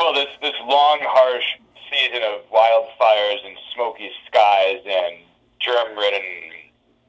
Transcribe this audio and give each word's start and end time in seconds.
Well, 0.00 0.14
this 0.14 0.32
this 0.40 0.56
long, 0.64 0.98
harsh 1.02 1.44
season 1.92 2.22
of 2.22 2.40
wildfires 2.50 3.46
and 3.46 3.54
smoky 3.74 4.10
skies 4.26 4.80
and 4.86 5.16
germ-ridden 5.60 6.56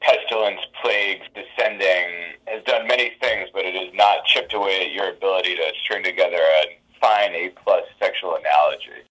pestilence 0.02 0.60
plagues 0.82 1.24
descending 1.34 2.36
has 2.48 2.62
done 2.64 2.86
many 2.86 3.12
things, 3.18 3.48
but 3.54 3.64
it 3.64 3.74
has 3.74 3.94
not 3.94 4.26
chipped 4.26 4.52
away 4.52 4.84
at 4.84 4.92
your 4.92 5.08
ability 5.08 5.56
to 5.56 5.72
string 5.82 6.04
together 6.04 6.36
a 6.36 6.78
fine 7.00 7.34
A 7.34 7.48
plus 7.64 7.84
sexual 7.98 8.36
analogy. 8.36 9.08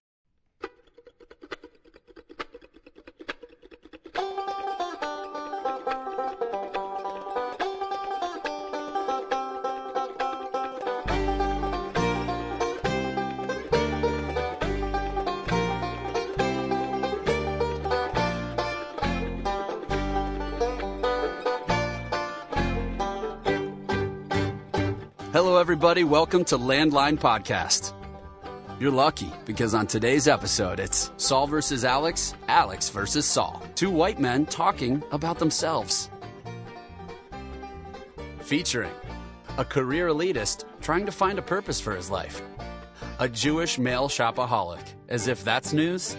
Everybody. 25.72 26.04
Welcome 26.04 26.44
to 26.44 26.58
Landline 26.58 27.18
Podcast. 27.18 27.94
You're 28.78 28.90
lucky 28.90 29.32
because 29.46 29.72
on 29.72 29.86
today's 29.86 30.28
episode, 30.28 30.78
it's 30.78 31.10
Saul 31.16 31.46
versus 31.46 31.82
Alex, 31.82 32.34
Alex 32.46 32.90
versus 32.90 33.24
Saul. 33.24 33.62
Two 33.74 33.88
white 33.88 34.20
men 34.20 34.44
talking 34.44 35.02
about 35.12 35.38
themselves. 35.38 36.10
Featuring 38.40 38.92
a 39.56 39.64
career 39.64 40.08
elitist 40.08 40.66
trying 40.82 41.06
to 41.06 41.10
find 41.10 41.38
a 41.38 41.42
purpose 41.42 41.80
for 41.80 41.96
his 41.96 42.10
life, 42.10 42.42
a 43.18 43.26
Jewish 43.26 43.78
male 43.78 44.10
shopaholic, 44.10 44.86
as 45.08 45.26
if 45.26 45.42
that's 45.42 45.72
news. 45.72 46.18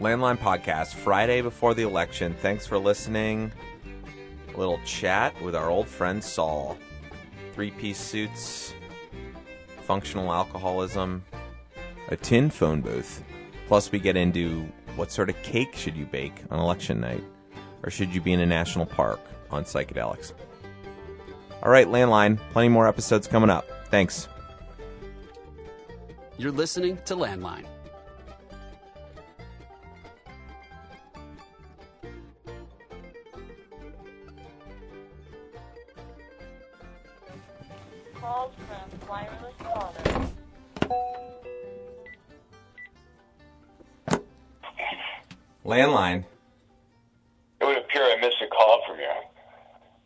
Landline 0.00 0.38
Podcast, 0.38 0.94
Friday 0.94 1.40
before 1.40 1.74
the 1.74 1.84
election. 1.84 2.34
Thanks 2.34 2.66
for 2.66 2.78
listening. 2.78 3.52
A 4.54 4.58
little 4.58 4.80
chat 4.84 5.40
with 5.42 5.56
our 5.56 5.70
old 5.70 5.88
friend 5.88 6.22
Saul. 6.22 6.78
Three 7.54 7.70
piece 7.70 7.98
suits, 7.98 8.74
functional 9.82 10.32
alcoholism, 10.32 11.24
a 12.08 12.16
tin 12.16 12.50
phone 12.50 12.80
booth. 12.80 13.22
Plus, 13.68 13.92
we 13.92 13.98
get 13.98 14.16
into 14.16 14.66
what 14.96 15.10
sort 15.10 15.30
of 15.30 15.42
cake 15.42 15.74
should 15.74 15.96
you 15.96 16.06
bake 16.06 16.42
on 16.50 16.58
election 16.58 17.00
night? 17.00 17.24
Or 17.82 17.90
should 17.90 18.14
you 18.14 18.20
be 18.20 18.32
in 18.32 18.40
a 18.40 18.46
national 18.46 18.86
park 18.86 19.20
on 19.50 19.64
psychedelics? 19.64 20.32
All 21.62 21.70
right, 21.70 21.86
Landline, 21.86 22.38
plenty 22.52 22.68
more 22.68 22.88
episodes 22.88 23.26
coming 23.26 23.50
up. 23.50 23.66
Thanks. 23.90 24.28
You're 26.36 26.52
listening 26.52 26.98
to 27.06 27.14
Landline. 27.14 27.66
Landline. 45.64 46.24
It 47.60 47.64
would 47.64 47.78
appear 47.78 48.02
I 48.02 48.16
missed 48.20 48.42
a 48.42 48.48
call 48.48 48.82
from 48.86 48.98
you. 48.98 49.10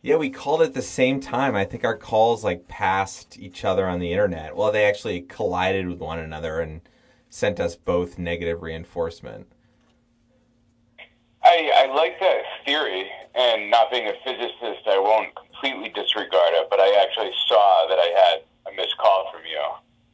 Yeah, 0.03 0.17
we 0.17 0.29
called 0.29 0.61
at 0.61 0.73
the 0.73 0.81
same 0.81 1.19
time. 1.19 1.55
I 1.55 1.65
think 1.65 1.83
our 1.83 1.97
calls 1.97 2.43
like 2.43 2.67
passed 2.67 3.37
each 3.39 3.65
other 3.65 3.87
on 3.87 3.99
the 3.99 4.11
internet. 4.11 4.55
Well, 4.55 4.71
they 4.71 4.85
actually 4.85 5.21
collided 5.21 5.87
with 5.87 5.99
one 5.99 6.19
another 6.19 6.59
and 6.59 6.81
sent 7.29 7.59
us 7.59 7.75
both 7.75 8.19
negative 8.19 8.61
reinforcement. 8.61 9.47
I, 11.43 11.71
I 11.75 11.93
like 11.93 12.19
that 12.19 12.41
theory, 12.65 13.09
and 13.33 13.71
not 13.71 13.89
being 13.89 14.07
a 14.07 14.13
physicist, 14.23 14.87
I 14.87 14.99
won't 14.99 15.33
completely 15.35 15.89
disregard 15.89 16.53
it, 16.53 16.67
but 16.69 16.79
I 16.79 17.01
actually 17.01 17.31
saw 17.47 17.87
that 17.89 17.97
I 17.97 18.11
had 18.15 18.71
a 18.71 18.75
missed 18.75 18.97
call 18.97 19.31
from 19.31 19.41
you 19.49 19.61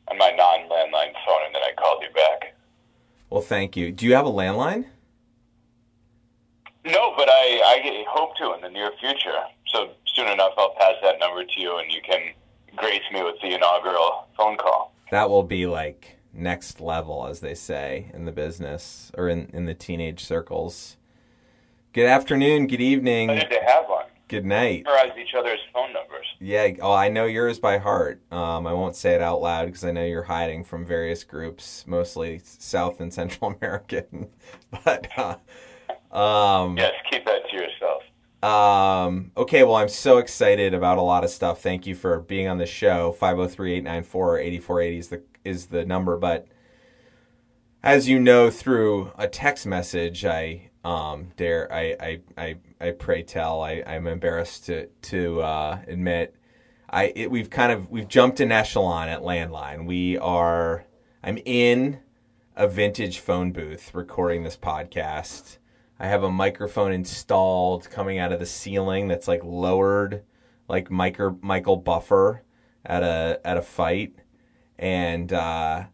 on 0.09 0.17
my 0.17 0.31
non 0.31 0.69
landline 0.69 1.13
phone, 1.25 1.45
and 1.45 1.55
then 1.55 1.63
I 1.63 1.71
called 1.77 2.03
you 2.03 2.13
back. 2.13 2.55
Well, 3.29 3.41
thank 3.41 3.75
you. 3.75 3.91
Do 3.91 4.05
you 4.05 4.13
have 4.13 4.25
a 4.25 4.31
landline? 4.31 4.85
No, 6.85 7.13
but 7.15 7.29
I, 7.29 7.61
I 7.65 8.05
hope 8.09 8.35
to 8.37 8.53
in 8.53 8.61
the 8.61 8.69
near 8.69 8.91
future. 8.99 9.33
So 9.73 9.91
soon 10.15 10.27
enough, 10.27 10.51
I'll 10.57 10.75
pass 10.77 10.95
that 11.01 11.19
number 11.19 11.43
to 11.43 11.61
you, 11.61 11.77
and 11.77 11.91
you 11.91 12.01
can 12.01 12.33
grace 12.75 13.01
me 13.11 13.23
with 13.23 13.35
the 13.41 13.53
inaugural 13.55 14.27
phone 14.37 14.57
call. 14.57 14.93
That 15.11 15.29
will 15.29 15.43
be 15.43 15.65
like 15.65 16.17
next 16.33 16.81
level, 16.81 17.27
as 17.27 17.39
they 17.39 17.55
say 17.55 18.11
in 18.13 18.25
the 18.25 18.31
business 18.31 19.11
or 19.17 19.29
in, 19.29 19.49
in 19.53 19.65
the 19.65 19.73
teenage 19.73 20.23
circles. 20.23 20.97
Good 21.93 22.07
afternoon, 22.07 22.67
good 22.67 22.81
evening, 22.81 23.29
I 23.29 23.35
need 23.35 23.49
to 23.51 23.61
have 23.65 23.85
one. 23.87 24.05
good 24.27 24.45
night. 24.45 24.83
Memorize 24.85 25.15
each 25.17 25.35
other's 25.37 25.59
phone 25.71 25.93
numbers. 25.93 26.25
Yeah, 26.39 26.69
oh, 26.81 26.91
I 26.91 27.07
know 27.09 27.25
yours 27.25 27.59
by 27.59 27.77
heart. 27.77 28.19
Um, 28.31 28.65
I 28.65 28.73
won't 28.73 28.95
say 28.95 29.13
it 29.13 29.21
out 29.21 29.41
loud 29.41 29.67
because 29.67 29.85
I 29.85 29.91
know 29.91 30.03
you're 30.03 30.23
hiding 30.23 30.63
from 30.63 30.85
various 30.87 31.23
groups, 31.23 31.85
mostly 31.85 32.41
South 32.43 32.99
and 32.99 33.13
Central 33.13 33.51
American. 33.61 34.29
but 34.83 35.07
uh, 35.15 35.35
um, 36.13 36.77
Yes, 36.77 36.93
keep 37.09 37.25
that 37.25 37.41
to 37.49 37.55
yourself. 37.55 38.03
um, 38.43 39.31
okay, 39.35 39.63
well, 39.63 39.75
I'm 39.75 39.89
so 39.89 40.17
excited 40.17 40.73
about 40.73 40.97
a 40.97 41.01
lot 41.01 41.23
of 41.23 41.29
stuff. 41.29 41.61
Thank 41.61 41.87
you 41.87 41.95
for 41.95 42.19
being 42.19 42.47
on 42.47 42.57
the 42.57 42.65
show. 42.65 43.15
503-894-8480 43.19 44.97
is 44.99 45.07
the 45.09 45.23
is 45.43 45.65
the 45.67 45.85
number, 45.85 46.17
but 46.17 46.47
as 47.81 48.07
you 48.07 48.19
know 48.19 48.49
through 48.49 49.11
a 49.17 49.27
text 49.27 49.65
message, 49.65 50.23
I 50.23 50.69
um, 50.85 51.31
dare 51.35 51.71
I 51.71 51.95
I, 51.99 52.21
I, 52.37 52.55
I 52.79 52.91
pray 52.91 53.23
tell 53.23 53.61
I, 53.61 53.83
I'm 53.85 54.07
embarrassed 54.07 54.65
to 54.67 54.87
to 54.87 55.41
uh, 55.41 55.79
admit 55.87 56.35
I 56.89 57.11
it, 57.15 57.31
we've 57.31 57.49
kind 57.49 57.71
of 57.71 57.89
we've 57.89 58.07
jumped 58.07 58.39
an 58.39 58.51
echelon 58.51 59.09
at 59.09 59.21
landline. 59.21 59.85
We 59.85 60.17
are 60.17 60.85
I'm 61.23 61.39
in 61.45 61.99
a 62.55 62.67
vintage 62.67 63.19
phone 63.19 63.51
booth 63.51 63.93
recording 63.93 64.43
this 64.43 64.57
podcast. 64.57 65.57
I 66.03 66.07
have 66.07 66.23
a 66.23 66.29
microphone 66.29 66.91
installed 66.91 67.89
coming 67.89 68.19
out 68.19 68.33
of 68.33 68.39
the 68.41 68.45
ceiling 68.45 69.07
that's 69.07 69.25
like 69.25 69.41
lowered 69.41 70.23
like 70.67 70.91
Michael 70.91 71.39
Michael 71.41 71.77
Buffer 71.77 72.43
at 72.85 73.03
a 73.03 73.39
at 73.45 73.55
a 73.55 73.61
fight 73.61 74.13
and 74.77 75.31
uh 75.31 75.85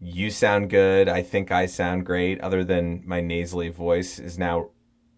you 0.00 0.30
sound 0.30 0.68
good. 0.68 1.08
I 1.08 1.22
think 1.22 1.52
I 1.52 1.66
sound 1.66 2.04
great, 2.04 2.40
other 2.40 2.64
than 2.64 3.02
my 3.06 3.20
nasally 3.20 3.68
voice 3.68 4.18
is 4.18 4.36
now 4.36 4.70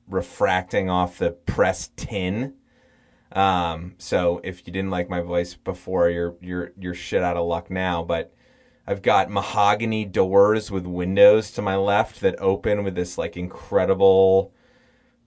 refracting 0.06 0.90
off 0.90 1.18
the 1.18 1.30
pressed 1.30 1.96
tin. 1.96 2.54
Um, 3.32 3.94
so 3.96 4.40
if 4.44 4.66
you 4.66 4.72
didn't 4.74 4.90
like 4.90 5.08
my 5.08 5.22
voice 5.22 5.54
before, 5.54 6.10
you're 6.10 6.36
you're 6.42 6.72
you're 6.78 6.94
shit 6.94 7.22
out 7.22 7.38
of 7.38 7.46
luck 7.46 7.70
now. 7.70 8.02
But 8.02 8.34
I've 8.88 9.02
got 9.02 9.28
mahogany 9.28 10.06
doors 10.06 10.70
with 10.70 10.86
windows 10.86 11.50
to 11.50 11.60
my 11.60 11.76
left 11.76 12.22
that 12.22 12.40
open 12.40 12.84
with 12.84 12.94
this 12.94 13.18
like 13.18 13.36
incredible, 13.36 14.50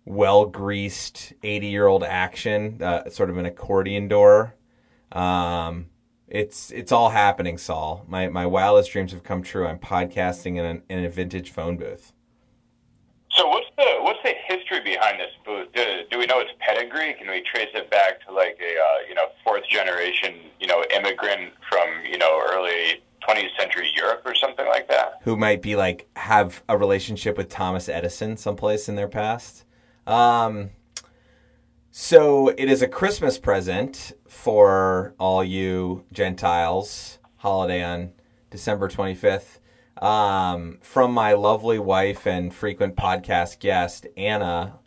well 0.04 0.48
greased 0.48 1.34
eighty 1.44 1.68
year 1.68 1.86
old 1.86 2.04
action, 2.04 2.82
uh, 2.82 3.08
sort 3.12 3.30
of 3.30 3.38
an 3.38 3.46
accordion 3.46 4.08
door. 4.08 4.56
Um, 5.12 5.92
it's 6.28 6.72
it's 6.72 6.92
all 6.92 7.12
happening, 7.12 7.60
Saul. 7.60 8.04
My 8.08 8.30
my 8.30 8.48
wildest 8.48 8.92
dreams 8.92 9.12
have 9.12 9.22
come 9.22 9.44
true. 9.44 9.68
I'm 9.68 9.78
podcasting 9.78 10.58
in, 10.58 10.66
an, 10.66 10.82
in 10.90 11.06
a 11.06 11.10
vintage 11.10 11.52
phone 11.52 11.78
booth. 11.78 12.14
So 13.30 13.48
what's 13.48 13.68
the 13.78 14.00
what's 14.00 14.24
the 14.24 14.34
history 14.48 14.80
behind 14.80 15.20
this 15.20 15.34
booth? 15.46 15.68
Do, 15.76 16.02
do 16.10 16.18
we 16.18 16.26
know 16.26 16.40
its 16.40 16.50
pedigree? 16.58 17.14
Can 17.14 17.30
we 17.30 17.44
trace 17.44 17.70
it 17.76 17.92
back 17.92 18.26
to 18.26 18.34
like 18.34 18.60
a 18.60 18.82
uh, 18.82 19.08
you 19.08 19.14
know 19.14 19.28
fourth 19.44 19.68
generation 19.70 20.34
you 20.60 20.66
know 20.66 20.84
immigrant 20.96 21.54
from 21.70 21.88
you 22.10 22.18
know 22.18 22.42
early 22.52 23.04
20th 23.28 23.58
century 23.58 23.92
Europe 23.96 24.22
or 24.26 24.36
something 24.36 24.66
like 24.68 24.88
that? 24.90 25.20
Who 25.24 25.38
might 25.38 25.62
be 25.62 25.76
like 25.76 26.10
have 26.16 26.64
a 26.68 26.78
relationship 26.78 27.38
with 27.38 27.50
Thomas 27.50 27.90
Edison 27.90 28.38
someplace 28.38 28.90
in 28.90 28.96
their 28.96 29.08
past? 29.08 29.66
Um, 30.08 30.72
so 31.92 32.50
it 32.50 32.70
is 32.70 32.82
a 32.82 32.88
Christmas 32.88 33.38
present 33.38 34.14
for 34.28 35.14
all 35.20 35.44
you 35.44 36.06
Gentiles. 36.12 37.20
Holiday 37.38 37.84
on 37.84 38.12
December 38.52 38.88
25th. 38.88 39.58
Um, 40.02 40.78
from 40.82 41.12
my 41.12 41.34
lovely 41.34 41.80
wife 41.80 42.26
and 42.26 42.54
frequent 42.54 42.96
podcast 42.96 43.60
guest, 43.60 44.08
Anna 44.16 44.80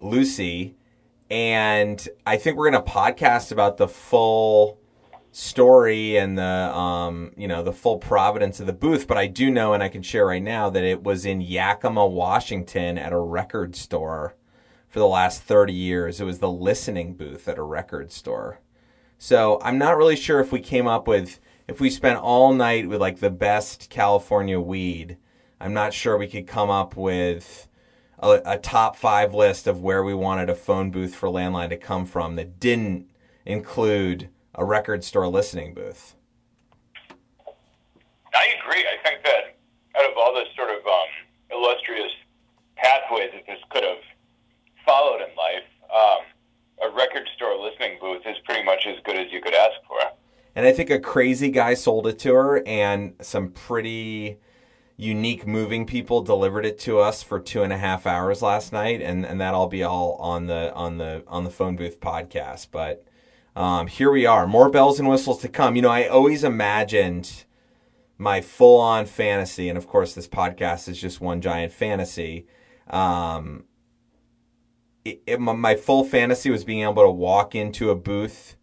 Lucy. 0.00 0.76
And 1.30 2.08
I 2.26 2.36
think 2.36 2.56
we're 2.56 2.70
going 2.70 2.84
to 2.84 2.90
podcast 2.90 3.52
about 3.52 3.76
the 3.76 3.86
full 3.88 4.79
story 5.32 6.16
and 6.16 6.36
the 6.36 6.42
um, 6.42 7.32
you 7.36 7.46
know 7.46 7.62
the 7.62 7.72
full 7.72 7.98
providence 7.98 8.58
of 8.58 8.66
the 8.66 8.72
booth 8.72 9.06
but 9.06 9.16
i 9.16 9.28
do 9.28 9.48
know 9.48 9.72
and 9.72 9.82
i 9.82 9.88
can 9.88 10.02
share 10.02 10.26
right 10.26 10.42
now 10.42 10.68
that 10.68 10.82
it 10.82 11.04
was 11.04 11.24
in 11.24 11.40
yakima 11.40 12.04
washington 12.04 12.98
at 12.98 13.12
a 13.12 13.18
record 13.18 13.76
store 13.76 14.34
for 14.88 14.98
the 14.98 15.06
last 15.06 15.42
30 15.42 15.72
years. 15.72 16.20
It 16.20 16.24
was 16.24 16.40
the 16.40 16.50
listening 16.50 17.14
booth 17.14 17.46
at 17.46 17.58
a 17.58 17.62
record 17.62 18.12
store. 18.12 18.60
So 19.18 19.60
i'm 19.62 19.78
not 19.78 19.96
really 19.96 20.16
sure 20.16 20.40
if 20.40 20.52
we 20.52 20.60
came 20.60 20.86
up 20.86 21.06
with 21.06 21.40
if 21.70 21.80
we 21.80 21.88
spent 21.88 22.18
all 22.18 22.52
night 22.52 22.88
with 22.88 23.00
like 23.00 23.20
the 23.20 23.30
best 23.30 23.90
California 23.90 24.58
weed, 24.58 25.16
I'm 25.60 25.72
not 25.72 25.94
sure 25.94 26.18
we 26.18 26.26
could 26.26 26.48
come 26.48 26.68
up 26.68 26.96
with 26.96 27.68
a, 28.18 28.40
a 28.44 28.58
top 28.58 28.96
five 28.96 29.32
list 29.32 29.68
of 29.68 29.80
where 29.80 30.02
we 30.02 30.12
wanted 30.12 30.50
a 30.50 30.56
phone 30.56 30.90
booth 30.90 31.14
for 31.14 31.28
landline 31.28 31.68
to 31.68 31.76
come 31.76 32.06
from 32.06 32.34
that 32.34 32.58
didn't 32.58 33.08
include 33.46 34.30
a 34.54 34.64
record 34.64 35.04
store 35.04 35.28
listening 35.28 35.74
booth. 35.74 36.14
I 38.34 38.46
agree. 38.60 38.84
I 38.86 39.02
think 39.08 39.24
that 39.24 39.56
out 39.98 40.10
of 40.10 40.16
all 40.16 40.34
the 40.34 40.44
sort 40.56 40.70
of 40.70 40.86
um, 40.86 41.08
illustrious 41.50 42.12
pathways 42.76 43.30
that 43.34 43.46
this 43.46 43.58
could 43.70 43.82
have 43.82 43.98
followed 44.84 45.20
in 45.20 45.34
life, 45.36 45.64
um, 45.94 46.90
a 46.90 46.94
record 46.94 47.28
store 47.36 47.56
listening 47.60 47.98
booth 48.00 48.22
is 48.26 48.36
pretty 48.44 48.62
much 48.62 48.86
as 48.86 48.96
good 49.04 49.16
as 49.16 49.30
you 49.32 49.40
could 49.40 49.54
ask 49.54 49.74
for. 49.86 49.98
And 50.54 50.66
I 50.66 50.72
think 50.72 50.90
a 50.90 50.98
crazy 50.98 51.50
guy 51.50 51.74
sold 51.74 52.06
it 52.06 52.18
to 52.20 52.34
her, 52.34 52.62
and 52.66 53.14
some 53.20 53.50
pretty 53.50 54.38
unique 54.96 55.46
moving 55.46 55.86
people 55.86 56.22
delivered 56.22 56.66
it 56.66 56.78
to 56.78 56.98
us 56.98 57.22
for 57.22 57.40
two 57.40 57.62
and 57.62 57.72
a 57.72 57.78
half 57.78 58.06
hours 58.06 58.42
last 58.42 58.72
night, 58.72 59.00
and, 59.00 59.24
and 59.24 59.40
that'll 59.40 59.68
be 59.68 59.82
all 59.82 60.14
on 60.16 60.46
the 60.46 60.72
on 60.74 60.98
the 60.98 61.22
on 61.26 61.44
the 61.44 61.50
phone 61.50 61.76
booth 61.76 62.00
podcast. 62.00 62.68
But 62.70 63.04
um, 63.56 63.86
here 63.86 64.10
we 64.10 64.26
are, 64.26 64.46
more 64.46 64.70
bells 64.70 64.98
and 64.98 65.08
whistles 65.08 65.40
to 65.40 65.48
come. 65.48 65.76
You 65.76 65.82
know, 65.82 65.90
I 65.90 66.06
always 66.06 66.44
imagined 66.44 67.44
my 68.18 68.40
full 68.40 68.80
on 68.80 69.06
fantasy, 69.06 69.68
and 69.68 69.76
of 69.78 69.86
course, 69.86 70.14
this 70.14 70.28
podcast 70.28 70.88
is 70.88 71.00
just 71.00 71.20
one 71.20 71.40
giant 71.40 71.72
fantasy. 71.72 72.46
Um, 72.88 73.64
it, 75.04 75.22
it, 75.26 75.40
my 75.40 75.74
full 75.74 76.04
fantasy 76.04 76.50
was 76.50 76.64
being 76.64 76.82
able 76.82 77.02
to 77.02 77.10
walk 77.10 77.54
into 77.54 77.90
a 77.90 77.96
booth 77.96 78.56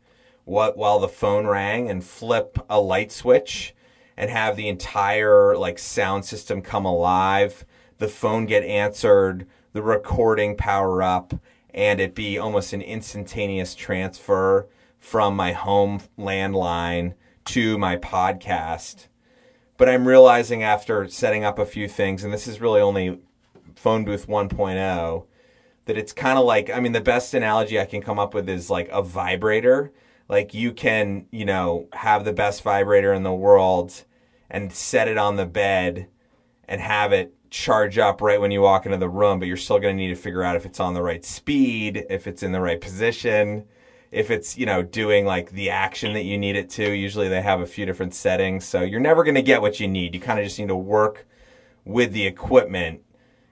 what 0.48 0.78
while 0.78 1.00
the 1.00 1.10
phone 1.10 1.46
rang 1.46 1.90
and 1.90 2.04
flip 2.04 2.58
a 2.70 2.80
light 2.80 3.12
switch 3.12 3.76
and 4.16 4.30
have 4.30 4.56
the 4.56 4.70
entire 4.70 5.58
like 5.58 5.78
sound 5.78 6.24
system 6.24 6.62
come 6.62 6.86
alive, 6.86 7.66
the 7.98 8.08
phone 8.08 8.46
get 8.46 8.64
answered, 8.64 9.46
the 9.74 9.82
recording 9.82 10.56
power 10.56 11.04
up, 11.04 11.34
and 11.74 12.00
it 12.00 12.16
be 12.16 12.38
almost 12.38 12.72
an 12.72 12.82
instantaneous 12.82 13.76
transfer 13.76 14.70
from 15.00 15.36
my 15.36 15.52
home 15.54 16.02
landline 16.18 17.14
to 17.46 17.78
my 17.78 17.96
podcast. 17.98 19.08
But 19.78 19.90
I'm 19.90 20.08
realizing 20.08 20.64
after 20.64 21.08
setting 21.08 21.44
up 21.44 21.60
a 21.60 21.66
few 21.66 21.88
things, 21.88 22.24
and 22.24 22.34
this 22.34 22.48
is 22.48 22.60
really 22.60 22.82
only 22.82 23.20
phone 23.76 24.06
booth 24.06 24.28
1.0, 24.28 25.26
that 25.86 25.98
it's 25.98 26.14
kind 26.14 26.38
of 26.38 26.46
like, 26.46 26.70
I 26.70 26.80
mean, 26.80 26.92
the 26.92 27.02
best 27.02 27.34
analogy 27.34 27.80
I 27.80 27.86
can 27.86 28.02
come 28.02 28.20
up 28.20 28.34
with 28.34 28.50
is 28.50 28.70
like 28.70 28.90
a 28.92 29.02
vibrator. 29.02 29.94
Like 30.28 30.54
you 30.54 30.74
can, 30.74 31.28
you 31.32 31.46
know, 31.46 31.88
have 31.94 32.26
the 32.26 32.34
best 32.34 32.64
vibrator 32.64 33.14
in 33.14 33.24
the 33.24 33.34
world 33.34 34.04
and 34.50 34.74
set 34.74 35.08
it 35.08 35.18
on 35.18 35.36
the 35.36 35.46
bed 35.46 36.08
and 36.68 36.82
have 36.82 37.14
it 37.14 37.34
charge 37.50 37.98
up 37.98 38.22
right 38.22 38.42
when 38.42 38.52
you 38.52 38.62
walk 38.62 38.86
into 38.86 38.98
the 38.98 39.08
room, 39.08 39.40
but 39.40 39.48
you're 39.48 39.56
still 39.56 39.80
going 39.80 39.96
to 39.96 40.04
need 40.04 40.10
to 40.10 40.16
figure 40.16 40.44
out 40.44 40.56
if 40.56 40.66
it's 40.66 40.80
on 40.80 40.94
the 40.94 41.02
right 41.02 41.24
speed, 41.24 42.06
if 42.10 42.28
it's 42.28 42.44
in 42.44 42.52
the 42.52 42.60
right 42.60 42.82
position, 42.82 43.66
if 44.12 44.32
it's, 44.32 44.58
you 44.58 44.66
know, 44.66 44.82
doing 44.84 45.26
like 45.26 45.52
the 45.52 45.70
action 45.70 46.14
that 46.14 46.24
you 46.24 46.38
need 46.38 46.56
it 46.56 46.70
to. 46.72 46.92
Usually 46.92 47.28
they 47.28 47.42
have 47.42 47.62
a 47.62 47.66
few 47.66 47.86
different 47.86 48.14
settings. 48.14 48.66
So 48.66 48.82
you're 48.82 49.00
never 49.00 49.24
going 49.24 49.36
to 49.36 49.42
get 49.42 49.62
what 49.62 49.80
you 49.80 49.88
need. 49.88 50.14
You 50.14 50.22
kind 50.22 50.40
of 50.40 50.46
just 50.46 50.60
need 50.60 50.70
to 50.70 50.76
work 50.76 51.28
with 51.86 52.14
the 52.14 52.26
equipment 52.26 53.02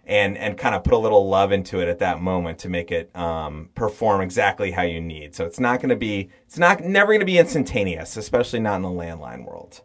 and 0.07 0.38
and 0.38 0.57
kind 0.57 0.75
of 0.75 0.84
put 0.84 0.94
a 0.94 0.98
little 0.98 1.28
love 1.28 1.52
into 1.52 1.80
it 1.80 1.88
at 1.88 2.00
that 2.00 2.22
moment 2.22 2.60
to 2.60 2.69
make 2.69 2.92
it 2.92 3.16
um, 3.16 3.69
perform 3.75 4.22
exactly 4.22 4.72
how 4.72 4.84
you 4.84 5.02
need. 5.02 5.34
So 5.34 5.46
it's 5.46 5.60
not 5.60 5.80
going 5.80 5.90
to 5.90 5.96
be 5.96 6.30
it's 6.46 6.57
not 6.57 6.81
never 6.81 7.07
going 7.07 7.22
to 7.22 7.25
be 7.25 7.40
instantaneous, 7.40 8.16
especially 8.18 8.60
not 8.60 8.75
in 8.75 8.81
the 8.84 8.90
landline 8.90 9.46
world. 9.46 9.81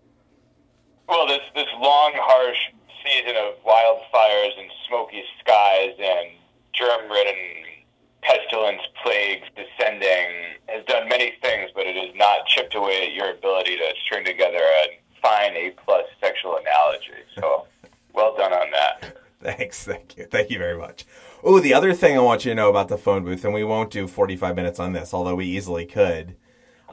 Well, 1.09 1.27
this 1.27 1.41
this 1.55 1.67
long, 1.81 2.13
harsh 2.15 2.59
season 3.05 3.35
of 3.37 3.55
wildfires 3.65 4.61
and 4.61 4.71
smoky 4.87 5.23
skies 5.41 5.95
and 5.99 6.29
germ-ridden 6.73 7.60
pestilence 8.23 8.83
plagues 9.03 9.47
descending 9.57 10.57
has 10.67 10.85
done 10.87 11.09
many 11.09 11.35
things, 11.43 11.71
but 11.75 11.87
it 11.87 11.97
has 11.97 12.15
not 12.17 12.47
chipped 12.47 12.75
away 12.75 13.07
at 13.07 13.13
your 13.13 13.31
ability 13.31 13.77
to 13.77 13.93
string 14.05 14.25
together 14.25 14.59
a 14.59 15.01
fine 15.23 15.57
A 15.57 15.71
plus 15.85 16.05
sexual 16.21 16.57
analogy. 16.57 17.25
So, 17.39 17.67
well 18.13 18.37
done 18.37 18.53
on 18.53 18.71
that. 18.73 19.17
Thanks, 19.43 19.85
thank 19.85 20.19
you, 20.19 20.27
thank 20.27 20.51
you 20.51 20.59
very 20.59 20.77
much. 20.77 21.07
Oh, 21.43 21.61
the 21.61 21.73
other 21.73 21.95
thing 21.95 22.15
I 22.15 22.21
want 22.21 22.45
you 22.45 22.51
to 22.51 22.55
know 22.55 22.69
about 22.69 22.89
the 22.89 22.99
phone 22.99 23.25
booth, 23.25 23.43
and 23.43 23.55
we 23.55 23.65
won't 23.65 23.91
do 23.91 24.07
forty-five 24.07 24.55
minutes 24.55 24.79
on 24.79 24.93
this, 24.93 25.15
although 25.15 25.35
we 25.35 25.47
easily 25.47 25.87
could. 25.87 26.37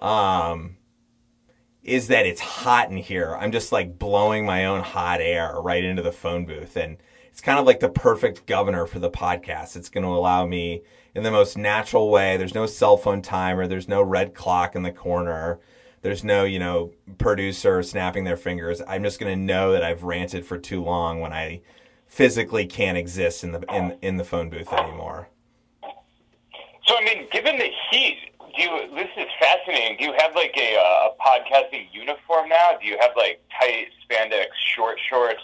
Um, 0.02 0.78
is 1.88 2.10
that 2.10 2.26
it's 2.26 2.42
hot 2.42 2.92
in 2.92 2.98
here. 2.98 3.36
I'm 3.40 3.52
just 3.52 3.72
like 3.72 3.98
blowing 3.98 4.46
my 4.46 4.66
own 4.66 4.82
hot 4.82 5.22
air 5.22 5.56
right 5.58 5.84
into 5.84 6.02
the 6.02 6.12
phone 6.12 6.46
booth. 6.46 6.76
And 6.76 6.98
it's 7.32 7.40
kind 7.40 7.58
of 7.58 7.66
like 7.66 7.80
the 7.80 7.90
perfect 7.90 8.46
governor 8.46 8.86
for 8.86 9.00
the 9.00 9.10
podcast. 9.10 9.78
It's 9.78 9.90
going 9.90 10.04
to 10.04 10.10
allow 10.10 10.46
me 10.46 10.84
in 11.18 11.24
the 11.24 11.32
most 11.32 11.58
natural 11.58 12.12
way. 12.12 12.38
There's 12.38 12.54
no 12.54 12.68
cell 12.68 12.96
phone 12.96 13.24
timer. 13.24 13.66
There's 13.68 13.88
no 13.88 14.04
red 14.04 14.36
clock 14.36 14.76
in 14.76 14.84
the 14.84 14.92
corner. 14.92 15.60
There's 16.04 16.24
no, 16.24 16.44
you 16.44 16.60
know, 16.60 16.92
producer 17.18 17.82
snapping 17.82 18.24
their 18.24 18.38
fingers. 18.38 18.84
I'm 18.88 19.04
just 19.04 19.20
going 19.20 19.36
to 19.36 19.44
know 19.44 19.72
that 19.72 19.82
I've 19.82 20.04
ranted 20.04 20.46
for 20.46 20.60
too 20.60 20.84
long 20.84 21.20
when 21.20 21.34
I 21.34 21.62
physically 22.06 22.68
can't 22.68 23.00
exist 23.00 23.44
in 23.44 23.52
the 23.52 23.64
in 23.76 23.98
in 24.04 24.18
the 24.18 24.24
phone 24.24 24.52
booth 24.52 24.72
anymore. 24.72 25.28
So 26.86 26.96
I 26.96 27.04
mean, 27.04 27.28
given 27.32 27.58
the 27.58 27.70
heat, 27.90 28.20
do 28.56 28.62
you, 28.62 28.96
this 28.96 29.10
is 29.18 29.28
fascinating. 29.40 29.98
Do 29.98 30.06
you 30.06 30.14
have 30.20 30.36
like 30.36 30.56
a, 30.56 30.78
uh, 30.78 31.10
a 31.10 31.16
podcasting 31.20 31.88
uniform 31.92 32.48
now? 32.48 32.78
Do 32.80 32.88
you 32.88 32.98
have 33.02 33.12
like 33.18 33.42
tight 33.60 33.88
spandex 34.06 34.46
short 34.76 35.00
shorts 35.10 35.42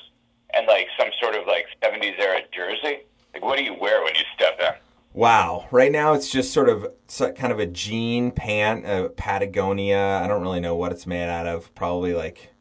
and 0.53 0.67
like 0.67 0.87
some 0.99 1.09
sort 1.19 1.35
of 1.35 1.47
like 1.47 1.65
70s 1.81 2.19
era 2.19 2.41
jersey? 2.53 2.99
Like, 3.33 3.43
what 3.43 3.57
do 3.57 3.63
you 3.63 3.73
wear 3.73 4.03
when 4.03 4.13
you 4.13 4.23
step 4.35 4.59
in? 4.59 4.75
Wow. 5.13 5.67
Right 5.71 5.91
now 5.91 6.13
it's 6.13 6.29
just 6.31 6.51
sort 6.51 6.69
of 6.69 6.87
kind 7.35 7.53
of 7.53 7.59
a 7.59 7.67
jean 7.67 8.31
pant, 8.31 8.85
a 8.85 9.09
Patagonia. 9.09 10.19
I 10.23 10.27
don't 10.27 10.41
really 10.41 10.59
know 10.59 10.75
what 10.75 10.91
it's 10.91 11.05
made 11.05 11.29
out 11.29 11.45
of. 11.45 11.73
Probably 11.75 12.13
like 12.13 12.51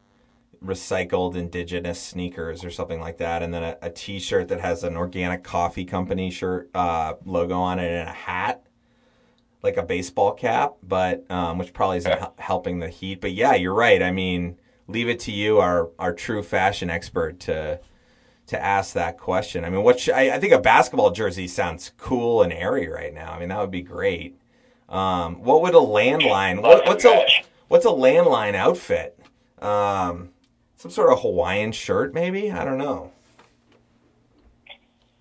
recycled 0.63 1.35
indigenous 1.35 1.99
sneakers 1.99 2.63
or 2.63 2.69
something 2.69 2.99
like 3.01 3.17
that. 3.17 3.41
And 3.41 3.53
then 3.53 3.63
a 3.63 3.77
a 3.81 3.89
t-shirt 3.89 4.47
that 4.49 4.61
has 4.61 4.83
an 4.83 4.95
organic 4.95 5.43
coffee 5.43 5.83
company 5.85 6.29
shirt 6.29 6.69
uh, 6.75 7.15
logo 7.25 7.59
on 7.59 7.79
it 7.79 7.91
and 7.91 8.07
a 8.07 8.13
hat 8.13 8.63
like 9.63 9.77
a 9.77 9.83
baseball 9.83 10.33
cap, 10.33 10.73
but 10.83 11.29
um, 11.31 11.57
which 11.57 11.73
probably 11.73 11.97
isn't 11.97 12.11
Yeah. 12.11 12.27
helping 12.37 12.79
the 12.79 12.89
heat. 12.89 13.21
But 13.21 13.31
yeah, 13.31 13.55
you're 13.55 13.73
right. 13.73 14.03
I 14.03 14.11
mean, 14.11 14.57
leave 14.87 15.07
it 15.09 15.19
to 15.21 15.31
you, 15.31 15.59
our 15.59 15.89
our 15.97 16.13
true 16.13 16.43
fashion 16.43 16.89
expert, 16.89 17.39
to 17.41 17.79
to 18.47 18.61
ask 18.61 18.93
that 18.93 19.17
question. 19.17 19.63
I 19.63 19.69
mean, 19.69 19.83
what 19.83 19.99
sh- 19.99 20.09
I, 20.09 20.31
I 20.31 20.39
think 20.39 20.53
a 20.53 20.59
basketball 20.59 21.11
jersey 21.11 21.47
sounds 21.47 21.91
cool 21.97 22.43
and 22.43 22.51
airy 22.51 22.87
right 22.87 23.13
now. 23.13 23.31
I 23.31 23.39
mean, 23.39 23.49
that 23.49 23.59
would 23.59 23.71
be 23.71 23.81
great. 23.81 24.37
Um, 24.89 25.41
what 25.43 25.61
would 25.61 25.73
a 25.73 25.77
landline? 25.77 26.61
What, 26.61 26.85
what's 26.85 27.05
a 27.05 27.25
what's 27.67 27.85
a 27.85 27.89
landline 27.89 28.53
outfit? 28.53 29.17
Um, 29.59 30.29
some 30.75 30.91
sort 30.91 31.11
of 31.11 31.21
Hawaiian 31.21 31.71
shirt, 31.71 32.13
maybe. 32.13 32.51
I 32.51 32.65
don't 32.65 32.77
know. 32.77 33.11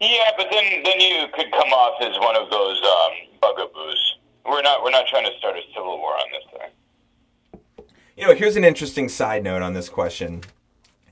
Yeah, 0.01 0.31
but 0.37 0.49
then 0.51 0.83
then 0.83 1.01
you 1.01 1.27
could 1.33 1.51
come 1.53 1.73
off 1.73 2.03
as 2.03 2.19
one 2.19 2.37
of 2.37 2.51
those 2.51 2.81
um, 2.83 3.13
boogaloos. 3.41 3.97
We're 4.45 4.63
not 4.63 4.83
we're 4.83 4.91
not 4.91 5.07
trying 5.07 5.25
to 5.27 5.39
start 5.39 5.57
a 5.57 5.63
civil 5.73 5.97
war 5.99 6.15
on 6.15 6.27
this 6.33 6.61
thing. 6.61 7.87
You 8.17 8.27
know, 8.27 8.35
here's 8.35 8.57
an 8.57 8.65
interesting 8.65 9.09
side 9.09 9.45
note 9.45 9.63
on 9.63 9.73
this 9.73 9.89
question. 9.89 10.43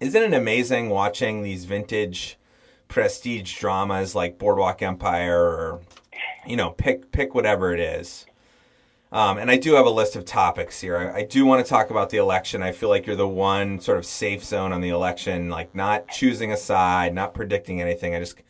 Isn't 0.01 0.23
it 0.23 0.35
amazing 0.35 0.89
watching 0.89 1.43
these 1.43 1.67
vintage 1.67 2.39
prestige 2.89 3.57
dramas 3.59 4.15
like 4.15 4.39
Boardwalk 4.39 4.83
Empire 4.83 5.39
or 5.39 5.81
you 6.47 6.57
know, 6.57 6.71
pick 6.71 7.13
pick 7.13 7.35
whatever 7.35 7.73
it 7.73 7.81
is. 7.81 8.27
Um, 9.13 9.39
and 9.39 9.51
I 9.51 9.57
do 9.57 9.75
have 9.75 9.87
a 9.87 9.91
list 9.91 10.15
of 10.15 10.25
topics 10.25 10.81
here. 10.81 10.97
I, 10.97 11.19
I 11.19 11.23
do 11.25 11.45
want 11.45 11.65
to 11.65 11.69
talk 11.69 11.91
about 11.91 12.11
the 12.11 12.19
election. 12.19 12.63
I 12.63 12.71
feel 12.71 12.89
like 12.89 13.07
you're 13.07 13.17
the 13.17 13.27
one 13.27 13.81
sort 13.81 13.99
of 13.99 14.07
safe 14.07 14.45
zone 14.45 14.73
on 14.73 14.81
the 14.81 14.91
election, 14.91 15.51
like 15.51 15.75
not 15.75 16.09
choosing 16.09 16.53
a 16.53 16.57
side, 16.57 17.13
not 17.13 17.35
predicting 17.35 17.81
anything. 17.81 18.15
I 18.15 18.21
just 18.21 18.41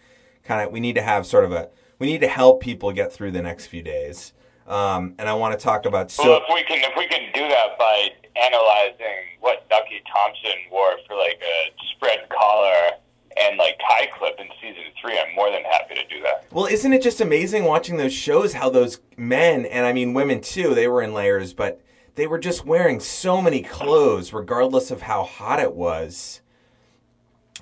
kind 0.45 0.66
of 0.66 0.73
we 0.73 0.80
need 0.80 0.97
to 0.97 1.02
have 1.02 1.26
sort 1.26 1.45
of 1.45 1.52
a 1.52 1.71
we 1.99 2.07
need 2.07 2.21
to 2.21 2.28
help 2.28 2.61
people 2.61 2.92
get 2.92 3.12
through 3.12 3.30
the 3.30 3.42
next 3.42 3.66
few 3.66 3.83
days. 3.83 4.33
Um, 4.66 5.14
and 5.19 5.28
I 5.28 5.35
want 5.35 5.59
to 5.59 5.62
talk 5.62 5.87
about 5.87 6.11
so. 6.11 6.25
well, 6.25 6.42
if 6.47 6.54
we 6.54 6.62
can 6.62 6.78
if 6.90 6.97
we 6.97 7.09
can 7.09 7.33
do 7.33 7.49
that 7.49 7.78
by 7.78 8.11
analyzing 8.37 9.38
what 9.40 9.66
Nucky 9.70 10.02
Thompson 10.12 10.58
wore 10.70 10.96
for 11.06 11.16
like 11.16 11.40
a 11.42 11.72
spread 11.94 12.28
collar 12.28 12.96
and 13.37 13.56
like 13.58 13.78
tie 13.78 14.08
clip 14.18 14.38
in 14.38 14.46
season 14.60 14.84
three, 15.00 15.18
I'm 15.18 15.34
more 15.34 15.50
than 15.50 15.62
happy 15.64 15.94
to 15.94 16.06
do 16.08 16.22
that. 16.22 16.44
Well, 16.52 16.66
isn't 16.66 16.92
it 16.92 17.02
just 17.02 17.20
amazing 17.20 17.64
watching 17.64 17.96
those 17.96 18.12
shows 18.12 18.52
how 18.52 18.70
those 18.70 19.00
men 19.16 19.64
and 19.66 19.87
I 19.87 19.92
mean 19.92 20.14
women 20.14 20.40
too, 20.40 20.75
they 20.75 20.88
were 20.88 21.02
in 21.02 21.14
layers, 21.14 21.54
but 21.54 21.80
they 22.16 22.26
were 22.26 22.38
just 22.38 22.66
wearing 22.66 23.00
so 23.00 23.40
many 23.40 23.62
clothes 23.62 24.32
regardless 24.32 24.90
of 24.90 25.02
how 25.02 25.22
hot 25.22 25.60
it 25.60 25.75
was. 25.75 26.40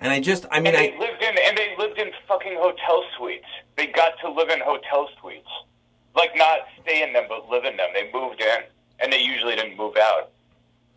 And 0.00 0.12
I 0.12 0.20
just 0.20 0.46
I 0.50 0.60
mean 0.60 0.74
I 0.74 0.94
lived 0.98 1.22
in 1.22 1.34
and 1.46 1.56
they 1.56 1.74
lived 1.78 1.98
in 1.98 2.10
fucking 2.26 2.56
hotel 2.56 3.04
suites. 3.16 3.46
They 3.76 3.86
got 3.86 4.14
to 4.20 4.30
live 4.30 4.48
in 4.48 4.60
hotel 4.60 5.08
suites, 5.20 5.48
like 6.14 6.30
not 6.36 6.60
stay 6.82 7.02
in 7.02 7.12
them 7.12 7.24
but 7.28 7.48
live 7.48 7.64
in 7.64 7.76
them. 7.76 7.88
They 7.94 8.10
moved 8.12 8.40
in, 8.40 8.62
and 9.00 9.12
they 9.12 9.20
usually 9.20 9.54
didn't 9.54 9.76
move 9.76 9.96
out. 9.96 10.30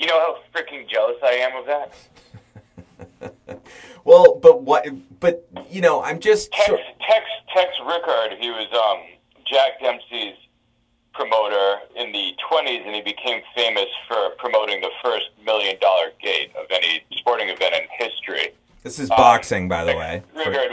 You 0.02 0.08
know 0.08 0.20
how 0.20 0.38
freaking 0.52 0.90
jealous 0.90 1.18
I 1.24 1.34
am 1.34 1.56
of 1.56 1.66
that. 1.68 1.94
Well, 4.04 4.40
but 4.42 4.64
what? 4.64 4.88
But 5.20 5.48
you 5.70 5.80
know, 5.80 6.02
I'm 6.02 6.20
just. 6.20 6.52
Tex 6.52 6.66
sor- 6.70 6.80
Tex 7.08 7.24
Tex 7.56 7.70
Rickard, 7.86 8.34
he 8.40 8.50
was 8.50 8.66
um, 8.74 9.04
Jack 9.46 9.80
Dempsey's 9.80 10.34
promoter 11.14 11.82
in 11.96 12.12
the 12.12 12.32
20s, 12.52 12.84
and 12.84 12.96
he 12.96 13.02
became 13.02 13.44
famous 13.56 13.86
for 14.08 14.32
promoting 14.40 14.82
the 14.82 14.90
first 15.04 15.26
million 15.46 15.78
dollar 15.80 16.08
gate 16.20 16.50
of 16.56 16.66
any 16.72 17.04
sporting 17.12 17.50
event 17.50 17.76
in 17.76 17.82
history. 18.00 18.56
This 18.82 18.98
is 18.98 19.08
boxing, 19.10 19.70
by 19.70 19.84
the 19.86 19.96
way. 19.96 20.24
For- 20.34 20.50
Rickard, 20.50 20.72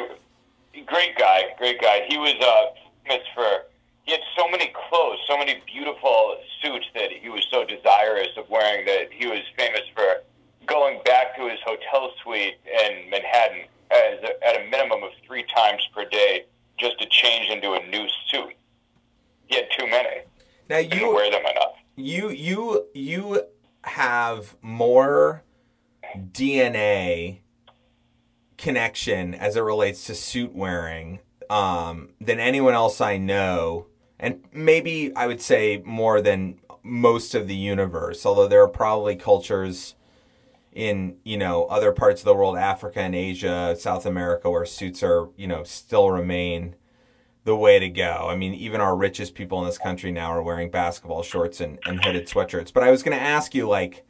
great 0.86 1.18
guy, 1.18 1.42
great 1.58 1.82
guy. 1.82 2.06
He 2.08 2.16
was 2.16 2.34
uh, 2.40 2.80
famous 3.06 3.26
for. 3.34 3.64
He 4.08 4.12
had 4.14 4.22
so 4.38 4.48
many 4.48 4.72
clothes, 4.88 5.18
so 5.26 5.36
many 5.36 5.62
beautiful 5.66 6.38
suits 6.62 6.86
that 6.94 7.12
he 7.12 7.28
was 7.28 7.46
so 7.50 7.66
desirous 7.66 8.28
of 8.38 8.48
wearing 8.48 8.86
that 8.86 9.12
he 9.12 9.26
was 9.26 9.40
famous 9.54 9.82
for 9.94 10.22
going 10.64 11.02
back 11.04 11.36
to 11.36 11.46
his 11.46 11.58
hotel 11.62 12.10
suite 12.22 12.54
in 12.64 13.10
Manhattan 13.10 13.64
as 13.90 14.18
a, 14.22 14.46
at 14.46 14.62
a 14.62 14.70
minimum 14.70 15.02
of 15.02 15.10
three 15.26 15.44
times 15.54 15.86
per 15.94 16.06
day 16.06 16.46
just 16.78 16.98
to 17.00 17.06
change 17.10 17.50
into 17.50 17.74
a 17.74 17.86
new 17.88 18.06
suit. 18.30 18.54
He 19.44 19.56
had 19.56 19.66
too 19.78 19.86
many. 19.86 20.22
now 20.70 20.78
Didn't 20.78 20.98
you 20.98 21.12
wear 21.12 21.30
them 21.30 21.44
enough. 21.44 21.74
you 21.94 22.30
you 22.30 22.86
you 22.94 23.42
have 23.84 24.56
more 24.62 25.42
DNA 26.16 27.40
connection 28.56 29.34
as 29.34 29.54
it 29.54 29.60
relates 29.60 30.04
to 30.04 30.14
suit 30.14 30.54
wearing 30.54 31.18
um, 31.50 32.10
than 32.20 32.40
anyone 32.40 32.74
else 32.74 33.00
I 33.00 33.16
know, 33.16 33.86
and 34.18 34.44
maybe 34.52 35.14
I 35.14 35.26
would 35.26 35.40
say 35.40 35.82
more 35.84 36.20
than 36.20 36.58
most 36.82 37.34
of 37.34 37.46
the 37.46 37.54
universe. 37.54 38.24
Although 38.24 38.48
there 38.48 38.62
are 38.62 38.68
probably 38.68 39.16
cultures 39.16 39.94
in 40.72 41.16
you 41.24 41.36
know 41.36 41.66
other 41.66 41.92
parts 41.92 42.20
of 42.20 42.24
the 42.24 42.34
world, 42.34 42.56
Africa 42.56 43.00
and 43.00 43.14
Asia, 43.14 43.76
South 43.78 44.06
America, 44.06 44.50
where 44.50 44.64
suits 44.64 45.02
are 45.02 45.28
you 45.36 45.46
know 45.46 45.64
still 45.64 46.10
remain 46.10 46.74
the 47.44 47.56
way 47.56 47.78
to 47.78 47.88
go. 47.88 48.26
I 48.28 48.36
mean, 48.36 48.52
even 48.54 48.80
our 48.80 48.94
richest 48.94 49.34
people 49.34 49.58
in 49.60 49.66
this 49.66 49.78
country 49.78 50.12
now 50.12 50.30
are 50.32 50.42
wearing 50.42 50.70
basketball 50.70 51.22
shorts 51.22 51.62
and, 51.62 51.78
and 51.86 52.04
hooded 52.04 52.26
sweatshirts. 52.26 52.72
But 52.74 52.82
I 52.82 52.90
was 52.90 53.02
going 53.02 53.16
to 53.16 53.24
ask 53.24 53.54
you, 53.54 53.66
like, 53.66 54.04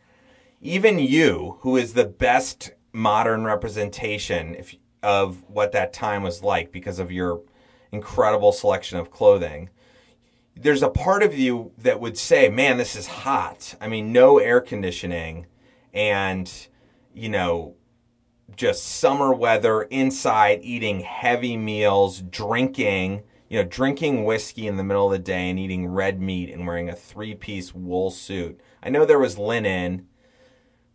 even 0.61 0.99
you, 0.99 1.59
who 1.61 1.77
is 1.77 1.93
the 1.93 2.05
best 2.05 2.73
modern 2.93 3.45
representation 3.45 4.57
if, 4.57 4.75
of 5.05 5.45
what 5.49 5.71
that 5.71 5.93
time 5.93 6.25
was 6.25 6.43
like 6.43 6.73
because 6.73 6.99
of 6.99 7.13
your 7.13 7.43
incredible 7.93 8.51
selection 8.51 8.99
of 8.99 9.13
clothing, 9.13 9.71
there's 10.61 10.83
a 10.83 10.91
part 10.91 11.23
of 11.23 11.39
you 11.39 11.73
that 11.79 12.01
would 12.01 12.19
say, 12.19 12.49
man, 12.49 12.79
this 12.79 12.97
is 12.97 13.07
hot. 13.07 13.75
I 13.81 13.89
mean, 13.89 14.13
no 14.13 14.39
air 14.39 14.61
conditioning 14.61 15.47
and, 15.95 16.51
you 17.15 17.29
know, 17.29 17.75
just 18.57 18.85
summer 18.85 19.33
weather 19.33 19.83
inside 19.83 20.61
eating 20.63 21.01
heavy 21.01 21.57
meals 21.57 22.23
drinking 22.23 23.23
you 23.49 23.59
know 23.59 23.69
drinking 23.69 24.25
whiskey 24.25 24.67
in 24.67 24.77
the 24.77 24.85
middle 24.85 25.07
of 25.07 25.13
the 25.13 25.19
day 25.19 25.51
and 25.51 25.59
eating 25.59 25.87
red 25.87 26.21
meat 26.21 26.51
and 26.51 26.67
wearing 26.67 26.89
a 26.89 26.97
three-piece 26.97 27.75
wool 27.75 28.11
suit 28.11 28.61
i 28.83 28.89
know 28.89 29.05
there 29.05 29.19
was 29.19 29.39
linen 29.39 30.07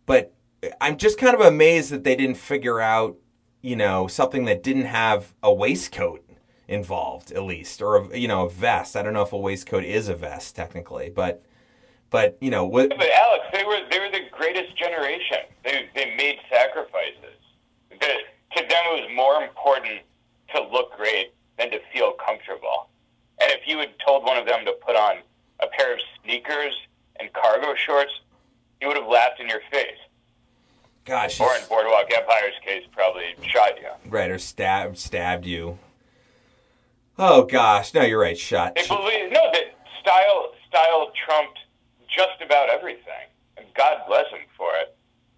but 0.04 0.34
i'm 0.80 0.96
just 0.96 1.18
kind 1.18 1.34
of 1.34 1.40
amazed 1.40 1.90
that 1.90 2.04
they 2.04 2.16
didn't 2.16 2.36
figure 2.36 2.80
out 2.80 3.16
you 3.62 3.76
know 3.76 4.06
something 4.06 4.44
that 4.44 4.62
didn't 4.62 4.86
have 4.86 5.32
a 5.42 5.52
waistcoat 5.52 6.23
involved 6.68 7.30
at 7.32 7.42
least 7.42 7.82
or 7.82 7.96
a, 7.96 8.18
you 8.18 8.26
know 8.26 8.46
a 8.46 8.50
vest 8.50 8.96
i 8.96 9.02
don't 9.02 9.12
know 9.12 9.22
if 9.22 9.32
a 9.32 9.38
waistcoat 9.38 9.84
is 9.84 10.08
a 10.08 10.14
vest 10.14 10.56
technically 10.56 11.10
but 11.10 11.42
but 12.10 12.36
you 12.40 12.50
know 12.50 12.64
what 12.64 12.90
But 12.90 13.10
Alex, 13.10 13.44
they 13.52 13.64
were 13.64 13.80
they 13.90 13.98
were 13.98 14.10
the 14.10 14.22
greatest 14.30 14.76
generation. 14.76 15.38
They 15.64 15.88
they 15.96 16.14
made 16.14 16.38
sacrifices. 16.48 17.38
The, 17.90 17.96
to 18.56 18.60
them, 18.60 18.82
it 18.92 19.02
was 19.02 19.10
more 19.16 19.42
important 19.42 20.00
to 20.54 20.62
look 20.62 20.96
great 20.96 21.32
than 21.58 21.72
to 21.72 21.80
feel 21.92 22.12
comfortable. 22.12 22.88
And 23.42 23.50
if 23.50 23.66
you 23.66 23.78
had 23.78 23.90
told 24.06 24.22
one 24.24 24.36
of 24.36 24.46
them 24.46 24.64
to 24.64 24.72
put 24.86 24.94
on 24.94 25.16
a 25.60 25.66
pair 25.76 25.92
of 25.92 25.98
sneakers 26.22 26.74
and 27.18 27.32
cargo 27.32 27.74
shorts, 27.74 28.12
you 28.80 28.86
would 28.86 28.96
have 28.96 29.08
laughed 29.08 29.40
in 29.40 29.48
your 29.48 29.62
face. 29.72 29.98
gosh 31.04 31.40
Or 31.40 31.52
in 31.56 31.62
Boardwalk 31.68 32.12
Empire's 32.12 32.54
case, 32.64 32.84
probably 32.92 33.34
shot 33.42 33.72
you. 33.80 33.88
right 34.08 34.30
or 34.30 34.38
stabbed 34.38 34.98
stabbed 34.98 35.46
you 35.46 35.78
oh 37.18 37.44
gosh 37.44 37.94
no 37.94 38.02
you're 38.02 38.20
right 38.20 38.38
shot 38.38 38.74
They 38.74 38.86
believe 38.86 39.30
no 39.30 39.40
that 39.52 39.76
style 40.00 40.52
style 40.68 41.12
trumped 41.24 41.58
just 42.14 42.40
about 42.44 42.68
everything, 42.68 43.26
and 43.56 43.66
God 43.74 43.98
bless 44.06 44.28
him 44.30 44.40
for 44.56 44.70
it. 44.76 44.96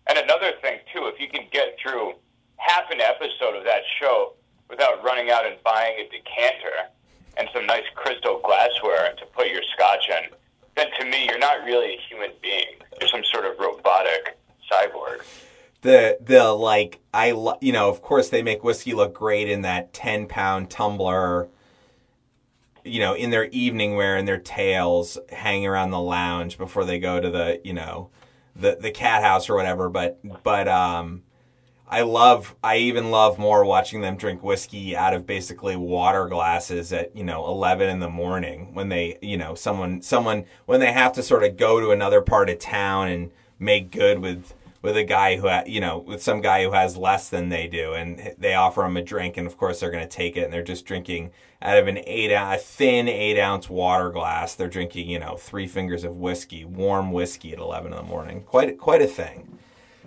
And 0.09 0.19
another 0.19 0.53
thing 0.61 0.79
too, 0.93 1.07
if 1.07 1.19
you 1.21 1.29
can 1.29 1.47
get 1.51 1.77
through 1.83 2.13
half 2.57 2.91
an 2.91 3.01
episode 3.01 3.57
of 3.57 3.65
that 3.65 3.83
show 4.01 4.35
without 4.69 5.03
running 5.03 5.31
out 5.31 5.47
and 5.47 5.57
buying 5.65 5.95
a 5.99 6.05
decanter 6.05 6.91
and 7.39 7.49
some 7.55 7.67
nice 7.67 7.85
crystal 7.95 8.41
glassware 8.45 9.15
to 9.19 9.27
put 9.27 9.49
your 9.49 9.63
scotch 9.75 10.09
in, 10.09 10.31
then 10.77 10.87
to 10.99 11.07
me 11.07 11.27
you're 11.27 11.39
not 11.39 11.65
really 11.65 11.95
a 11.95 11.99
human 12.09 12.31
being. 12.43 12.77
You're 13.01 13.09
some 13.09 13.25
sort 13.25 13.45
of 13.47 13.59
robotic 13.59 14.37
cyborg. 14.71 15.23
the 15.83 16.19
the 16.21 16.45
like 16.53 17.01
I 17.15 17.29
you 17.61 17.73
know 17.73 17.89
of 17.89 18.03
course 18.03 18.29
they 18.29 18.43
make 18.43 18.65
whiskey 18.65 18.93
look 18.95 19.15
great 19.15 19.49
in 19.49 19.63
that 19.63 19.93
10 19.93 20.27
pound 20.27 20.71
tumbler 20.71 21.49
you 22.87 23.01
know 23.01 23.15
in 23.15 23.31
their 23.31 23.47
evening 23.47 23.97
wear 23.97 24.17
and 24.17 24.27
their 24.27 24.39
tails 24.39 25.19
hanging 25.31 25.67
around 25.67 25.91
the 25.91 26.01
lounge 26.01 26.59
before 26.59 26.85
they 26.85 26.99
go 26.99 27.21
to 27.21 27.31
the 27.31 27.61
you 27.65 27.73
know 27.73 28.11
the 28.55 28.77
the 28.81 28.91
cat 28.91 29.23
house 29.23 29.49
or 29.49 29.55
whatever. 29.55 29.89
But 29.89 30.19
but 30.43 30.69
um 30.69 31.23
I 31.89 32.03
love 32.03 32.57
I 32.65 32.79
even 32.79 33.11
love 33.11 33.39
more 33.39 33.65
watching 33.65 34.01
them 34.01 34.17
drink 34.17 34.43
whiskey 34.43 34.97
out 34.97 35.15
of 35.15 35.27
basically 35.27 35.77
water 35.77 36.27
glasses 36.27 36.93
at 36.93 37.15
you 37.17 37.23
know 37.23 37.47
11 37.47 37.89
in 37.89 38.01
the 38.01 38.11
morning 38.11 38.75
when 38.75 38.89
they 38.89 39.19
you 39.23 39.37
know 39.37 39.55
someone 39.55 40.03
someone 40.03 40.47
when 40.67 40.81
they 40.81 40.93
have 40.93 41.13
to 41.13 41.23
sort 41.23 41.45
of 41.45 41.57
go 41.57 41.81
to 41.81 41.91
another 41.91 42.21
part 42.21 42.51
of 42.51 42.59
town 42.59 43.09
and 43.09 43.31
make 43.59 43.91
good 43.91 44.19
with 44.19 44.53
with 44.87 44.97
a 44.97 45.05
guy 45.05 45.37
who 45.37 45.49
ha- 45.49 45.65
you 45.67 45.81
know 45.81 45.99
with 45.99 46.23
some 46.23 46.41
guy 46.41 46.63
who 46.63 46.71
has 46.71 46.97
less 46.97 47.29
than 47.29 47.49
they 47.49 47.67
do 47.67 47.93
and 47.93 48.35
they 48.39 48.55
offer 48.55 48.83
them 48.83 48.97
a 48.97 49.03
drink 49.03 49.37
and 49.37 49.47
of 49.47 49.57
course 49.57 49.81
they're 49.81 49.91
going 49.91 50.09
to 50.09 50.17
take 50.17 50.37
it 50.37 50.45
and 50.45 50.53
they're 50.53 50.63
just 50.63 50.87
drinking 50.87 51.31
out 51.61 51.77
of 51.77 51.89
an 51.89 51.99
eight 52.07 52.31
a 52.31 52.57
thin 52.57 53.09
eight 53.09 53.39
ounce 53.39 53.69
water 53.69 54.11
glass 54.11 54.55
they're 54.55 54.69
drinking 54.69 55.11
you 55.11 55.19
know 55.19 55.37
three 55.37 55.67
fingers 55.67 56.05
of 56.05 56.17
whiskey 56.17 56.65
warm 56.65 57.11
whiskey 57.11 57.53
at 57.53 57.59
11 57.59 57.93
in 57.93 57.97
the 57.97 58.03
morning 58.05 58.43
quite 58.43 58.79
quite 58.79 59.03
a 59.03 59.07
thing 59.07 59.59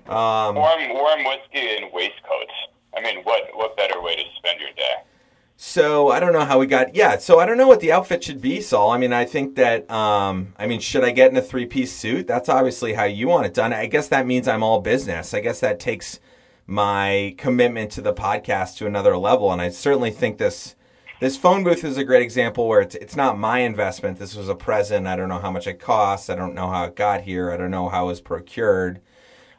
um, 0.10 0.56
Warm 0.56 0.90
warm 0.90 1.24
whiskey 1.24 1.78
and 1.78 1.94
waistcoats. 1.94 2.54
I 2.98 3.02
mean, 3.02 3.24
what 3.24 3.44
what 3.54 3.78
better 3.78 4.02
way 4.02 4.16
to 4.16 4.24
spend 4.38 4.60
your 4.60 4.72
day? 4.72 4.96
So 5.62 6.08
I 6.08 6.22
don't 6.22 6.32
know 6.32 6.46
how 6.46 6.58
we 6.58 6.68
got. 6.68 6.96
Yeah. 6.96 7.18
So 7.18 7.42
I 7.42 7.46
don't 7.46 7.58
know 7.58 7.68
what 7.68 7.82
the 7.82 7.92
outfit 7.92 8.24
should 8.24 8.40
be, 8.40 8.62
Saul. 8.62 8.92
I 8.92 8.98
mean, 8.98 9.12
I 9.12 9.26
think 9.26 9.56
that. 9.56 9.92
Um, 9.92 10.54
I 10.58 10.68
mean, 10.68 10.80
should 10.80 11.04
I 11.04 11.12
get 11.12 11.32
in 11.32 11.38
a 11.38 11.42
three 11.42 11.66
piece 11.66 11.92
suit? 11.92 12.28
That's 12.28 12.48
obviously 12.48 12.94
how 12.94 13.04
you 13.04 13.28
want 13.28 13.46
it 13.46 13.54
done. 13.54 13.74
I 13.74 13.88
guess 13.88 14.08
that 14.08 14.26
means 14.26 14.48
I'm 14.48 14.64
all 14.64 14.80
business. 14.80 15.34
I 15.34 15.42
guess 15.42 15.60
that 15.60 15.78
takes 15.78 16.22
my 16.66 17.36
commitment 17.38 17.92
to 17.92 18.02
the 18.02 18.14
podcast 18.14 18.78
to 18.78 18.86
another 18.88 19.18
level, 19.18 19.52
and 19.52 19.62
I 19.62 19.70
certainly 19.70 20.12
think 20.12 20.38
this. 20.38 20.76
This 21.20 21.36
phone 21.36 21.66
booth 21.66 21.84
is 21.84 21.98
a 21.98 22.06
great 22.06 22.22
example 22.22 22.66
where 22.66 22.80
it's 22.80 22.96
it's 22.96 23.18
not 23.18 23.38
my 23.38 23.60
investment. 23.60 24.18
This 24.18 24.36
was 24.36 24.48
a 24.48 24.56
present. 24.56 25.08
I 25.08 25.18
don't 25.18 25.28
know 25.28 25.40
how 25.40 25.52
much 25.52 25.68
it 25.68 25.78
costs. 25.78 26.30
I 26.30 26.36
don't 26.36 26.56
know 26.56 26.70
how 26.70 26.86
it 26.86 26.96
got 26.96 27.24
here. 27.24 27.52
I 27.52 27.58
don't 27.58 27.72
know 27.72 27.90
how 27.90 28.06
it 28.06 28.08
was 28.08 28.22
procured. 28.22 29.02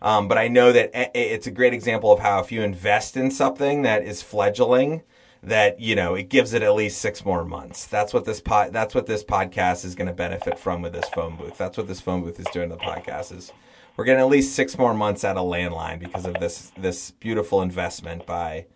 Um, 0.00 0.28
but 0.28 0.38
I 0.38 0.49
know 0.49 0.73
that 0.73 0.92
it's 1.14 1.47
a 1.47 1.50
great 1.50 1.75
example 1.75 2.11
of 2.11 2.21
how 2.21 2.40
if 2.40 2.50
you 2.50 2.62
invest 2.62 3.19
in 3.19 3.30
something 3.30 3.83
that 3.83 4.02
is 4.02 4.23
fledgling, 4.23 5.02
that 5.42 5.80
you 5.80 5.94
know 5.94 6.14
it 6.14 6.28
gives 6.28 6.52
it 6.52 6.62
at 6.62 6.75
least 6.75 7.00
six 7.00 7.25
more 7.25 7.44
months. 7.44 7.87
That's 7.87 8.12
what 8.12 8.25
this 8.25 8.40
pod, 8.40 8.73
that's 8.73 8.94
what 8.94 9.06
this 9.06 9.25
podcast 9.25 9.85
is 9.85 9.94
going 9.94 10.09
to 10.09 10.12
benefit 10.14 10.59
from 10.59 10.82
with 10.82 10.92
this 10.92 11.09
phone 11.11 11.37
booth. 11.37 11.56
That's 11.56 11.76
what 11.78 11.88
this 11.88 12.00
phone 12.00 12.23
booth 12.23 12.38
is 12.38 12.47
doing 12.52 12.68
to 12.70 12.76
the 12.76 12.82
podcast 12.82 13.37
is 13.37 13.52
we're 13.97 14.04
getting 14.04 14.20
at 14.20 14.28
least 14.28 14.54
six 14.54 14.78
more 14.78 14.94
months 14.94 15.25
out 15.25 15.37
of 15.37 15.44
landline 15.47 15.99
because 15.99 16.26
of 16.26 16.35
this 16.40 16.73
this 16.76 17.11
beautiful 17.12 17.62
investment 17.62 18.26
by 18.26 18.66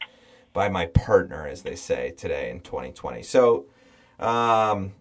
by 0.53 0.69
my 0.69 0.87
partner, 0.87 1.47
as 1.47 1.63
they 1.63 1.75
say 1.77 2.13
today 2.17 2.51
in 2.51 2.61
2020. 2.61 3.23
So. 3.23 3.67
Um, 4.21 4.93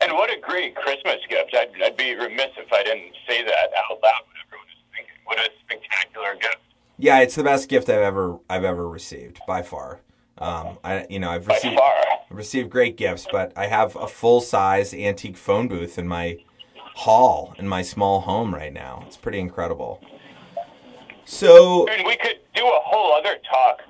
And 0.00 0.12
what 0.12 0.30
a 0.30 0.40
great 0.40 0.74
Christmas 0.76 1.16
gift! 1.28 1.52
I'd, 1.52 1.70
I'd 1.82 1.96
be 1.96 2.14
remiss 2.14 2.50
if 2.56 2.72
I 2.72 2.82
didn't 2.84 3.12
say 3.28 3.42
that 3.42 3.68
out 3.76 3.98
loud 4.02 4.22
when 4.26 4.36
everyone 4.46 4.68
is 4.68 4.82
thinking. 4.94 5.14
What 5.24 5.38
a 5.38 5.50
spectacular 5.60 6.34
gift! 6.40 6.56
Yeah, 6.96 7.18
it's 7.20 7.34
the 7.34 7.42
best 7.42 7.68
gift 7.68 7.88
I've 7.90 8.00
ever 8.00 8.38
I've 8.48 8.64
ever 8.64 8.88
received 8.88 9.40
by 9.46 9.62
far. 9.62 10.00
Um, 10.40 10.78
I 10.82 11.06
you 11.10 11.18
know 11.18 11.30
I've 11.30 11.46
received 11.46 11.78
received 12.30 12.70
great 12.70 12.96
gifts, 12.96 13.26
but 13.30 13.52
I 13.56 13.66
have 13.66 13.94
a 13.96 14.06
full 14.06 14.40
size 14.40 14.94
antique 14.94 15.36
phone 15.36 15.68
booth 15.68 15.98
in 15.98 16.08
my 16.08 16.38
hall 16.94 17.54
in 17.58 17.68
my 17.68 17.82
small 17.82 18.20
home 18.20 18.54
right 18.54 18.72
now. 18.72 19.04
It's 19.06 19.16
pretty 19.16 19.38
incredible. 19.38 20.02
So 21.24 21.86
we 22.04 22.16
could 22.16 22.40
do 22.54 22.64
a 22.64 22.80
whole 22.82 23.12
other 23.14 23.36
talk 23.50 23.80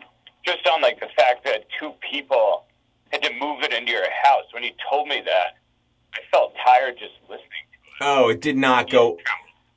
just 0.45 0.67
on 0.67 0.83
like 0.83 1.01
the 1.01 1.09
fact 1.17 1.45
that 1.45 1.67
two 1.79 1.93
people 2.11 2.65
had 3.13 3.23
to 3.23 3.31
move 3.41 3.63
it 3.63 3.73
into 3.73 3.93
your 3.93 4.07
house. 4.25 4.45
When 4.53 4.63
you 4.63 4.71
told 4.91 5.09
me 5.09 5.23
that, 5.25 5.59
I 6.15 6.19
felt 6.31 6.55
tired 6.65 6.99
just 6.99 7.15
listening. 7.29 7.49
oh, 8.01 8.29
it 8.29 8.41
did 8.41 8.57
not 8.57 8.91
go 8.91 9.19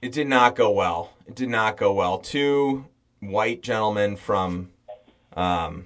It 0.01 0.11
did 0.11 0.27
not 0.27 0.55
go 0.55 0.71
well. 0.71 1.13
It 1.27 1.35
did 1.35 1.49
not 1.49 1.77
go 1.77 1.93
well. 1.93 2.17
Two 2.17 2.85
white 3.19 3.61
gentlemen 3.61 4.15
from 4.17 4.71
um, 5.35 5.85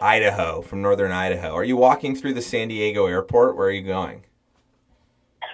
Idaho, 0.00 0.62
from 0.62 0.80
northern 0.80 1.12
Idaho. 1.12 1.54
Are 1.54 1.64
you 1.64 1.76
walking 1.76 2.16
through 2.16 2.34
the 2.34 2.42
San 2.42 2.68
Diego 2.68 3.06
airport? 3.06 3.56
Where 3.56 3.68
are 3.68 3.72
you 3.72 3.82
going? 3.82 4.24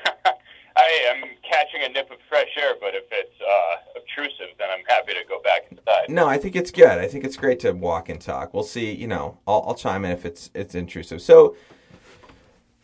I 0.25 1.13
am 1.13 1.25
catching 1.43 1.83
a 1.83 1.89
nip 1.89 2.11
of 2.11 2.19
fresh 2.29 2.49
air, 2.57 2.75
but 2.81 2.95
if 2.95 3.05
it's 3.11 3.41
uh, 3.41 3.99
obtrusive, 3.99 4.55
then 4.59 4.69
I'm 4.71 4.85
happy 4.87 5.15
to 5.15 5.25
go 5.29 5.41
back 5.43 5.63
inside. 5.71 6.09
No, 6.09 6.27
I 6.27 6.39
think 6.39 6.55
it's 6.55 6.71
good. 6.71 6.87
I 6.87 7.09
think 7.09 7.25
it's 7.25 7.37
great 7.37 7.61
to 7.61 7.73
walk 7.73 8.09
and 8.09 8.21
talk. 8.21 8.55
We'll 8.55 8.63
see. 8.63 8.93
You 8.93 9.09
know, 9.09 9.39
I'll, 9.47 9.65
I'll 9.67 9.75
chime 9.75 10.05
in 10.05 10.13
if 10.13 10.25
it's 10.25 10.51
it's 10.55 10.75
intrusive. 10.75 11.21
So, 11.23 11.57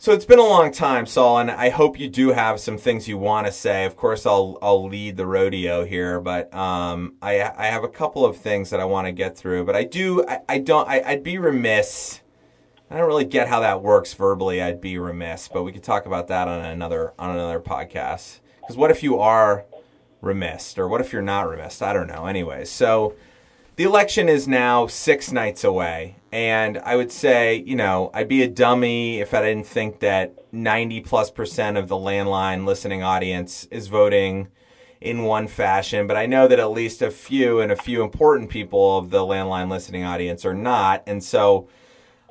so 0.03 0.11
it's 0.11 0.25
been 0.25 0.41
a 0.41 0.45
long 0.45 0.73
time, 0.73 1.07
Saul, 1.07 1.39
and 1.39 1.49
I 1.49 1.69
hope 1.69 1.97
you 1.97 2.09
do 2.09 2.31
have 2.31 2.59
some 2.59 2.77
things 2.77 3.07
you 3.07 3.17
want 3.17 3.47
to 3.47 3.53
say. 3.53 3.85
Of 3.85 3.97
course, 3.97 4.27
I'll 4.27 4.59
I'll 4.61 4.89
lead 4.89 5.17
the 5.17 5.29
rodeo 5.29 5.85
here, 5.85 6.21
but 6.21 6.53
um, 6.53 7.15
I 7.23 7.41
I 7.41 7.67
have 7.67 7.85
a 7.85 7.89
couple 7.89 8.25
of 8.27 8.37
things 8.37 8.71
that 8.71 8.81
I 8.81 8.85
want 8.85 9.07
to 9.07 9.13
get 9.13 9.37
through. 9.37 9.65
But 9.65 9.77
I 9.77 9.85
do 9.85 10.27
I, 10.27 10.41
I 10.49 10.59
don't 10.59 10.89
I, 10.89 11.03
I'd 11.07 11.23
be 11.23 11.39
remiss. 11.39 12.21
I 12.91 12.97
don't 12.97 13.07
really 13.07 13.25
get 13.25 13.47
how 13.47 13.61
that 13.61 13.81
works 13.81 14.13
verbally. 14.13 14.61
I'd 14.61 14.81
be 14.81 14.99
remiss, 14.99 15.47
but 15.47 15.63
we 15.63 15.71
could 15.71 15.85
talk 15.85 16.05
about 16.05 16.27
that 16.27 16.49
on 16.49 16.65
another 16.65 17.13
on 17.17 17.31
another 17.31 17.61
podcast. 17.61 18.41
Because 18.61 18.77
what 18.77 18.91
if 18.91 19.05
you 19.05 19.21
are 19.21 19.67
remiss, 20.21 20.77
or 20.77 20.89
what 20.89 21.01
if 21.01 21.13
you're 21.13 21.23
not 21.23 21.49
remiss? 21.49 21.81
I 21.81 21.93
don't 21.93 22.09
know. 22.09 22.27
Anyway, 22.27 22.65
so 22.65 23.15
the 23.77 23.85
election 23.85 24.29
is 24.29 24.47
now 24.47 24.87
six 24.87 25.33
nights 25.33 25.65
away, 25.65 26.17
and 26.31 26.79
I 26.79 26.97
would 26.97 27.11
say, 27.13 27.57
you 27.57 27.75
know, 27.77 28.11
I'd 28.15 28.29
be 28.29 28.43
a 28.43 28.49
dummy 28.49 29.21
if 29.21 29.33
I 29.35 29.43
didn't 29.43 29.67
think 29.67 30.01
that 30.01 30.35
ninety 30.53 31.01
plus 31.01 31.31
percent 31.31 31.77
of 31.77 31.89
the 31.89 31.97
landline 31.97 32.67
listening 32.67 33.03
audience 33.03 33.67
is 33.71 33.89
voting 33.89 34.49
in 35.01 35.25
one 35.25 35.49
fashion, 35.49 36.07
but 36.07 36.17
I 36.17 36.27
know 36.27 36.47
that 36.47 36.61
at 36.61 36.71
least 36.71 37.03
a 37.03 37.11
few 37.11 37.61
and 37.61 37.73
a 37.73 37.77
few 37.77 38.03
important 38.03 38.51
people 38.51 38.99
of 38.99 39.11
the 39.11 39.21
landline 39.21 39.69
listening 39.71 40.05
audience 40.05 40.45
are 40.45 40.55
not, 40.55 41.03
and 41.07 41.23
so. 41.23 41.69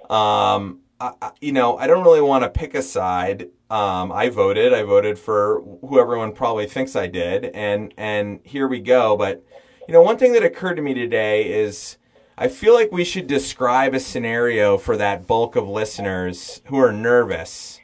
Um, 0.10 0.79
I- 1.00 1.31
you 1.41 1.51
know, 1.51 1.77
I 1.77 1.88
don't 1.88 2.03
really 2.03 2.21
want 2.21 2.43
to 2.43 2.50
pick 2.50 2.75
a 2.75 2.81
side. 2.83 3.50
Um, 3.71 4.12
I 4.12 4.29
voted. 4.29 4.71
I 4.71 4.83
voted 4.83 5.17
for 5.17 5.63
who 5.81 6.00
everyone 6.00 6.31
probably 6.33 6.67
thinks 6.67 6.95
I 6.95 7.07
did, 7.07 7.45
and 7.45 7.91
and 7.98 8.39
here 8.43 8.67
we 8.67 8.79
go. 8.81 9.17
But 9.17 9.43
you 9.91 9.98
know, 9.98 10.03
one 10.03 10.17
thing 10.17 10.31
that 10.31 10.43
occurred 10.45 10.75
to 10.75 10.81
me 10.81 10.93
today 10.93 11.51
is 11.51 11.98
I 12.38 12.48
feel 12.48 12.74
like 12.74 12.93
we 12.93 13.03
should 13.03 13.27
describe 13.27 13.93
a 13.93 14.00
scenario 14.00 14.77
for 14.77 14.95
that 14.95 15.27
bulk 15.27 15.57
of 15.57 15.67
listeners 15.67 16.62
who 16.67 16.77
are 16.77 16.93
nervous, 16.93 17.77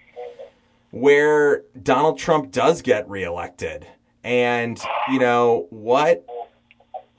where 0.91 1.63
Donald 1.83 2.17
Trump 2.17 2.53
does 2.53 2.81
get 2.81 3.09
reelected, 3.09 3.85
and 4.23 4.79
you 5.11 5.19
know 5.19 5.67
what 5.69 6.25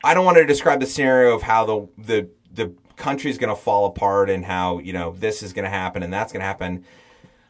I 0.02 0.14
don't 0.14 0.24
want 0.24 0.38
to 0.38 0.46
describe 0.46 0.80
the 0.80 0.86
scenario 0.86 1.34
of 1.34 1.42
how 1.42 1.66
the 1.66 1.88
the 1.98 2.28
the 2.54 2.72
country's 2.96 3.36
going 3.36 3.54
to 3.54 3.60
fall 3.60 3.84
apart 3.84 4.30
and 4.30 4.42
how 4.42 4.78
you 4.78 4.94
know 4.94 5.12
this 5.18 5.42
is 5.42 5.52
going 5.52 5.66
to 5.66 5.70
happen 5.70 6.02
and 6.02 6.10
that's 6.10 6.32
going 6.32 6.40
to 6.40 6.46
happen. 6.46 6.82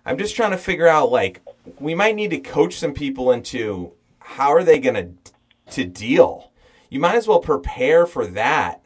I'm 0.04 0.18
just 0.18 0.34
trying 0.34 0.50
to 0.50 0.58
figure 0.58 0.88
out 0.88 1.12
like 1.12 1.40
we 1.78 1.94
might 1.94 2.16
need 2.16 2.30
to 2.30 2.40
coach 2.40 2.74
some 2.74 2.94
people 2.94 3.30
into 3.30 3.92
how 4.18 4.52
are 4.52 4.64
they 4.64 4.80
going 4.80 4.96
to 4.96 5.74
to 5.74 5.84
deal. 5.84 6.47
You 6.88 7.00
might 7.00 7.16
as 7.16 7.28
well 7.28 7.40
prepare 7.40 8.06
for 8.06 8.26
that. 8.26 8.82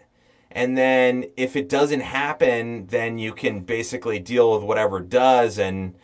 And 0.50 0.76
then 0.76 1.26
if 1.36 1.56
it 1.56 1.68
doesn't 1.68 2.00
happen, 2.00 2.86
then 2.86 3.18
you 3.18 3.32
can 3.32 3.60
basically 3.60 4.18
deal 4.18 4.54
with 4.54 4.62
whatever 4.62 5.00
does 5.00 5.58
and 5.58 5.94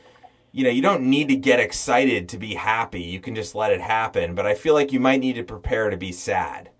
you 0.50 0.64
know, 0.64 0.70
you 0.70 0.82
don't 0.82 1.02
need 1.02 1.28
to 1.28 1.36
get 1.36 1.60
excited 1.60 2.28
to 2.30 2.38
be 2.38 2.54
happy. 2.54 3.02
You 3.02 3.20
can 3.20 3.34
just 3.34 3.54
let 3.54 3.70
it 3.70 3.80
happen. 3.80 4.34
But 4.34 4.46
I 4.46 4.54
feel 4.54 4.74
like 4.74 4.92
you 4.92 5.00
might 5.00 5.20
need 5.20 5.34
to 5.34 5.44
prepare 5.44 5.90
to 5.90 5.96
be 5.96 6.10
sad. 6.10 6.70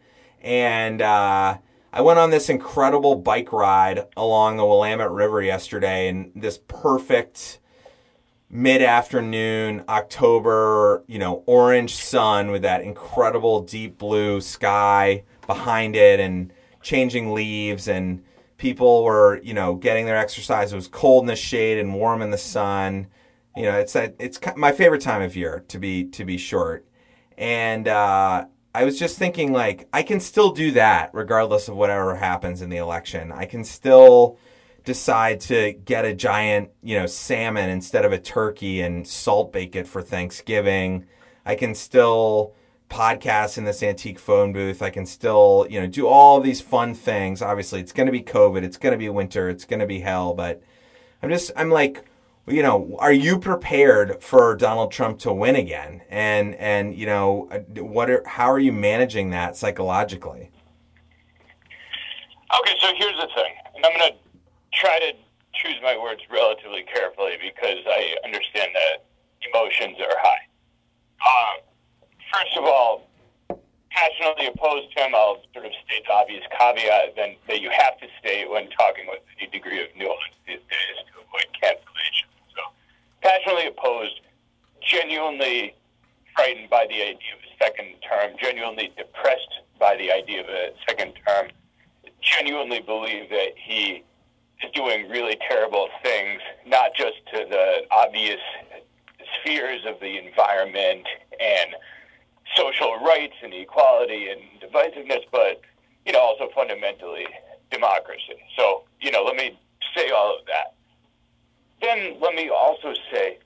And 0.40 1.02
uh, 1.02 1.58
I 1.92 2.00
went 2.00 2.18
on 2.18 2.30
this 2.30 2.48
incredible 2.48 3.16
bike 3.16 3.52
ride 3.52 4.06
along 4.16 4.56
the 4.56 4.64
Willamette 4.64 5.10
River 5.10 5.43
yesterday, 5.43 6.08
and 6.08 6.32
this 6.34 6.58
perfect 6.66 7.57
mid-afternoon 8.50 9.84
October, 9.89 11.04
you 11.06 11.19
know, 11.19 11.43
orange 11.47 11.95
sun 11.95 12.50
with 12.50 12.63
that 12.63 12.82
incredible 12.82 13.61
deep 13.61 13.99
blue 13.99 14.41
sky 14.41 15.23
behind 15.47 15.95
it, 15.95 16.19
and 16.21 16.52
changing 16.80 17.34
leaves, 17.34 17.89
and 17.89 18.23
people 18.56 19.04
were, 19.04 19.41
you 19.43 19.52
know, 19.52 19.75
getting 19.75 20.06
their 20.06 20.17
exercise. 20.17 20.73
It 20.73 20.76
was 20.76 20.89
cold 20.89 21.25
in 21.25 21.26
the 21.26 21.37
shade 21.37 21.78
and 21.78 21.95
warm 21.95 22.23
in 22.23 22.30
the 22.30 22.39
sun. 22.39 23.08
You 23.56 23.65
know, 23.65 23.78
it's 23.78 23.97
a, 23.97 24.15
it's 24.19 24.39
my 24.56 24.73
favorite 24.73 25.02
time 25.02 25.23
of 25.23 25.37
year 25.37 25.65
to 25.69 25.78
be 25.78 26.04
to 26.04 26.25
be 26.25 26.39
short, 26.39 26.87
and 27.37 27.89
uh, 27.89 28.47
I 28.75 28.84
was 28.84 28.99
just 28.99 29.19
thinking 29.19 29.52
like 29.52 29.89
I 29.93 30.02
can 30.02 30.21
still 30.21 30.52
do 30.52 30.71
that 30.73 31.11
regardless 31.13 31.69
of 31.69 31.76
whatever 31.76 32.15
happens 32.15 32.63
in 32.63 32.71
the 32.71 32.76
election. 32.76 33.32
I 33.32 33.47
can 33.47 33.65
still 33.65 34.39
decide 34.84 35.41
to 35.41 35.73
get 35.73 36.04
a 36.04 36.14
giant, 36.14 36.71
you 36.82 36.99
know, 36.99 37.06
salmon 37.06 37.69
instead 37.69 38.04
of 38.04 38.12
a 38.12 38.19
turkey 38.19 38.80
and 38.80 39.06
salt 39.06 39.52
bake 39.52 39.76
it 39.76 39.86
for 39.86 40.02
Thanksgiving. 40.02 41.06
I 41.45 41.54
can 41.54 41.75
still 41.75 42.54
podcast 42.88 43.58
in 43.58 43.64
this 43.64 43.82
antique 43.82 44.19
phone 44.19 44.52
booth. 44.52 44.80
I 44.80 44.91
can 44.91 45.04
still, 45.04 45.67
you 45.69 45.80
know, 45.80 45.86
do 45.86 46.06
all 46.06 46.41
these 46.41 46.60
fun 46.60 46.95
things. 46.95 47.43
Obviously, 47.43 47.80
it's 47.80 47.93
going 47.93 48.06
to 48.06 48.12
be 48.12 48.23
COVID, 48.23 48.62
it's 48.62 48.76
going 48.76 48.93
to 48.93 48.99
be 48.99 49.08
winter, 49.08 49.49
it's 49.49 49.64
going 49.64 49.80
to 49.80 49.86
be 49.86 50.00
hell, 50.00 50.34
but 50.34 50.62
I'm 51.23 51.30
just 51.30 51.50
I'm 51.56 51.71
like 51.71 52.04
you 52.50 52.62
know, 52.62 52.97
are 52.99 53.12
you 53.12 53.38
prepared 53.38 54.23
for 54.23 54.56
Donald 54.56 54.91
Trump 54.91 55.19
to 55.21 55.32
win 55.32 55.56
again? 55.56 56.02
And 56.08 56.54
and 56.56 56.95
you 56.95 57.06
know, 57.06 57.49
what 57.76 58.10
are 58.10 58.23
how 58.26 58.50
are 58.50 58.58
you 58.58 58.73
managing 58.73 59.30
that 59.30 59.56
psychologically? 59.56 60.50
Okay, 62.60 62.75
so 62.80 62.88
here's 62.97 63.17
the 63.21 63.28
thing, 63.34 63.52
and 63.76 63.84
I'm 63.84 63.99
going 63.99 64.12
to 64.12 64.19
try 64.73 64.99
to 64.99 65.13
choose 65.54 65.76
my 65.83 65.97
words 65.97 66.21
relatively 66.31 66.85
carefully 66.85 67.37
because 67.41 67.78
I 67.87 68.15
understand 68.25 68.71
that 68.75 69.04
emotions 69.49 69.97
are 70.00 70.17
high. 70.19 70.45
Um, 71.19 71.61
first 72.33 72.57
of 72.57 72.65
all, 72.65 73.09
passionately 73.91 74.47
opposed 74.47 74.95
to 74.97 75.02
him. 75.02 75.15
I'll 75.15 75.43
sort 75.52 75.67
of 75.67 75.73
state 75.87 76.04
the 76.07 76.13
obvious 76.13 76.45
caveat 76.57 77.17
then 77.17 77.35
that 77.49 77.61
you 77.61 77.71
have 77.71 77.99
to 77.99 78.07
state 78.21 78.49
when 78.49 78.69
talking 78.71 79.07
with 79.09 79.21
any 79.39 79.50
degree 79.50 79.83
of 79.83 79.89
nuance 79.97 80.37
these 80.47 80.63
days 80.71 80.97
to 81.11 81.21
avoid 81.26 81.49
cancellation. 81.61 82.28
So, 82.54 82.63
passionately 83.23 83.67
opposed, 83.67 84.21
genuinely 84.81 85.75
frightened 86.35 86.71
by 86.71 86.87
the 86.89 87.02
idea 87.02 87.35
of 87.35 87.43
a 87.43 87.65
second 87.65 87.95
term, 88.07 88.37
genuinely 88.41 88.93
depressed 88.97 89.67
by 89.81 89.97
the 89.97 90.13
idea 90.13 90.43
of 90.43 90.49
a 90.49 90.73
second 90.89 91.15
term, 91.26 91.49
genuinely 92.21 92.81
believe 92.81 93.31
that 93.31 93.54
he 93.57 94.04
doing 94.75 95.08
really 95.08 95.36
terrible 95.49 95.88
things, 96.02 96.40
not 96.66 96.94
just 96.94 97.16
to 97.32 97.47
the 97.49 97.82
obvious 97.90 98.40
spheres 99.40 99.80
of 99.86 100.00
the 100.00 100.18
environment 100.18 101.06
and 101.40 101.75
social 102.56 102.97
rights 103.04 103.34
and 103.42 103.52
equality 103.54 104.28
and 104.28 104.40
divisiveness, 104.60 105.23
but 105.30 105.60
you 106.06 106.12
know 106.12 106.21
also 106.21 106.49
fundamentally 106.54 107.26
democracy. 107.71 108.36
So 108.56 108.84
you 109.00 109.10
know, 109.10 109.23
let 109.23 109.36
me 109.36 109.58
say 109.97 110.10
all 110.10 110.36
of 110.38 110.47
that. 110.47 110.75
Then 111.80 112.18
let 112.21 112.34
me 112.34 112.49
also 112.49 112.94
say 113.12 113.38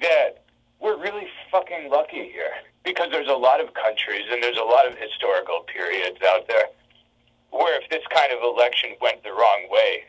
that 0.00 0.44
we're 0.80 1.00
really 1.00 1.26
fucking 1.50 1.90
lucky 1.90 2.30
here 2.30 2.52
because 2.84 3.08
there's 3.10 3.28
a 3.28 3.32
lot 3.32 3.60
of 3.60 3.72
countries 3.74 4.24
and 4.30 4.42
there's 4.42 4.58
a 4.58 4.62
lot 4.62 4.86
of 4.86 4.96
historical 4.98 5.60
periods 5.66 6.18
out 6.26 6.46
there 6.46 6.66
where 7.50 7.80
if 7.80 7.88
this 7.88 8.02
kind 8.12 8.32
of 8.32 8.42
election 8.42 8.90
went 9.00 9.22
the 9.22 9.30
wrong 9.30 9.66
way, 9.70 10.04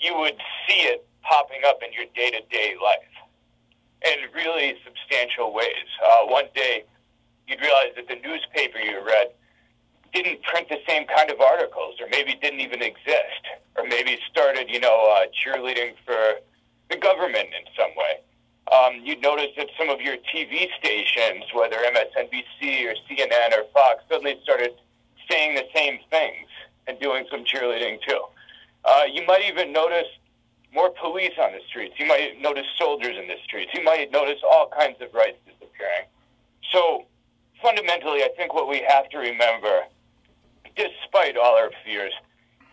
you 0.00 0.16
would 0.16 0.36
see 0.66 0.80
it 0.86 1.06
popping 1.22 1.60
up 1.66 1.78
in 1.82 1.92
your 1.92 2.06
day 2.14 2.30
to 2.30 2.40
day 2.50 2.74
life 2.82 3.12
in 4.04 4.30
really 4.34 4.76
substantial 4.84 5.52
ways. 5.52 5.88
Uh, 6.04 6.26
one 6.26 6.46
day, 6.54 6.84
you'd 7.46 7.60
realize 7.60 7.92
that 7.96 8.06
the 8.08 8.16
newspaper 8.16 8.78
you 8.78 9.04
read 9.04 9.28
didn't 10.12 10.42
print 10.42 10.68
the 10.68 10.78
same 10.88 11.06
kind 11.06 11.30
of 11.30 11.40
articles, 11.40 11.96
or 12.00 12.06
maybe 12.10 12.34
didn't 12.40 12.60
even 12.60 12.82
exist, 12.82 13.44
or 13.76 13.84
maybe 13.84 14.18
started, 14.30 14.70
you 14.70 14.80
know, 14.80 15.16
uh, 15.16 15.26
cheerleading 15.36 15.92
for 16.04 16.40
the 16.90 16.96
government 16.96 17.48
in 17.52 17.64
some 17.76 17.90
way. 17.96 18.20
Um, 18.72 19.00
you'd 19.02 19.20
notice 19.20 19.48
that 19.56 19.68
some 19.78 19.88
of 19.88 20.00
your 20.00 20.16
TV 20.32 20.68
stations, 20.78 21.44
whether 21.54 21.76
MSNBC 21.76 22.86
or 22.86 22.94
CNN 23.08 23.56
or 23.56 23.64
Fox, 23.72 24.02
suddenly 24.08 24.38
started 24.42 24.72
saying 25.30 25.54
the 25.54 25.64
same 25.74 25.98
things 26.10 26.48
and 26.86 26.98
doing 27.00 27.26
some 27.30 27.44
cheerleading 27.44 27.98
too. 28.06 28.20
Uh, 28.84 29.02
you 29.12 29.24
might 29.26 29.42
even 29.48 29.72
notice 29.72 30.06
more 30.72 30.90
police 30.90 31.32
on 31.40 31.52
the 31.52 31.60
streets. 31.68 31.94
You 31.98 32.06
might 32.06 32.40
notice 32.40 32.66
soldiers 32.78 33.16
in 33.16 33.26
the 33.26 33.36
streets. 33.44 33.72
You 33.74 33.82
might 33.82 34.10
notice 34.12 34.40
all 34.44 34.70
kinds 34.76 34.96
of 35.00 35.12
rights 35.14 35.38
disappearing. 35.46 36.06
So, 36.72 37.04
fundamentally, 37.62 38.22
I 38.22 38.28
think 38.36 38.54
what 38.54 38.68
we 38.68 38.84
have 38.88 39.08
to 39.10 39.18
remember, 39.18 39.84
despite 40.76 41.36
all 41.36 41.56
our 41.56 41.70
fears, 41.84 42.12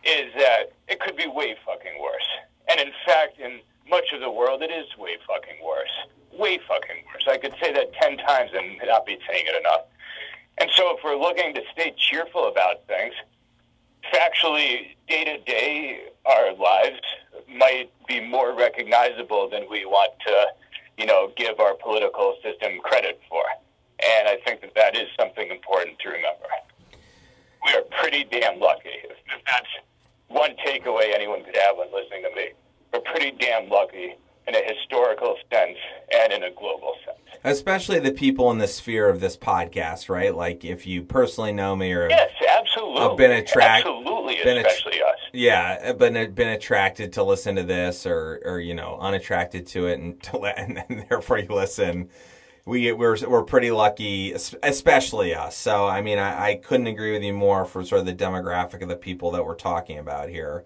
is 0.04 0.32
that 0.38 0.74
it 0.88 1.00
could 1.00 1.16
be 1.16 1.28
way 1.28 1.56
fucking 1.66 2.00
worse. 2.02 2.28
And 2.70 2.80
in 2.80 2.92
fact, 3.06 3.40
in 3.40 3.60
much 3.90 4.12
of 4.14 4.22
the 4.22 4.30
world, 4.30 4.62
it 4.62 4.72
is 4.72 4.86
way 4.98 5.18
fucking 5.28 5.64
worse. 5.66 5.90
Way 6.38 6.60
fucking 6.68 7.04
worse. 7.08 7.28
I 7.28 7.38
could 7.38 7.56
say 7.62 7.72
that 7.74 7.94
ten 7.94 8.18
times 8.18 8.52
and 8.54 8.78
not 8.86 9.06
be 9.06 9.18
saying 9.28 9.46
it 9.48 9.60
enough. 9.60 9.82
And 10.58 10.70
so 10.76 10.96
if 10.96 11.04
we're 11.04 11.18
looking 11.18 11.54
to 11.54 11.62
stay 11.72 11.94
cheerful 11.98 12.48
about 12.48 12.86
things, 12.88 13.14
factually, 14.14 14.96
day 15.08 15.24
to 15.26 15.38
day, 15.44 16.02
our 16.26 16.54
lives 16.54 17.00
might 17.48 17.90
be 18.08 18.20
more 18.20 18.56
recognizable 18.56 19.50
than 19.50 19.66
we 19.70 19.86
want 19.86 20.12
to, 20.26 20.46
you 20.98 21.06
know, 21.06 21.32
give 21.36 21.60
our 21.60 21.76
political 21.76 22.36
system 22.44 22.80
credit 22.84 23.20
for. 23.30 23.44
And 24.18 24.28
I 24.28 24.38
think 24.46 24.62
that 24.62 24.74
that 24.76 24.96
is 24.96 25.08
something 25.20 25.50
important 25.50 26.00
to 26.00 26.10
remember. 26.10 26.48
We 27.66 27.74
are 27.74 27.84
pretty 28.00 28.26
damn 28.26 28.60
lucky. 28.60 28.90
If 29.04 29.18
that's 29.46 29.68
one 30.28 30.56
takeaway 30.66 31.14
anyone 31.14 31.44
could 31.44 31.56
have 31.56 31.78
when 31.78 31.88
listening 31.94 32.24
to 32.24 32.36
me, 32.36 32.50
we're 32.94 33.00
pretty 33.00 33.32
damn 33.40 33.70
lucky 33.70 34.16
in 34.48 34.56
a 34.56 34.62
historical 34.64 35.36
sense 35.52 35.78
and 36.14 36.34
in 36.34 36.44
a 36.44 36.52
global 36.52 36.94
sense. 37.06 37.18
Especially 37.44 38.00
the 38.00 38.12
people 38.12 38.52
in 38.52 38.58
the 38.58 38.68
sphere 38.68 39.10
of 39.10 39.20
this 39.20 39.38
podcast, 39.38 40.10
right? 40.10 40.36
Like 40.36 40.64
if 40.66 40.86
you 40.88 41.04
personally 41.04 41.52
know 41.52 41.76
me 41.76 41.92
or 41.94 42.10
Yes, 42.10 42.30
absolutely. 42.50 43.02
I've 43.02 43.18
been 43.18 43.32
attract- 43.32 43.86
absolutely, 43.88 44.38
been 44.44 44.58
att- 44.58 44.66
especially 44.68 45.02
us. 45.02 45.16
yeah, 45.34 45.92
been 45.94 46.34
been 46.34 46.50
attracted 46.50 47.14
to 47.14 47.24
listen 47.24 47.56
to 47.56 47.64
this 47.64 48.06
or 48.06 48.42
or 48.46 48.60
you 48.60 48.74
know 48.76 48.98
unattracted 49.00 49.68
to 49.68 49.88
it 49.88 50.00
and 50.00 50.22
to 50.24 50.38
let, 50.38 50.58
and, 50.60 50.84
and 50.90 51.06
therefore 51.10 51.40
you 51.40 51.48
listen. 51.50 52.10
We 52.68 52.92
we're 52.94 53.16
we're 53.28 53.44
pretty 53.44 53.70
lucky, 53.70 54.32
especially 54.34 55.36
us. 55.36 55.56
So 55.56 55.86
I 55.88 56.02
mean, 56.02 56.18
I, 56.18 56.50
I 56.50 56.56
couldn't 56.56 56.88
agree 56.88 57.12
with 57.14 57.22
you 57.22 57.32
more 57.34 57.64
for 57.66 57.86
sort 57.86 58.00
of 58.00 58.08
the 58.08 58.16
demographic 58.16 58.82
of 58.82 58.90
the 58.90 58.96
people 58.96 59.30
that 59.32 59.46
we're 59.46 59.54
talking 59.54 60.00
about 60.00 60.30
here. 60.30 60.66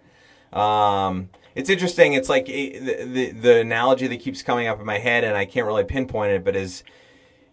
Um, 0.53 1.29
it's 1.55 1.69
interesting. 1.69 2.13
It's 2.13 2.29
like 2.29 2.49
eh, 2.49 2.79
the, 2.79 3.05
the 3.05 3.31
the 3.31 3.59
analogy 3.59 4.07
that 4.07 4.19
keeps 4.19 4.41
coming 4.41 4.67
up 4.67 4.79
in 4.79 4.85
my 4.85 4.97
head, 4.97 5.23
and 5.23 5.35
I 5.35 5.45
can't 5.45 5.67
really 5.67 5.83
pinpoint 5.83 6.31
it, 6.31 6.43
but 6.43 6.55
is 6.55 6.83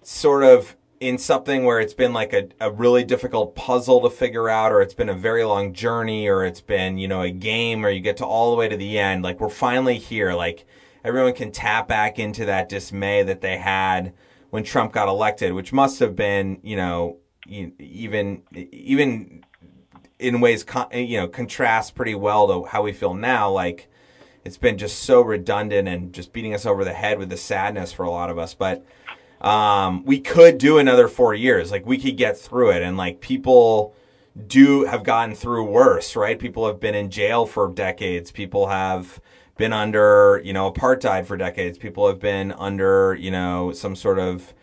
sort 0.02 0.44
of 0.44 0.76
in 1.00 1.18
something 1.18 1.64
where 1.64 1.80
it's 1.80 1.94
been 1.94 2.12
like 2.12 2.32
a, 2.32 2.48
a 2.60 2.70
really 2.70 3.04
difficult 3.04 3.54
puzzle 3.54 4.00
to 4.02 4.10
figure 4.10 4.48
out, 4.48 4.72
or 4.72 4.80
it's 4.80 4.94
been 4.94 5.08
a 5.08 5.14
very 5.14 5.44
long 5.44 5.72
journey, 5.72 6.28
or 6.28 6.44
it's 6.44 6.60
been, 6.60 6.98
you 6.98 7.08
know, 7.08 7.22
a 7.22 7.30
game, 7.30 7.84
or 7.84 7.90
you 7.90 8.00
get 8.00 8.16
to 8.18 8.24
all 8.24 8.50
the 8.50 8.56
way 8.56 8.68
to 8.68 8.76
the 8.76 8.98
end. 8.98 9.22
Like, 9.22 9.40
we're 9.40 9.48
finally 9.48 9.98
here. 9.98 10.32
Like, 10.32 10.66
everyone 11.04 11.34
can 11.34 11.52
tap 11.52 11.88
back 11.88 12.18
into 12.18 12.44
that 12.46 12.68
dismay 12.68 13.22
that 13.22 13.40
they 13.40 13.58
had 13.58 14.12
when 14.50 14.64
Trump 14.64 14.92
got 14.92 15.08
elected, 15.08 15.52
which 15.52 15.72
must 15.72 15.98
have 16.00 16.16
been, 16.16 16.60
you 16.62 16.76
know, 16.76 17.18
even, 17.48 18.42
even 18.52 19.44
in 20.18 20.40
ways, 20.40 20.64
con- 20.64 20.88
you 20.92 21.18
know, 21.18 21.28
contrasts 21.28 21.90
pretty 21.90 22.14
well 22.14 22.46
to 22.48 22.68
how 22.68 22.82
we 22.82 22.92
feel 22.92 23.14
now. 23.14 23.50
Like, 23.50 23.88
it's 24.44 24.58
been 24.58 24.78
just 24.78 25.02
so 25.02 25.20
redundant 25.20 25.88
and 25.88 26.12
just 26.12 26.32
beating 26.32 26.54
us 26.54 26.64
over 26.64 26.84
the 26.84 26.92
head 26.92 27.18
with 27.18 27.30
the 27.30 27.36
sadness 27.36 27.92
for 27.92 28.04
a 28.04 28.10
lot 28.10 28.30
of 28.30 28.38
us. 28.38 28.54
But, 28.54 28.84
um, 29.40 30.04
we 30.04 30.20
could 30.20 30.58
do 30.58 30.78
another 30.78 31.08
four 31.08 31.34
years. 31.34 31.70
Like 31.70 31.84
we 31.86 31.98
could 31.98 32.16
get 32.16 32.38
through 32.38 32.70
it, 32.70 32.82
and 32.82 32.96
like 32.96 33.20
people 33.20 33.94
do 34.46 34.84
have 34.84 35.02
gotten 35.02 35.34
through 35.34 35.64
worse, 35.64 36.16
right? 36.16 36.38
People 36.38 36.66
have 36.66 36.80
been 36.80 36.94
in 36.94 37.10
jail 37.10 37.46
for 37.46 37.68
decades. 37.68 38.30
People 38.30 38.68
have 38.68 39.20
been 39.56 39.72
under, 39.72 40.40
you 40.44 40.52
know, 40.52 40.70
apartheid 40.70 41.26
for 41.26 41.36
decades. 41.36 41.78
People 41.78 42.06
have 42.06 42.18
been 42.18 42.52
under, 42.52 43.14
you 43.14 43.30
know, 43.30 43.72
some 43.72 43.96
sort 43.96 44.18
of. 44.18 44.54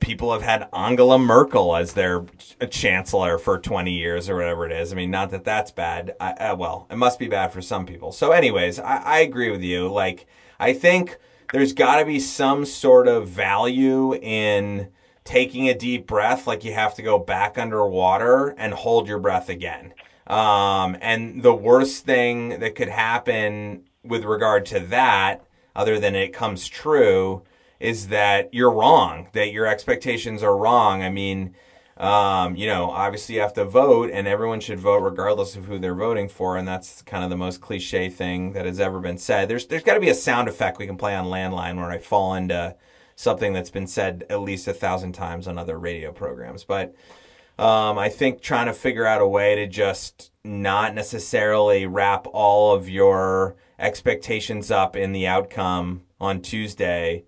People 0.00 0.32
have 0.32 0.42
had 0.42 0.68
Angela 0.72 1.18
Merkel 1.18 1.76
as 1.76 1.92
their 1.92 2.24
chancellor 2.70 3.38
for 3.38 3.58
20 3.58 3.92
years 3.92 4.28
or 4.28 4.36
whatever 4.36 4.64
it 4.64 4.72
is. 4.72 4.92
I 4.92 4.96
mean, 4.96 5.10
not 5.10 5.30
that 5.30 5.44
that's 5.44 5.70
bad. 5.70 6.14
I, 6.18 6.32
uh, 6.32 6.56
well, 6.56 6.86
it 6.90 6.96
must 6.96 7.18
be 7.18 7.28
bad 7.28 7.52
for 7.52 7.60
some 7.60 7.84
people. 7.84 8.12
So, 8.12 8.32
anyways, 8.32 8.78
I, 8.78 8.96
I 8.96 9.18
agree 9.20 9.50
with 9.50 9.62
you. 9.62 9.88
Like, 9.88 10.26
I 10.58 10.72
think 10.72 11.18
there's 11.52 11.72
got 11.72 11.98
to 11.98 12.06
be 12.06 12.18
some 12.18 12.64
sort 12.64 13.08
of 13.08 13.28
value 13.28 14.14
in 14.14 14.88
taking 15.24 15.68
a 15.68 15.74
deep 15.74 16.06
breath, 16.06 16.46
like 16.46 16.64
you 16.64 16.72
have 16.72 16.94
to 16.94 17.02
go 17.02 17.18
back 17.18 17.58
underwater 17.58 18.54
and 18.56 18.72
hold 18.72 19.06
your 19.06 19.18
breath 19.18 19.50
again. 19.50 19.92
Um, 20.26 20.96
and 21.02 21.42
the 21.42 21.54
worst 21.54 22.06
thing 22.06 22.60
that 22.60 22.74
could 22.74 22.88
happen 22.88 23.84
with 24.02 24.24
regard 24.24 24.64
to 24.66 24.80
that, 24.80 25.44
other 25.76 25.98
than 26.00 26.14
it 26.14 26.32
comes 26.32 26.66
true, 26.66 27.42
is 27.80 28.08
that 28.08 28.52
you're 28.52 28.72
wrong, 28.72 29.28
that 29.32 29.52
your 29.52 29.66
expectations 29.66 30.42
are 30.42 30.56
wrong. 30.56 31.02
I 31.02 31.10
mean, 31.10 31.54
um, 31.96 32.56
you 32.56 32.66
know, 32.66 32.90
obviously 32.90 33.36
you 33.36 33.40
have 33.40 33.54
to 33.54 33.64
vote, 33.64 34.10
and 34.12 34.28
everyone 34.28 34.60
should 34.60 34.78
vote 34.78 34.98
regardless 34.98 35.56
of 35.56 35.66
who 35.66 35.78
they're 35.78 35.94
voting 35.94 36.28
for, 36.28 36.56
and 36.56 36.66
that's 36.66 37.02
kind 37.02 37.24
of 37.24 37.30
the 37.30 37.36
most 37.36 37.60
cliche 37.60 38.08
thing 38.08 38.52
that 38.52 38.66
has 38.66 38.78
ever 38.78 39.00
been 39.00 39.18
said. 39.18 39.48
There's 39.48 39.66
there's 39.66 39.82
got 39.82 39.94
to 39.94 40.00
be 40.00 40.08
a 40.08 40.14
sound 40.14 40.48
effect 40.48 40.78
we 40.78 40.86
can 40.86 40.96
play 40.96 41.14
on 41.14 41.26
landline 41.26 41.76
where 41.76 41.90
I 41.90 41.98
fall 41.98 42.34
into 42.34 42.76
something 43.16 43.52
that's 43.52 43.70
been 43.70 43.88
said 43.88 44.24
at 44.30 44.40
least 44.40 44.68
a 44.68 44.72
thousand 44.72 45.12
times 45.12 45.48
on 45.48 45.58
other 45.58 45.78
radio 45.78 46.12
programs, 46.12 46.64
but. 46.64 46.94
Um, 47.58 47.98
I 47.98 48.08
think 48.08 48.40
trying 48.40 48.66
to 48.66 48.72
figure 48.72 49.04
out 49.04 49.20
a 49.20 49.26
way 49.26 49.56
to 49.56 49.66
just 49.66 50.30
not 50.44 50.94
necessarily 50.94 51.86
wrap 51.86 52.28
all 52.32 52.72
of 52.72 52.88
your 52.88 53.56
expectations 53.80 54.70
up 54.70 54.94
in 54.94 55.10
the 55.10 55.26
outcome 55.26 56.02
on 56.20 56.40
Tuesday 56.40 57.24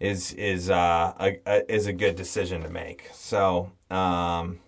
is 0.00 0.32
is 0.32 0.70
uh, 0.70 1.12
a, 1.20 1.38
a, 1.46 1.72
is 1.72 1.86
a 1.86 1.92
good 1.92 2.16
decision 2.16 2.62
to 2.62 2.70
make. 2.70 3.08
So 3.12 3.70
um, 3.90 4.58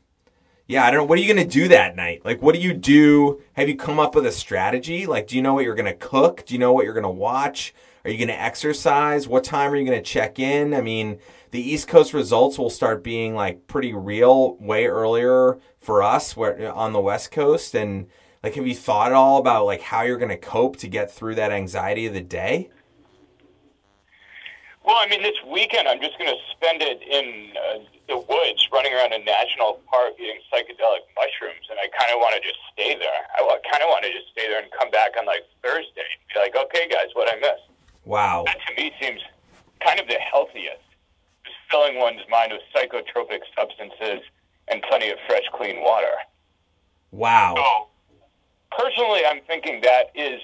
yeah, 0.69 0.85
I 0.85 0.91
don't 0.91 1.01
know. 1.01 1.05
What 1.05 1.19
are 1.19 1.23
you 1.23 1.35
gonna 1.35 1.47
do 1.47 1.69
that 1.69 1.97
night? 1.97 2.25
Like, 2.25 2.41
what 2.41 2.55
do 2.55 2.61
you 2.61 2.75
do? 2.75 3.43
Have 3.55 3.69
you 3.69 3.77
come 3.77 3.99
up 3.99 4.15
with 4.15 4.27
a 4.27 4.33
strategy? 4.33 5.07
Like, 5.07 5.27
do 5.27 5.37
you 5.37 5.43
know 5.43 5.55
what 5.55 5.65
you're 5.65 5.75
gonna 5.75 5.95
cook? 5.95 6.45
Do 6.47 6.55
you 6.55 6.61
know 6.61 6.73
what 6.73 6.85
you're 6.85 6.95
gonna 6.95 7.11
watch? 7.11 7.75
Are 8.05 8.11
you 8.11 8.19
gonna 8.19 8.39
exercise? 8.39 9.27
What 9.27 9.45
time 9.45 9.73
are 9.73 9.77
you 9.77 9.85
gonna 9.85 10.03
check 10.03 10.39
in? 10.39 10.75
I 10.75 10.81
mean, 10.81 11.19
the 11.51 11.61
East 11.61 11.89
Coast 11.89 12.15
results 12.15 12.59
will 12.59 12.71
start 12.71 13.03
being 13.03 13.35
like 13.35 13.67
pretty 13.67 13.93
real 13.93 14.57
way 14.57 14.87
earlier 14.87 15.59
for 15.79 16.03
us 16.03 16.37
where 16.37 16.73
on 16.73 16.93
the 16.93 17.01
West 17.01 17.31
Coast. 17.31 17.75
And 17.75 18.09
like, 18.43 18.55
have 18.55 18.67
you 18.67 18.75
thought 18.75 19.13
at 19.13 19.15
all 19.15 19.39
about 19.39 19.67
like 19.67 19.83
how 19.83 20.03
you're 20.03 20.19
gonna 20.19 20.37
cope 20.37 20.77
to 20.79 20.89
get 20.89 21.11
through 21.11 21.37
that 21.37 21.53
anxiety 21.53 22.07
of 22.07 22.15
the 22.15 22.21
day? 22.21 22.71
Well, 24.85 24.99
I 24.99 25.07
mean, 25.07 25.23
this 25.23 25.39
weekend 25.47 25.87
I'm 25.87 26.01
just 26.01 26.19
going 26.19 26.31
to 26.31 26.41
spend 26.51 26.83
it 26.83 27.03
in 27.03 27.55
uh, 27.55 27.79
the 28.09 28.19
woods, 28.19 28.67
running 28.73 28.93
around 28.93 29.13
a 29.13 29.23
national 29.23 29.81
park 29.87 30.19
eating 30.19 30.43
psychedelic 30.51 31.07
mushrooms, 31.15 31.71
and 31.71 31.79
I 31.79 31.87
kind 31.95 32.11
of 32.11 32.19
want 32.19 32.35
to 32.35 32.43
just 32.43 32.59
stay 32.75 32.99
there. 32.99 33.21
I 33.39 33.47
kind 33.71 33.83
of 33.83 33.89
want 33.89 34.05
to 34.05 34.11
just 34.11 34.29
stay 34.35 34.49
there 34.49 34.61
and 34.61 34.71
come 34.75 34.91
back 34.91 35.15
on 35.19 35.27
like 35.27 35.47
Thursday 35.63 36.03
and 36.03 36.23
be 36.35 36.35
like, 36.41 36.57
okay, 36.67 36.89
guys, 36.91 37.15
what 37.15 37.31
I 37.31 37.39
missed. 37.39 37.71
Wow. 38.05 38.43
That 38.47 38.59
to 38.67 38.75
me 38.75 38.91
seems 39.01 39.23
kind 39.81 40.01
of 40.01 40.09
the 40.09 40.19
healthiest. 40.19 40.83
Just 41.47 41.59
filling 41.71 41.99
one's 41.99 42.23
mind 42.29 42.53
with 42.53 42.63
psychotropic 42.75 43.41
substances 43.57 44.27
and 44.69 44.83
plenty 44.83 45.11
of 45.11 45.19
fresh, 45.29 45.47
clean 45.55 45.83
water. 45.83 46.15
Wow. 47.13 47.55
So, 47.57 48.77
personally, 48.77 49.23
I'm 49.27 49.41
thinking 49.47 49.81
that 49.83 50.11
is 50.15 50.41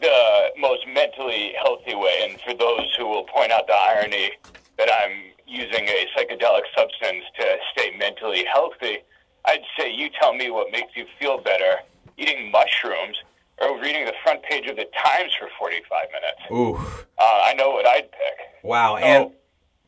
the 0.00 0.50
most 0.58 0.86
mentally 0.92 1.52
healthy 1.62 1.94
way. 1.94 2.28
And 2.28 2.40
for 2.40 2.54
those 2.54 2.94
who 2.96 3.06
will 3.06 3.24
point 3.24 3.52
out 3.52 3.66
the 3.66 3.74
irony 3.74 4.32
that 4.78 4.88
I'm 4.90 5.32
using 5.46 5.88
a 5.88 6.06
psychedelic 6.16 6.62
substance 6.76 7.24
to 7.38 7.56
stay 7.72 7.96
mentally 7.98 8.44
healthy, 8.44 8.98
I'd 9.44 9.62
say 9.78 9.92
you 9.92 10.08
tell 10.20 10.34
me 10.34 10.50
what 10.50 10.70
makes 10.72 10.96
you 10.96 11.06
feel 11.18 11.38
better 11.38 11.76
eating 12.16 12.50
mushrooms 12.50 13.16
or 13.60 13.80
reading 13.80 14.04
the 14.06 14.14
front 14.22 14.42
page 14.42 14.66
of 14.66 14.76
the 14.76 14.86
Times 15.04 15.32
for 15.38 15.48
45 15.58 16.06
minutes. 16.12 16.50
Ooh. 16.50 16.76
Uh, 17.18 17.40
I 17.44 17.54
know 17.54 17.70
what 17.70 17.86
I'd 17.86 18.10
pick. 18.10 18.64
Wow. 18.64 18.96
So, 18.98 19.04
And 19.04 19.30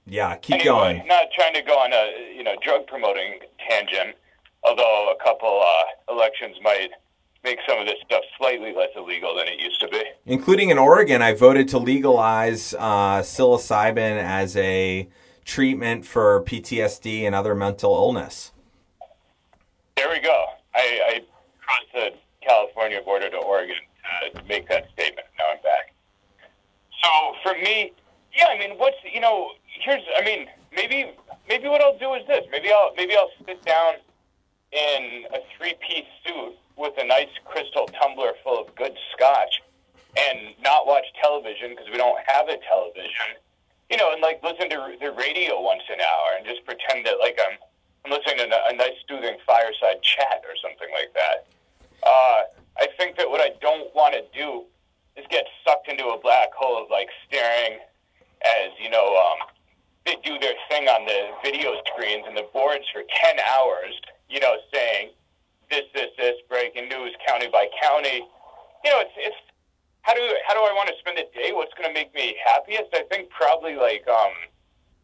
yeah, 0.06 0.36
keep 0.36 0.56
anyway, 0.56 0.66
going. 0.66 1.06
Not 1.06 1.26
trying 1.34 1.54
to 1.54 1.62
go 1.62 1.74
on 1.74 1.92
a 1.92 2.34
you 2.34 2.42
know 2.42 2.54
drug 2.62 2.86
promoting 2.86 3.40
tangent, 3.68 4.16
although 4.62 5.14
a 5.18 5.22
couple 5.22 5.62
uh, 5.62 6.12
elections 6.12 6.56
might 6.62 6.90
make 7.44 7.58
some 7.68 7.78
of 7.80 7.86
this 7.86 7.96
stuff 8.04 8.22
slightly 8.38 8.72
less 8.72 8.90
illegal 8.96 9.36
than 9.36 9.48
it 9.48 9.60
used 9.60 9.80
to 9.80 9.88
be. 9.88 10.02
Including 10.26 10.70
in 10.70 10.78
Oregon, 10.78 11.22
I 11.22 11.34
voted 11.34 11.68
to 11.68 11.78
legalize 11.78 12.74
uh, 12.74 13.20
psilocybin 13.20 14.22
as 14.22 14.56
a 14.56 15.08
treatment 15.44 16.06
for 16.06 16.42
PTSD 16.44 17.22
and 17.22 17.34
other 17.34 17.54
mental 17.54 17.94
illness. 17.94 18.52
There 19.96 20.08
we 20.08 20.20
go. 20.20 20.44
I, 20.74 21.00
I 21.08 21.22
crossed 21.60 21.92
the 21.92 22.10
California 22.46 23.00
border 23.04 23.28
to 23.30 23.36
Oregon 23.38 23.76
to 24.34 24.42
make 24.44 24.68
that 24.68 24.86
statement. 24.92 25.26
Now 25.38 25.44
I'm 25.52 25.62
back. 25.62 25.94
So 27.02 27.34
for 27.42 27.58
me, 27.58 27.92
yeah, 28.36 28.46
I 28.46 28.58
mean, 28.58 28.78
what's 28.78 28.96
you 29.12 29.20
know, 29.20 29.50
here's, 29.84 30.02
I 30.18 30.24
mean, 30.24 30.46
maybe 30.74 31.12
maybe 31.48 31.68
what 31.68 31.82
I'll 31.82 31.98
do 31.98 32.14
is 32.14 32.26
this. 32.26 32.44
Maybe 32.50 32.70
I'll 32.70 32.94
maybe 32.96 33.14
I'll 33.16 33.30
sit 33.46 33.62
down 33.64 33.94
in 34.72 35.24
a 35.34 35.38
three-piece 35.58 36.06
suit 36.24 36.56
with 36.76 36.94
a 36.98 37.06
nice 37.06 37.30
crystal 37.44 37.86
tumbler 38.00 38.32
full 38.42 38.60
of 38.60 38.74
good 38.74 38.96
scotch 39.12 39.62
and 40.18 40.54
not 40.62 40.86
watch 40.86 41.04
television 41.22 41.70
because 41.70 41.86
we 41.90 41.96
don't 41.96 42.18
have 42.26 42.48
a 42.48 42.58
television. 42.68 43.38
You 43.90 43.96
know, 43.96 44.12
and 44.12 44.22
like 44.22 44.42
listen 44.42 44.70
to 44.70 44.96
the 45.00 45.12
radio 45.12 45.60
once 45.60 45.82
an 45.90 46.00
hour 46.00 46.36
and 46.36 46.46
just 46.46 46.64
pretend 46.64 47.04
that 47.06 47.18
like 47.20 47.38
I'm 47.38 47.58
I'm 48.04 48.10
listening 48.10 48.50
to 48.50 48.58
a 48.66 48.74
nice 48.74 48.98
soothing 49.08 49.36
fireside 49.46 50.02
chat 50.02 50.42
or 50.48 50.56
something 50.60 50.88
like 50.92 51.14
that. 51.14 51.46
Uh, 52.02 52.42
I 52.78 52.88
think 52.98 53.16
that 53.16 53.30
what 53.30 53.40
I 53.40 53.52
don't 53.60 53.94
want 53.94 54.14
to 54.14 54.24
do 54.36 54.64
is 55.16 55.24
get 55.30 55.44
sucked 55.64 55.88
into 55.88 56.06
a 56.06 56.18
black 56.18 56.52
hole 56.52 56.82
of 56.82 56.90
like 56.90 57.08
staring 57.28 57.78
as 58.42 58.70
you 58.82 58.90
know 58.90 59.14
um, 59.16 59.46
they 60.04 60.16
do 60.24 60.38
their 60.38 60.54
thing 60.68 60.88
on 60.88 61.06
the 61.06 61.30
video 61.44 61.74
screens 61.86 62.24
and 62.26 62.36
the 62.36 62.46
boards 62.52 62.84
for 62.92 63.02
County. 67.26 67.48
By 67.48 67.66
county. 67.80 68.20
You 68.84 68.90
know, 68.90 69.00
it's 69.00 69.16
it's 69.16 69.36
how 70.02 70.14
do 70.14 70.20
how 70.46 70.54
do 70.54 70.60
I 70.60 70.72
want 70.76 70.88
to 70.92 70.96
spend 71.00 71.18
a 71.18 71.24
day? 71.32 71.52
What's 71.52 71.72
going 71.74 71.88
to 71.88 71.94
make 71.94 72.12
me 72.14 72.36
happiest? 72.44 72.92
I 72.92 73.08
think 73.08 73.30
probably 73.30 73.76
like 73.76 74.04
um, 74.08 74.34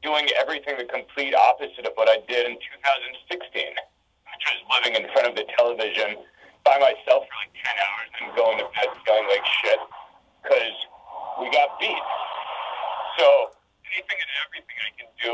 doing 0.02 0.28
everything 0.36 0.76
the 0.76 0.84
complete 0.84 1.34
opposite 1.34 1.86
of 1.86 1.94
what 1.94 2.08
I 2.08 2.20
did 2.28 2.46
in 2.46 2.60
2016, 2.60 3.32
which 3.32 4.44
was 4.44 4.60
living 4.76 5.00
in 5.00 5.08
front 5.16 5.30
of 5.30 5.34
the 5.38 5.46
television 5.56 6.20
by 6.66 6.76
myself 6.76 7.24
for 7.24 7.36
like 7.40 7.54
10 7.54 7.64
hours 7.80 8.10
and 8.20 8.28
going 8.36 8.58
to 8.60 8.66
bed 8.76 8.90
feeling 9.06 9.26
like 9.30 9.46
shit 9.64 9.80
because 10.42 10.76
we 11.40 11.48
got 11.48 11.78
beat. 11.80 12.04
So 13.16 13.56
anything 13.94 14.18
and 14.20 14.32
everything 14.44 14.76
I 14.84 14.90
can 15.00 15.10
do. 15.22 15.32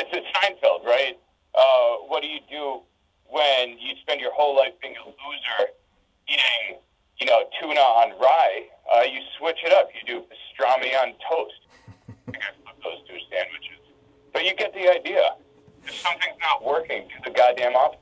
It's 0.00 0.12
a 0.16 0.22
Seinfeld, 0.32 0.88
right? 0.88 1.20
Uh, 1.52 2.08
what 2.08 2.22
do 2.22 2.28
you 2.28 2.40
do 2.48 2.80
when 3.32 3.78
you 3.80 3.96
spend 4.02 4.20
your 4.20 4.32
whole 4.34 4.54
life 4.54 4.74
being 4.82 4.94
a 4.94 5.06
loser, 5.08 5.72
eating, 6.28 6.78
you 7.18 7.26
know, 7.26 7.44
tuna 7.58 7.80
on 7.80 8.10
rye? 8.20 8.66
Uh, 8.94 9.02
you 9.02 9.20
switch 9.38 9.56
it 9.64 9.72
up. 9.72 9.88
You 9.94 10.06
do 10.06 10.20
pastrami 10.20 10.92
on 11.02 11.14
toast. 11.28 11.54
I 12.08 12.30
think 12.30 12.36
I 12.36 12.52
flip 12.62 12.76
those 12.84 13.08
two 13.08 13.16
sandwiches. 13.30 13.80
But 14.34 14.44
you 14.44 14.54
get 14.54 14.74
the 14.74 14.88
idea. 14.88 15.34
If 15.84 15.94
something's 15.94 16.36
not 16.40 16.62
working, 16.64 17.08
do 17.08 17.14
the 17.24 17.36
goddamn 17.36 17.74
opposite. 17.74 18.00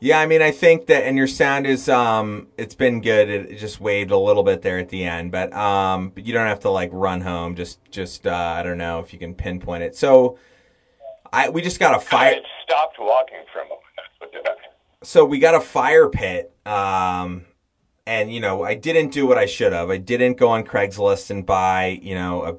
Yeah, 0.00 0.20
I 0.20 0.26
mean, 0.26 0.42
I 0.42 0.50
think 0.50 0.86
that, 0.86 1.04
and 1.04 1.16
your 1.16 1.26
sound 1.26 1.66
is, 1.66 1.88
um, 1.88 2.48
it's 2.58 2.74
been 2.74 3.00
good. 3.00 3.30
It, 3.30 3.50
it 3.52 3.58
just 3.58 3.80
waved 3.80 4.10
a 4.10 4.18
little 4.18 4.42
bit 4.42 4.62
there 4.62 4.78
at 4.78 4.90
the 4.90 5.04
end, 5.04 5.32
but, 5.32 5.52
um, 5.54 6.10
but 6.10 6.26
you 6.26 6.34
don't 6.34 6.46
have 6.46 6.60
to 6.60 6.70
like 6.70 6.90
run 6.92 7.22
home. 7.22 7.54
Just, 7.54 7.78
just, 7.90 8.26
uh, 8.26 8.34
I 8.34 8.62
don't 8.62 8.78
know 8.78 8.98
if 8.98 9.12
you 9.12 9.18
can 9.18 9.34
pinpoint 9.34 9.84
it. 9.84 9.96
So, 9.96 10.38
I, 11.32 11.48
we 11.48 11.62
just 11.62 11.80
got 11.80 11.94
a 11.94 12.00
fire. 12.00 12.34
had 12.34 12.42
stopped 12.66 12.96
walking 12.98 13.38
did 14.32 14.44
it. 14.44 14.58
So 15.02 15.24
we 15.24 15.38
got 15.38 15.54
a 15.54 15.60
fire 15.60 16.08
pit, 16.08 16.52
um, 16.66 17.44
and 18.06 18.32
you 18.32 18.40
know, 18.40 18.64
I 18.64 18.74
didn't 18.74 19.12
do 19.12 19.26
what 19.26 19.38
I 19.38 19.46
should 19.46 19.72
have. 19.72 19.90
I 19.90 19.98
didn't 19.98 20.36
go 20.36 20.48
on 20.48 20.64
Craigslist 20.64 21.30
and 21.30 21.46
buy, 21.46 22.00
you 22.02 22.14
know, 22.14 22.42
a 22.42 22.56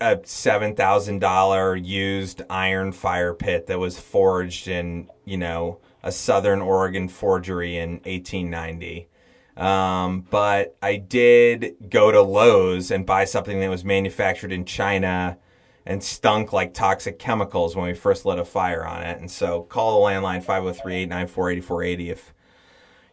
a 0.00 0.20
seven 0.24 0.74
thousand 0.74 1.20
dollar 1.20 1.74
used 1.74 2.42
iron 2.48 2.92
fire 2.92 3.34
pit 3.34 3.66
that 3.66 3.78
was 3.78 3.98
forged 3.98 4.68
in 4.68 5.08
you 5.24 5.36
know 5.36 5.80
a 6.02 6.12
Southern 6.12 6.60
Oregon 6.60 7.08
forgery 7.08 7.76
in 7.76 8.00
eighteen 8.04 8.50
ninety. 8.50 9.08
Um, 9.56 10.26
but 10.30 10.76
I 10.82 10.96
did 10.96 11.76
go 11.88 12.10
to 12.10 12.22
Lowe's 12.22 12.90
and 12.90 13.06
buy 13.06 13.24
something 13.24 13.60
that 13.60 13.70
was 13.70 13.84
manufactured 13.84 14.50
in 14.50 14.64
China 14.64 15.38
and 15.86 16.02
stunk 16.02 16.52
like 16.52 16.72
toxic 16.72 17.18
chemicals 17.18 17.76
when 17.76 17.86
we 17.86 17.94
first 17.94 18.24
lit 18.24 18.38
a 18.38 18.44
fire 18.44 18.86
on 18.86 19.02
it. 19.02 19.18
And 19.20 19.30
so 19.30 19.62
call 19.62 20.00
the 20.00 20.06
landline 20.10 20.44
503-894-8480 20.44 22.10
if 22.10 22.34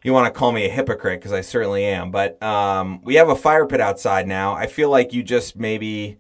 you 0.04 0.14
want 0.14 0.34
to 0.34 0.38
call 0.38 0.52
me 0.52 0.66
a 0.66 0.70
hypocrite 0.70 1.20
because 1.20 1.34
I 1.34 1.42
certainly 1.42 1.86
am. 1.86 2.12
But 2.12 2.42
um, 2.42 3.02
we 3.04 3.16
have 3.16 3.30
a 3.30 3.36
fire 3.36 3.66
pit 3.68 3.82
outside 3.82 4.28
now. 4.28 4.54
I 4.54 4.68
feel 4.68 4.90
like 4.90 5.14
you 5.14 5.22
just 5.22 5.56
maybe 5.56 6.18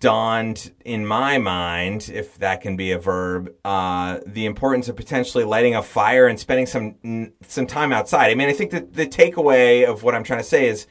dawned 0.00 0.72
in 0.84 1.06
my 1.06 1.38
mind, 1.38 2.10
if 2.12 2.38
that 2.38 2.60
can 2.60 2.76
be 2.76 2.90
a 2.90 2.98
verb, 2.98 3.54
uh, 3.64 4.18
the 4.26 4.46
importance 4.46 4.88
of 4.88 4.96
potentially 4.96 5.44
lighting 5.44 5.76
a 5.76 5.82
fire 5.82 6.26
and 6.26 6.40
spending 6.40 6.66
some 6.66 7.32
some 7.42 7.66
time 7.66 7.92
outside. 7.92 8.30
I 8.30 8.34
mean, 8.34 8.48
I 8.48 8.52
think 8.52 8.72
that 8.72 8.94
the 8.94 9.06
takeaway 9.06 9.84
of 9.84 10.02
what 10.02 10.14
I'm 10.14 10.24
trying 10.24 10.40
to 10.40 10.44
say 10.44 10.66
is 10.66 10.86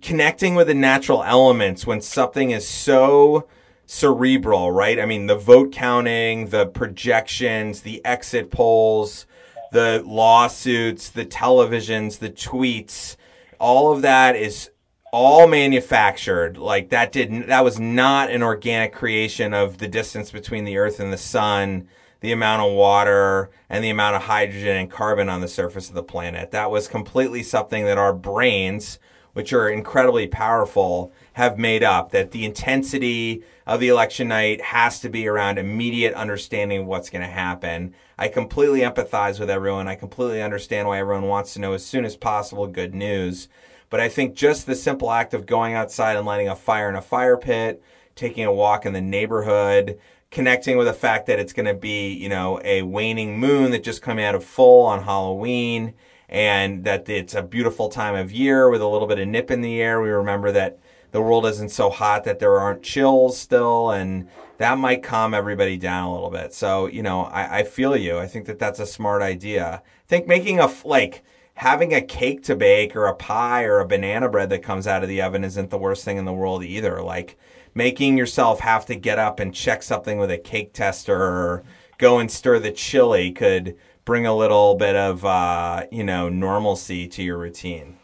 connecting 0.00 0.54
with 0.54 0.66
the 0.66 0.74
natural 0.74 1.22
elements 1.22 1.86
when 1.86 2.00
something 2.00 2.50
is 2.50 2.66
so 2.66 3.46
cerebral, 3.88 4.70
right? 4.70 5.00
I 5.00 5.06
mean, 5.06 5.26
the 5.26 5.34
vote 5.34 5.72
counting, 5.72 6.50
the 6.50 6.66
projections, 6.66 7.80
the 7.80 8.04
exit 8.04 8.50
polls, 8.50 9.26
the 9.72 10.02
lawsuits, 10.04 11.08
the 11.08 11.24
televisions, 11.24 12.18
the 12.18 12.28
tweets, 12.28 13.16
all 13.58 13.90
of 13.90 14.02
that 14.02 14.36
is 14.36 14.70
all 15.10 15.48
manufactured. 15.48 16.58
Like 16.58 16.90
that 16.90 17.12
didn't 17.12 17.48
that 17.48 17.64
was 17.64 17.80
not 17.80 18.30
an 18.30 18.42
organic 18.42 18.92
creation 18.92 19.54
of 19.54 19.78
the 19.78 19.88
distance 19.88 20.30
between 20.30 20.64
the 20.66 20.76
earth 20.76 21.00
and 21.00 21.10
the 21.10 21.16
sun, 21.16 21.88
the 22.20 22.32
amount 22.32 22.60
of 22.60 22.72
water 22.72 23.50
and 23.70 23.82
the 23.82 23.88
amount 23.88 24.16
of 24.16 24.22
hydrogen 24.22 24.76
and 24.76 24.90
carbon 24.90 25.30
on 25.30 25.40
the 25.40 25.48
surface 25.48 25.88
of 25.88 25.94
the 25.94 26.02
planet. 26.02 26.50
That 26.50 26.70
was 26.70 26.88
completely 26.88 27.42
something 27.42 27.86
that 27.86 27.96
our 27.96 28.12
brains, 28.12 28.98
which 29.38 29.52
are 29.52 29.68
incredibly 29.68 30.26
powerful, 30.26 31.12
have 31.34 31.60
made 31.60 31.84
up. 31.84 32.10
That 32.10 32.32
the 32.32 32.44
intensity 32.44 33.44
of 33.68 33.78
the 33.78 33.86
election 33.86 34.26
night 34.26 34.60
has 34.60 34.98
to 34.98 35.08
be 35.08 35.28
around 35.28 35.58
immediate 35.58 36.12
understanding 36.14 36.80
of 36.80 36.86
what's 36.86 37.08
going 37.08 37.22
to 37.22 37.28
happen. 37.28 37.94
I 38.18 38.26
completely 38.26 38.80
empathize 38.80 39.38
with 39.38 39.48
everyone. 39.48 39.86
I 39.86 39.94
completely 39.94 40.42
understand 40.42 40.88
why 40.88 40.98
everyone 40.98 41.28
wants 41.28 41.54
to 41.54 41.60
know 41.60 41.72
as 41.72 41.86
soon 41.86 42.04
as 42.04 42.16
possible 42.16 42.66
good 42.66 42.96
news. 42.96 43.46
But 43.90 44.00
I 44.00 44.08
think 44.08 44.34
just 44.34 44.66
the 44.66 44.74
simple 44.74 45.12
act 45.12 45.32
of 45.32 45.46
going 45.46 45.72
outside 45.72 46.16
and 46.16 46.26
lighting 46.26 46.48
a 46.48 46.56
fire 46.56 46.88
in 46.88 46.96
a 46.96 47.00
fire 47.00 47.36
pit, 47.36 47.80
taking 48.16 48.44
a 48.44 48.52
walk 48.52 48.86
in 48.86 48.92
the 48.92 49.00
neighborhood, 49.00 50.00
connecting 50.32 50.76
with 50.76 50.88
the 50.88 50.92
fact 50.92 51.26
that 51.26 51.38
it's 51.38 51.52
going 51.52 51.66
to 51.66 51.74
be, 51.74 52.12
you 52.12 52.28
know, 52.28 52.60
a 52.64 52.82
waning 52.82 53.38
moon 53.38 53.70
that 53.70 53.84
just 53.84 54.02
came 54.02 54.18
out 54.18 54.34
of 54.34 54.44
full 54.44 54.84
on 54.84 55.04
Halloween 55.04 55.94
and 56.28 56.84
that 56.84 57.08
it's 57.08 57.34
a 57.34 57.42
beautiful 57.42 57.88
time 57.88 58.14
of 58.14 58.32
year 58.32 58.68
with 58.68 58.82
a 58.82 58.88
little 58.88 59.08
bit 59.08 59.18
of 59.18 59.28
nip 59.28 59.50
in 59.50 59.60
the 59.60 59.80
air. 59.80 60.00
We 60.00 60.10
remember 60.10 60.52
that 60.52 60.78
the 61.10 61.22
world 61.22 61.46
isn't 61.46 61.70
so 61.70 61.90
hot 61.90 62.24
that 62.24 62.38
there 62.38 62.58
aren't 62.58 62.82
chills 62.82 63.38
still 63.38 63.90
and 63.90 64.28
that 64.58 64.76
might 64.76 65.02
calm 65.02 65.32
everybody 65.34 65.76
down 65.76 66.08
a 66.08 66.12
little 66.12 66.30
bit. 66.30 66.52
So, 66.52 66.86
you 66.86 67.02
know, 67.02 67.22
I, 67.22 67.60
I 67.60 67.62
feel 67.62 67.96
you. 67.96 68.18
I 68.18 68.26
think 68.26 68.46
that 68.46 68.58
that's 68.58 68.80
a 68.80 68.86
smart 68.86 69.22
idea. 69.22 69.82
I 69.84 70.06
think 70.08 70.26
making 70.26 70.58
a, 70.60 70.68
like, 70.84 71.22
having 71.58 71.92
a 71.92 72.00
cake 72.00 72.44
to 72.44 72.54
bake 72.54 72.94
or 72.94 73.06
a 73.06 73.14
pie 73.14 73.64
or 73.64 73.80
a 73.80 73.86
banana 73.86 74.28
bread 74.28 74.48
that 74.48 74.62
comes 74.62 74.86
out 74.86 75.02
of 75.02 75.08
the 75.08 75.20
oven 75.20 75.42
isn't 75.42 75.70
the 75.70 75.78
worst 75.78 76.04
thing 76.04 76.16
in 76.16 76.24
the 76.24 76.32
world 76.32 76.62
either. 76.62 77.02
Like 77.02 77.36
making 77.74 78.16
yourself 78.16 78.60
have 78.60 78.86
to 78.86 78.94
get 78.94 79.18
up 79.18 79.40
and 79.40 79.52
check 79.52 79.82
something 79.82 80.18
with 80.18 80.30
a 80.30 80.38
cake 80.38 80.72
tester 80.72 81.20
or 81.20 81.64
go 81.98 82.20
and 82.20 82.30
stir 82.30 82.60
the 82.60 82.70
chili 82.70 83.32
could 83.32 83.76
bring 84.08 84.24
a 84.24 84.34
little 84.34 84.74
bit 84.74 84.96
of, 84.96 85.22
uh, 85.22 85.84
you 85.92 86.02
know, 86.02 86.30
normalcy 86.30 87.06
to 87.06 87.22
your 87.22 87.36
routine. 87.36 87.98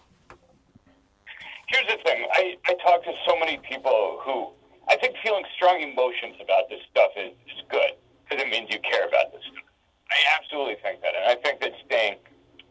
Here's 1.67 1.89
the 1.89 1.97
thing. 2.05 2.27
I, 2.31 2.59
I 2.67 2.75
talk 2.85 3.03
to 3.05 3.13
so 3.27 3.35
many 3.41 3.57
people 3.67 4.21
who 4.21 4.53
I 4.87 4.99
think 4.99 5.17
feeling 5.25 5.45
strong 5.57 5.81
emotions 5.81 6.37
about 6.45 6.69
this 6.69 6.81
stuff 6.91 7.09
is, 7.17 7.33
is 7.49 7.65
good 7.71 7.97
because 8.21 8.45
it 8.45 8.51
means 8.51 8.69
you 8.69 8.81
care 8.85 9.09
about 9.09 9.33
this 9.33 9.41
stuff. 9.49 9.65
I 10.13 10.21
absolutely 10.37 10.77
think 10.85 11.01
that. 11.01 11.17
And 11.17 11.25
I 11.25 11.41
think 11.41 11.65
that 11.65 11.73
staying 11.87 12.17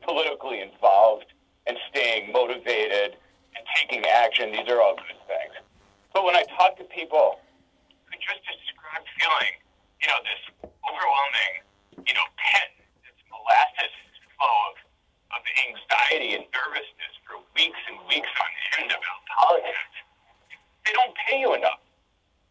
politically 0.05 0.61
involved 0.61 1.33
and 1.65 1.75
staying 1.89 2.31
motivated 2.31 3.17
and 3.57 3.65
taking 3.81 4.05
action, 4.05 4.51
these 4.51 4.69
are 4.69 4.77
all 4.79 4.93
good 4.93 5.17
things. 5.25 5.57
But 6.13 6.23
when 6.23 6.35
I 6.35 6.45
talk 6.53 6.77
to 6.77 6.83
people 6.83 7.41
who 7.81 8.13
just 8.13 8.45
describe 8.45 9.01
feeling, 9.17 9.57
you 10.05 10.07
know, 10.13 10.21
this 10.21 10.69
overwhelming, 10.85 12.05
you 12.05 12.13
know, 12.13 12.29
this 12.37 12.72
molasses 13.43 13.91
flow 14.39 14.55
of, 14.71 14.75
of 15.35 15.41
anxiety 15.67 16.39
and 16.39 16.47
nervousness 16.55 17.13
for 17.27 17.43
weeks 17.55 17.79
and 17.91 17.99
weeks 18.07 18.31
on 18.31 18.49
end 18.79 18.91
about 18.95 19.19
politics, 19.27 19.93
they 20.87 20.93
don't 20.95 21.15
pay 21.27 21.43
you 21.43 21.51
enough. 21.55 21.83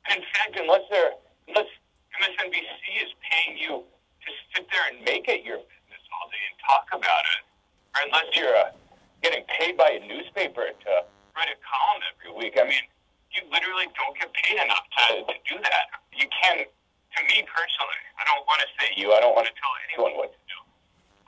And 0.08 0.20
in 0.20 0.24
fact, 0.36 0.60
unless 0.60 0.84
they're 0.92 1.16
unless 1.48 1.70
MSNBC 2.20 2.82
is 3.00 3.10
paying 3.24 3.56
you 3.56 3.82
to 3.82 4.28
sit 4.54 4.68
there 4.68 4.84
and 4.92 5.00
make 5.04 5.26
it 5.26 5.42
your 5.42 5.58
business 5.58 6.04
all 6.12 6.28
day 6.28 6.44
and 6.44 6.56
talk 6.60 6.86
about 6.92 7.24
it, 7.38 7.42
or 7.96 7.98
unless 8.06 8.28
you're 8.36 8.54
uh, 8.54 8.70
getting 9.24 9.42
paid 9.48 9.74
by 9.80 9.96
a 9.96 10.00
newspaper 10.06 10.70
to 10.70 10.92
write 11.34 11.50
a 11.50 11.58
column 11.64 12.02
every 12.14 12.30
week, 12.36 12.54
I 12.60 12.68
mean, 12.68 12.84
you 13.32 13.42
literally 13.48 13.88
don't 13.96 14.14
get 14.14 14.28
paid 14.44 14.60
enough 14.60 14.84
to, 15.08 15.24
to 15.24 15.36
do 15.48 15.56
that. 15.56 15.84
You 16.12 16.28
can, 16.28 16.68
to 16.68 17.20
me 17.32 17.42
personally, 17.48 18.02
I 18.20 18.22
don't 18.28 18.44
want 18.44 18.60
to 18.60 18.68
say 18.76 18.92
you, 18.94 19.16
I 19.16 19.20
don't 19.24 19.34
want 19.34 19.48
to 19.48 19.54
tell 19.56 19.72
anyone 19.88 20.20
what 20.20 20.30
to 20.36 20.41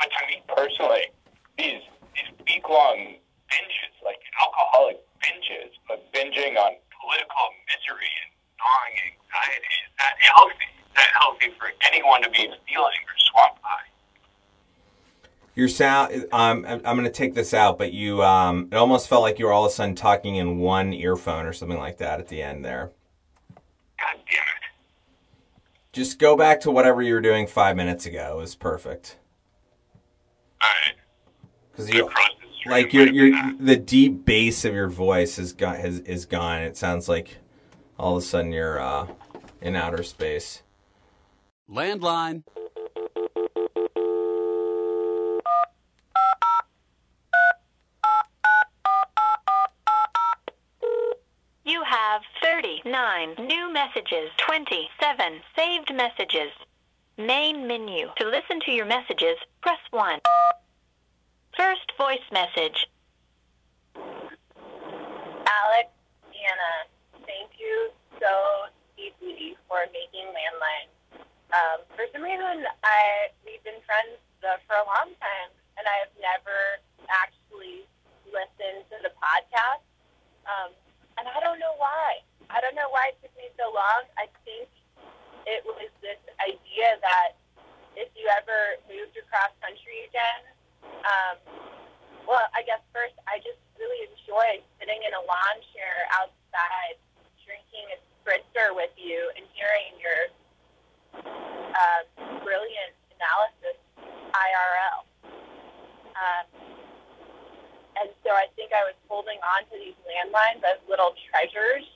but 0.05 0.13
to 0.19 0.27
me 0.29 0.43
personally, 0.49 1.09
these 1.57 1.81
these 2.15 2.31
week 2.47 2.69
long 2.69 3.17
binges, 3.49 3.95
like 4.05 4.21
alcoholic 4.41 5.01
binges, 5.21 5.73
but 5.89 6.13
binging 6.13 6.57
on 6.57 6.77
political 7.01 7.47
misery 7.73 8.13
and 8.21 8.31
gnawing 8.61 8.95
anxiety, 9.17 9.75
is 9.85 9.93
that 9.99 10.15
healthy? 10.21 10.69
Is 10.85 10.95
that 10.97 11.11
healthy 11.19 11.49
for 11.59 11.73
anyone 11.91 12.23
to 12.23 12.31
be 12.31 12.47
feeling 12.69 13.03
or 13.09 13.17
swamped 13.33 13.63
by? 13.63 13.81
Your 15.57 15.69
sound, 15.69 16.27
um, 16.33 16.65
I'm, 16.67 16.81
I'm 16.85 16.97
going 16.97 17.05
to 17.05 17.11
take 17.11 17.35
this 17.35 17.55
out, 17.55 17.79
but 17.79 17.93
you, 17.93 18.23
um, 18.25 18.69
it 18.73 18.77
almost 18.77 19.09
felt 19.09 19.23
like 19.23 19.39
you 19.39 19.47
were 19.47 19.53
all 19.53 19.65
of 19.65 19.71
a 19.71 19.75
sudden 19.75 19.95
talking 19.95 20.37
in 20.37 20.59
one 20.59 20.93
earphone 20.93 21.47
or 21.47 21.53
something 21.53 21.79
like 21.79 21.99
that 21.99 22.19
at 22.19 22.29
the 22.29 22.43
end 22.43 22.65
there. 22.65 22.91
God 24.01 24.17
damn 24.31 24.43
it. 24.43 24.65
Just 25.93 26.19
go 26.19 26.37
back 26.37 26.61
to 26.63 26.73
whatever 26.73 27.03
you 27.03 27.15
were 27.15 27.21
doing 27.21 27.47
five 27.47 27.77
minutes 27.77 28.05
ago. 28.05 28.39
It 28.39 28.41
was 28.41 28.57
perfect 28.57 29.17
because 31.87 32.15
you 32.67 32.71
like 32.71 32.93
your 32.93 33.07
your 33.09 33.53
the 33.59 33.77
deep 33.77 34.25
bass 34.25 34.65
of 34.65 34.75
your 34.75 34.89
voice 34.89 35.39
is 35.39 35.53
gone 35.53 35.77
has 35.77 36.01
is 36.01 36.27
gone. 36.27 36.63
It 36.63 36.77
sounds 36.77 37.09
like 37.09 37.39
all 37.99 38.17
of 38.17 38.23
a 38.23 38.27
sudden 38.27 38.53
you're 38.53 38.81
uh, 38.81 39.07
in 39.61 39.77
outer 39.77 40.03
space. 40.03 40.63
Landline. 41.71 42.43
You 51.67 51.83
have 51.83 52.21
39 52.43 53.37
new 53.47 53.73
messages, 53.73 54.31
27 54.47 55.41
saved 55.57 55.95
messages. 55.95 56.51
Main 57.17 57.67
menu. 57.67 58.09
To 58.19 58.27
listen 58.27 58.61
to 58.67 58.71
your 58.71 58.85
messages, 58.85 59.37
press 59.63 59.79
1. 59.91 60.21
First 61.57 61.93
voice 61.97 62.27
message. 62.33 62.91
Alex, 65.47 65.87
Anna, 66.35 66.73
thank 67.27 67.55
you 67.63 67.91
so 68.19 68.67
deeply 68.99 69.57
for 69.69 69.87
making 69.95 70.27
landline. 70.35 70.91
Um, 71.55 71.87
for 71.95 72.11
some 72.11 72.27
reason, 72.27 72.67
I 72.83 73.31
we've 73.47 73.63
been 73.63 73.79
friends 73.87 74.19
uh, 74.43 74.59
for 74.67 74.75
a 74.75 74.87
long 74.99 75.15
time, 75.23 75.51
and 75.79 75.87
I 75.87 76.03
have 76.03 76.15
never 76.19 76.83
actually 77.07 77.87
listened 78.27 78.83
to 78.91 78.97
the 79.07 79.15
podcast. 79.15 79.87
Um, 80.51 80.75
and 81.19 81.31
I 81.31 81.39
don't 81.39 81.63
know 81.63 81.79
why. 81.79 82.19
I 82.51 82.59
don't 82.59 82.75
know 82.75 82.91
why 82.91 83.15
it 83.15 83.17
took 83.23 83.31
me 83.39 83.47
so 83.55 83.71
long. 83.71 84.11
I 84.19 84.27
think 84.43 84.67
it 85.47 85.63
was 85.63 85.87
this 86.03 86.19
idea 86.43 86.99
that 86.99 87.39
if 87.95 88.11
you 88.19 88.27
ever 88.27 88.83
moved 88.91 89.15
across 89.15 89.55
country 89.63 90.11
again, 90.11 90.54
um, 91.03 91.37
well, 92.29 92.47
I 92.55 92.63
guess 92.63 92.81
first 92.95 93.17
I 93.27 93.43
just 93.43 93.61
really 93.77 94.07
enjoy 94.07 94.63
sitting 94.81 95.01
in 95.03 95.13
a 95.13 95.23
lawn 95.27 95.57
chair 95.75 96.09
outside, 96.15 96.97
drinking 97.45 97.91
a 97.93 97.99
spritzer 98.23 98.73
with 98.73 98.93
you 98.97 99.29
and 99.37 99.45
hearing 99.53 99.93
your 100.01 100.21
uh, 101.21 102.03
brilliant 102.41 102.95
analysis 103.13 103.77
IRL. 104.33 105.05
Um, 106.15 106.47
and 108.01 108.11
so 108.27 108.35
I 108.35 108.51
think 108.59 108.75
I 108.75 108.83
was 108.87 108.97
holding 109.07 109.39
on 109.45 109.63
to 109.71 109.77
these 109.79 109.99
landlines 110.03 110.63
as 110.67 110.83
little 110.89 111.15
treasures 111.31 111.87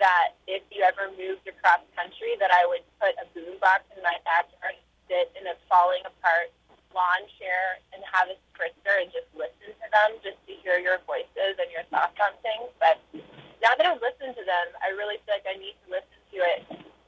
that 0.00 0.34
if 0.48 0.64
you 0.72 0.82
ever 0.82 1.12
moved 1.14 1.44
across 1.44 1.84
country 1.94 2.34
that 2.40 2.50
I 2.50 2.64
would 2.66 2.84
put 2.98 3.12
a 3.20 3.26
boombox 3.36 3.86
in 3.92 4.00
my 4.02 4.16
backyard 4.24 4.74
and 4.80 4.88
sit 5.06 5.30
in 5.36 5.44
a 5.46 5.54
falling 5.68 6.02
apart 6.02 6.50
lawn 6.92 7.24
chair 7.40 7.80
and 7.92 8.00
have 8.08 8.28
a 8.28 8.36
spritzer 8.52 8.94
and 9.00 9.08
just 9.12 9.28
listen 9.36 9.72
to 9.76 9.86
them 9.92 10.10
just 10.24 10.38
to 10.48 10.52
hear 10.64 10.78
your 10.78 11.00
voices 11.04 11.58
and 11.58 11.68
your 11.72 11.84
thoughts 11.92 12.16
on 12.20 12.36
things. 12.44 12.70
But 12.80 13.00
now 13.60 13.76
that 13.76 13.84
I've 13.84 14.00
listened 14.00 14.36
to 14.36 14.44
them, 14.44 14.66
I 14.80 14.94
really 14.94 15.20
feel 15.24 15.36
like 15.36 15.48
I 15.48 15.56
need 15.56 15.76
to 15.84 15.98
listen 16.00 16.18
to 16.32 16.38
it 16.56 16.60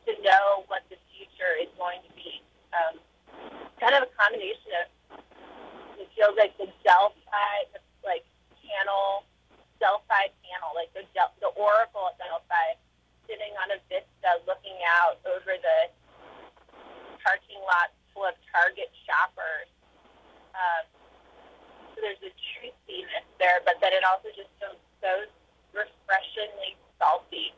to 0.08 0.12
know 0.22 0.68
what 0.68 0.84
the 0.92 1.00
future 1.12 1.56
is 1.60 1.70
going 1.80 2.00
to 2.04 2.12
be. 2.14 2.44
Um, 2.74 3.00
kind 3.80 3.96
of 3.96 4.06
a 4.06 4.10
combination 4.16 4.70
of 4.84 4.86
it 5.98 6.08
feels 6.14 6.34
like 6.36 6.54
the 6.58 6.68
Delphi, 6.82 7.54
the, 7.72 7.80
like 8.02 8.26
panel, 8.60 9.26
Delphi 9.78 10.30
panel, 10.42 10.74
like 10.74 10.90
the 10.94 11.06
Del- 11.14 11.34
the 11.42 11.50
Oracle 11.54 12.10
at 12.10 12.18
Delphi, 12.18 12.78
sitting 13.26 13.54
on 13.62 13.74
a 13.74 13.78
vista 13.88 14.42
looking 14.46 14.76
out 15.02 15.18
over 15.26 15.54
the 15.58 15.78
parking 17.22 17.60
lot 17.64 17.90
full 18.12 18.28
of 18.28 18.36
Target 18.52 18.92
shoppers. 19.06 19.70
Um, 20.54 20.84
so 21.94 22.02
there's 22.02 22.22
a 22.22 22.32
truthiness 22.32 23.26
there, 23.38 23.62
but 23.66 23.78
then 23.82 23.92
it 23.92 24.06
also 24.06 24.30
just 24.34 24.50
feels 24.62 24.78
so 25.02 25.26
refreshingly 25.74 26.78
salty 26.98 27.54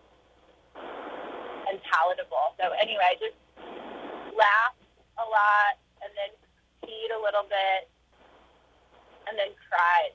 and 1.68 1.76
palatable. 1.84 2.56
So 2.60 2.72
anyway, 2.76 3.04
I 3.04 3.16
just 3.20 3.36
laughed 4.32 4.80
a 5.20 5.26
lot 5.28 5.76
and 6.04 6.10
then 6.16 6.32
peed 6.84 7.10
a 7.12 7.20
little 7.20 7.44
bit 7.48 7.88
and 9.28 9.34
then 9.36 9.52
cried 9.68 10.14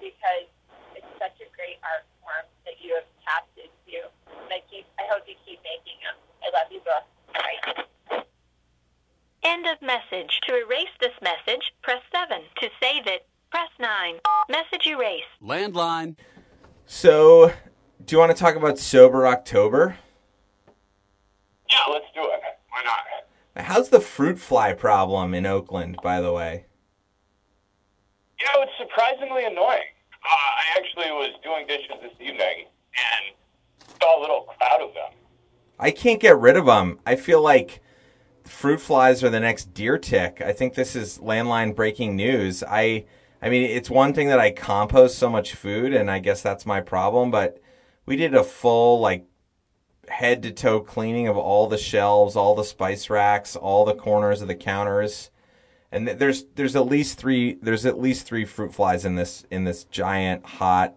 because 0.00 0.48
it's 0.96 1.12
such 1.20 1.36
a 1.40 1.48
great 1.54 1.78
art 1.84 2.04
form 2.20 2.46
that 2.64 2.80
you 2.80 2.96
have 2.96 3.08
tapped 3.24 3.54
into. 3.56 4.08
And 4.28 4.50
I 4.50 4.60
keep 4.68 4.86
I 4.98 5.06
hope 5.08 5.24
you 5.28 5.36
keep 5.46 5.60
making 5.62 6.00
them. 6.02 6.16
I 6.42 6.48
love 6.52 6.68
you 6.72 6.80
both. 6.84 7.06
Bye. 7.32 7.84
End 9.42 9.66
of 9.66 9.80
message. 9.80 10.40
To 10.48 10.54
erase 10.54 10.88
this 11.00 11.14
message, 11.22 11.72
press 11.82 12.02
7. 12.12 12.42
To 12.60 12.68
save 12.82 13.06
it, 13.06 13.26
press 13.50 13.68
9. 13.78 14.16
Message 14.50 14.86
erase. 14.86 15.22
Landline. 15.42 16.16
So, 16.84 17.52
do 18.04 18.14
you 18.14 18.18
want 18.18 18.36
to 18.36 18.36
talk 18.36 18.54
about 18.56 18.78
Sober 18.78 19.26
October? 19.26 19.96
Yeah, 21.70 21.78
let's 21.90 22.06
do 22.14 22.22
it. 22.22 22.40
Why 22.70 22.82
not? 22.84 23.64
How's 23.64 23.88
the 23.88 24.00
fruit 24.00 24.38
fly 24.38 24.74
problem 24.74 25.32
in 25.32 25.46
Oakland, 25.46 25.96
by 26.02 26.20
the 26.20 26.32
way? 26.32 26.66
You 28.38 28.46
know, 28.46 28.62
it's 28.62 28.72
surprisingly 28.78 29.44
annoying. 29.44 29.80
Uh, 30.12 30.28
I 30.28 30.78
actually 30.78 31.10
was 31.12 31.30
doing 31.42 31.66
dishes 31.66 31.96
this 32.02 32.12
evening 32.20 32.66
and 32.94 33.34
saw 34.00 34.18
a 34.18 34.20
little 34.20 34.42
crowd 34.42 34.82
of 34.82 34.94
them. 34.94 35.12
I 35.78 35.90
can't 35.90 36.20
get 36.20 36.38
rid 36.38 36.56
of 36.56 36.66
them. 36.66 36.98
I 37.06 37.16
feel 37.16 37.40
like 37.40 37.80
fruit 38.50 38.80
flies 38.80 39.22
are 39.22 39.30
the 39.30 39.40
next 39.40 39.72
deer 39.74 39.96
tick. 39.98 40.42
I 40.44 40.52
think 40.52 40.74
this 40.74 40.96
is 40.96 41.18
landline 41.18 41.74
breaking 41.74 42.16
news. 42.16 42.62
I 42.66 43.04
I 43.42 43.48
mean, 43.48 43.62
it's 43.62 43.88
one 43.88 44.12
thing 44.12 44.28
that 44.28 44.38
I 44.38 44.50
compost 44.50 45.16
so 45.18 45.30
much 45.30 45.54
food 45.54 45.94
and 45.94 46.10
I 46.10 46.18
guess 46.18 46.42
that's 46.42 46.66
my 46.66 46.80
problem, 46.80 47.30
but 47.30 47.58
we 48.04 48.16
did 48.16 48.34
a 48.34 48.44
full 48.44 49.00
like 49.00 49.26
head 50.08 50.42
to 50.42 50.50
toe 50.50 50.80
cleaning 50.80 51.28
of 51.28 51.36
all 51.36 51.66
the 51.68 51.78
shelves, 51.78 52.36
all 52.36 52.54
the 52.54 52.64
spice 52.64 53.08
racks, 53.08 53.56
all 53.56 53.84
the 53.84 53.94
corners 53.94 54.42
of 54.42 54.48
the 54.48 54.54
counters. 54.54 55.30
And 55.92 56.06
there's 56.06 56.44
there's 56.54 56.76
at 56.76 56.86
least 56.86 57.18
3 57.18 57.58
there's 57.62 57.86
at 57.86 58.00
least 58.00 58.26
3 58.26 58.44
fruit 58.44 58.74
flies 58.74 59.04
in 59.04 59.14
this 59.14 59.44
in 59.50 59.64
this 59.64 59.84
giant 59.84 60.44
hot 60.44 60.94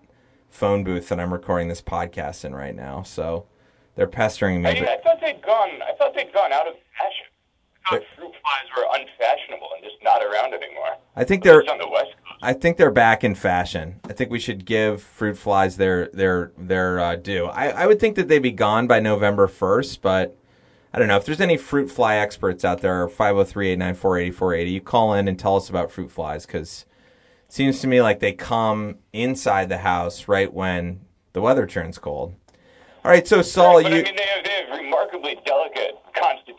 phone 0.49 0.83
booth 0.83 1.09
that 1.09 1.19
I'm 1.19 1.33
recording 1.33 1.67
this 1.67 1.81
podcast 1.81 2.45
in 2.45 2.53
right 2.53 2.75
now. 2.75 3.03
So 3.03 3.45
they're 3.95 4.07
pestering 4.07 4.61
me. 4.61 4.69
I, 4.69 4.79
but- 4.79 4.89
I 4.89 4.97
thought 5.01 5.21
they'd 5.21 5.41
gone. 5.41 5.81
I 5.81 5.93
thought 5.97 6.13
they'd 6.15 6.33
gone 6.33 6.51
out 6.51 6.67
of 6.67 6.73
fashion. 6.97 7.25
I 7.85 7.89
thought 7.97 8.03
fruit 8.15 8.31
flies 8.41 8.69
were 8.77 8.85
unfashionable 8.93 9.67
and 9.75 9.83
just 9.83 9.97
not 10.03 10.23
around 10.23 10.53
anymore. 10.53 10.95
I 11.15 11.23
think 11.23 11.43
they're 11.43 11.69
on 11.69 11.78
the 11.78 11.88
west 11.88 12.12
coast. 12.28 12.39
I 12.41 12.54
think 12.54 12.78
they're 12.78 12.91
back 12.91 13.23
in 13.23 13.36
fashion. 13.36 13.99
I 14.10 14.13
think 14.13 14.32
we 14.32 14.39
should 14.39 14.65
give 14.65 15.02
fruit 15.02 15.38
flies 15.38 15.78
their 15.78 16.10
their 16.10 16.52
their 16.58 16.99
uh, 16.99 17.15
due. 17.15 17.45
I, 17.45 17.69
I 17.69 17.88
would 17.88 17.99
think 17.99 18.15
that 18.15 18.28
they'd 18.28 18.39
be 18.39 18.52
gone 18.52 18.88
by 18.88 18.99
November 18.99 19.47
first, 19.47 20.02
but 20.02 20.36
I 20.93 20.99
don't 20.99 21.08
know 21.08 21.17
if 21.17 21.26
there's 21.26 21.41
any 21.41 21.58
fruit 21.58 21.89
fly 21.89 22.17
experts 22.17 22.63
out 22.63 22.82
there. 22.82 23.08
503-894-8480. 23.08 24.71
You 24.71 24.82
call 24.82 25.13
in 25.13 25.28
and 25.28 25.39
tell 25.39 25.56
us 25.56 25.69
about 25.69 25.91
fruit 25.91 26.12
flies 26.12 26.45
because 26.45 26.86
it 27.47 27.54
seems 27.54 27.80
to 27.80 27.88
me 27.88 28.02
like 28.02 28.19
they 28.19 28.34
come 28.34 28.97
inside 29.12 29.69
the 29.69 29.80
house 29.80 30.28
right 30.28 30.54
when 30.54 31.02
the 31.34 31.41
weather 31.41 31.65
turns 31.65 31.97
cold. 31.97 32.36
All 33.04 33.12
right, 33.12 33.28
so 33.28 33.41
Saul, 33.41 33.82
but 33.82 33.91
you 33.91 33.99
I 33.99 34.04
mean, 34.04 34.15
they 34.15 34.23
have, 34.23 34.43
they 34.45 34.52
have 34.52 34.80
remarkably 34.80 35.39
delicate 35.45 35.95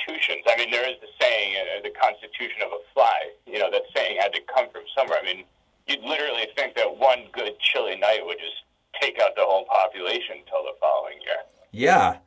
constitutions. 0.05 0.43
I 0.47 0.57
mean, 0.59 0.71
there 0.71 0.89
is 0.89 0.97
the 1.01 1.09
saying, 1.21 1.57
uh, 1.57 1.83
the 1.83 1.91
constitution 1.91 2.63
of 2.63 2.73
a 2.73 2.83
fly. 2.93 3.31
You 3.47 3.59
know, 3.59 3.71
that 3.71 3.83
saying 3.95 4.19
had 4.21 4.33
to 4.33 4.41
come 4.55 4.67
from 4.71 4.83
somewhere. 4.97 5.19
I 5.21 5.25
mean, 5.25 5.45
you'd 5.87 6.03
literally 6.03 6.47
think 6.57 6.75
that 6.77 6.97
one 6.97 7.25
good 7.33 7.53
chilly 7.61 7.97
night 7.97 8.21
would 8.25 8.39
just 8.39 8.65
take 9.01 9.21
out 9.21 9.31
the 9.37 9.43
whole 9.43 9.65
population 9.67 10.37
until 10.39 10.63
the 10.63 10.77
following 10.81 11.21
year. 11.23 11.37
Yeah. 11.73 12.19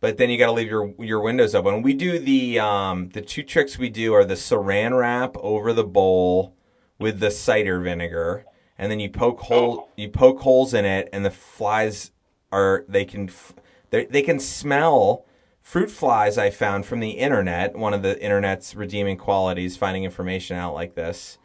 But 0.00 0.18
then 0.18 0.28
you 0.30 0.38
got 0.38 0.46
to 0.46 0.52
leave 0.52 0.68
your 0.68 0.94
your 0.98 1.20
windows 1.20 1.54
open. 1.54 1.82
We 1.82 1.94
do 1.94 2.18
the 2.18 2.58
um 2.58 3.08
the 3.10 3.22
two 3.22 3.42
tricks 3.42 3.78
we 3.78 3.88
do 3.88 4.12
are 4.12 4.24
the 4.24 4.34
saran 4.34 4.98
wrap 4.98 5.36
over 5.38 5.72
the 5.72 5.84
bowl 5.84 6.54
with 6.98 7.20
the 7.20 7.30
cider 7.30 7.80
vinegar 7.80 8.44
and 8.78 8.90
then 8.90 9.00
you 9.00 9.08
poke 9.08 9.40
hole 9.40 9.88
you 9.96 10.08
poke 10.08 10.40
holes 10.40 10.74
in 10.74 10.84
it 10.84 11.08
and 11.12 11.24
the 11.24 11.30
flies 11.30 12.10
are 12.52 12.84
they 12.88 13.04
can 13.04 13.28
f- 13.28 13.54
they 13.90 14.04
they 14.04 14.22
can 14.22 14.38
smell 14.38 15.24
fruit 15.64 15.90
flies 15.90 16.38
I 16.38 16.50
found 16.50 16.86
from 16.86 17.00
the 17.00 17.12
internet, 17.12 17.74
one 17.74 17.94
of 17.94 18.02
the 18.02 18.22
internet's 18.22 18.76
redeeming 18.76 19.16
qualities 19.16 19.76
finding 19.76 20.04
information 20.04 20.56
out 20.56 20.74
like 20.74 20.94
this. 20.94 21.38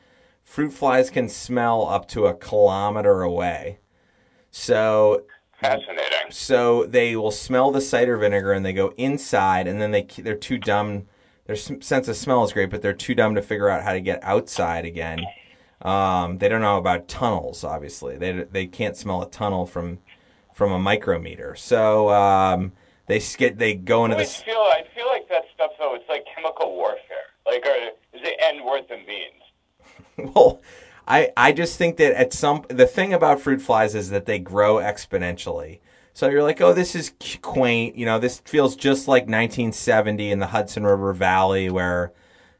Fruit 0.44 0.72
flies 0.72 1.10
can 1.10 1.30
smell 1.30 1.88
up 1.88 2.08
to 2.10 2.28
a 2.28 2.36
kilometer 2.36 3.22
away. 3.22 3.80
So 4.52 5.24
Fascinating. 5.60 6.32
so 6.32 6.86
they 6.86 7.16
will 7.16 7.32
smell 7.32 7.72
the 7.72 7.82
cider 7.82 8.18
vinegar 8.18 8.52
and 8.52 8.66
they 8.66 8.74
go 8.74 8.94
inside, 8.98 9.68
and 9.68 9.82
then 9.82 9.92
they 9.92 10.04
they're 10.18 10.36
too 10.36 10.58
dumb. 10.58 11.08
Their 11.46 11.56
sense 11.56 12.08
of 12.08 12.16
smell 12.16 12.44
is 12.44 12.54
great, 12.54 12.70
but 12.70 12.82
they're 12.82 12.94
too 12.94 13.16
dumb 13.16 13.36
to 13.36 13.42
figure 13.42 13.70
out 13.70 13.84
how 13.84 13.94
to 13.94 14.02
get 14.02 14.24
outside 14.24 14.86
again. 14.86 15.22
Um, 15.82 16.38
they 16.38 16.50
don't 16.50 16.62
know 16.62 16.78
about 16.78 17.08
tunnels. 17.08 17.64
Obviously, 17.64 18.18
they 18.18 18.44
they 18.44 18.68
can't 18.68 18.98
smell 18.98 19.22
a 19.22 19.30
tunnel 19.30 19.66
from 19.66 20.00
from 20.54 20.72
a 20.72 20.80
micrometer. 20.80 21.56
So 21.56 22.10
um, 22.10 22.74
they 23.10 23.20
skid. 23.20 23.58
They 23.58 23.74
go 23.74 24.06
into 24.06 24.16
this. 24.16 24.38
feel, 24.38 24.54
I 24.54 24.84
feel 24.96 25.08
like 25.08 25.28
that 25.30 25.46
stuff, 25.56 25.72
though, 25.80 25.96
it's 25.96 26.08
like 26.08 26.26
chemical 26.36 26.76
warfare. 26.76 27.26
Like, 27.44 27.66
are, 27.66 27.90
is 28.14 28.22
the 28.22 28.46
end 28.46 28.64
worth 28.64 28.88
the 28.88 28.98
means? 28.98 29.34
Well, 30.36 30.62
I 31.08 31.32
I 31.38 31.54
just 31.54 31.78
think 31.78 31.96
that 31.96 32.12
at 32.14 32.34
some 32.34 32.66
the 32.68 32.86
thing 32.86 33.14
about 33.14 33.40
fruit 33.40 33.62
flies 33.62 33.96
is 33.96 34.10
that 34.10 34.26
they 34.26 34.38
grow 34.38 34.76
exponentially. 34.76 35.80
So 36.14 36.28
you're 36.28 36.44
like, 36.44 36.60
oh, 36.60 36.74
this 36.74 36.94
is 36.94 37.14
quaint. 37.42 37.96
You 37.96 38.06
know, 38.06 38.20
this 38.20 38.40
feels 38.40 38.76
just 38.76 39.08
like 39.08 39.24
1970 39.24 40.30
in 40.30 40.40
the 40.40 40.48
Hudson 40.48 40.84
River 40.84 41.14
Valley, 41.14 41.70
where 41.70 42.12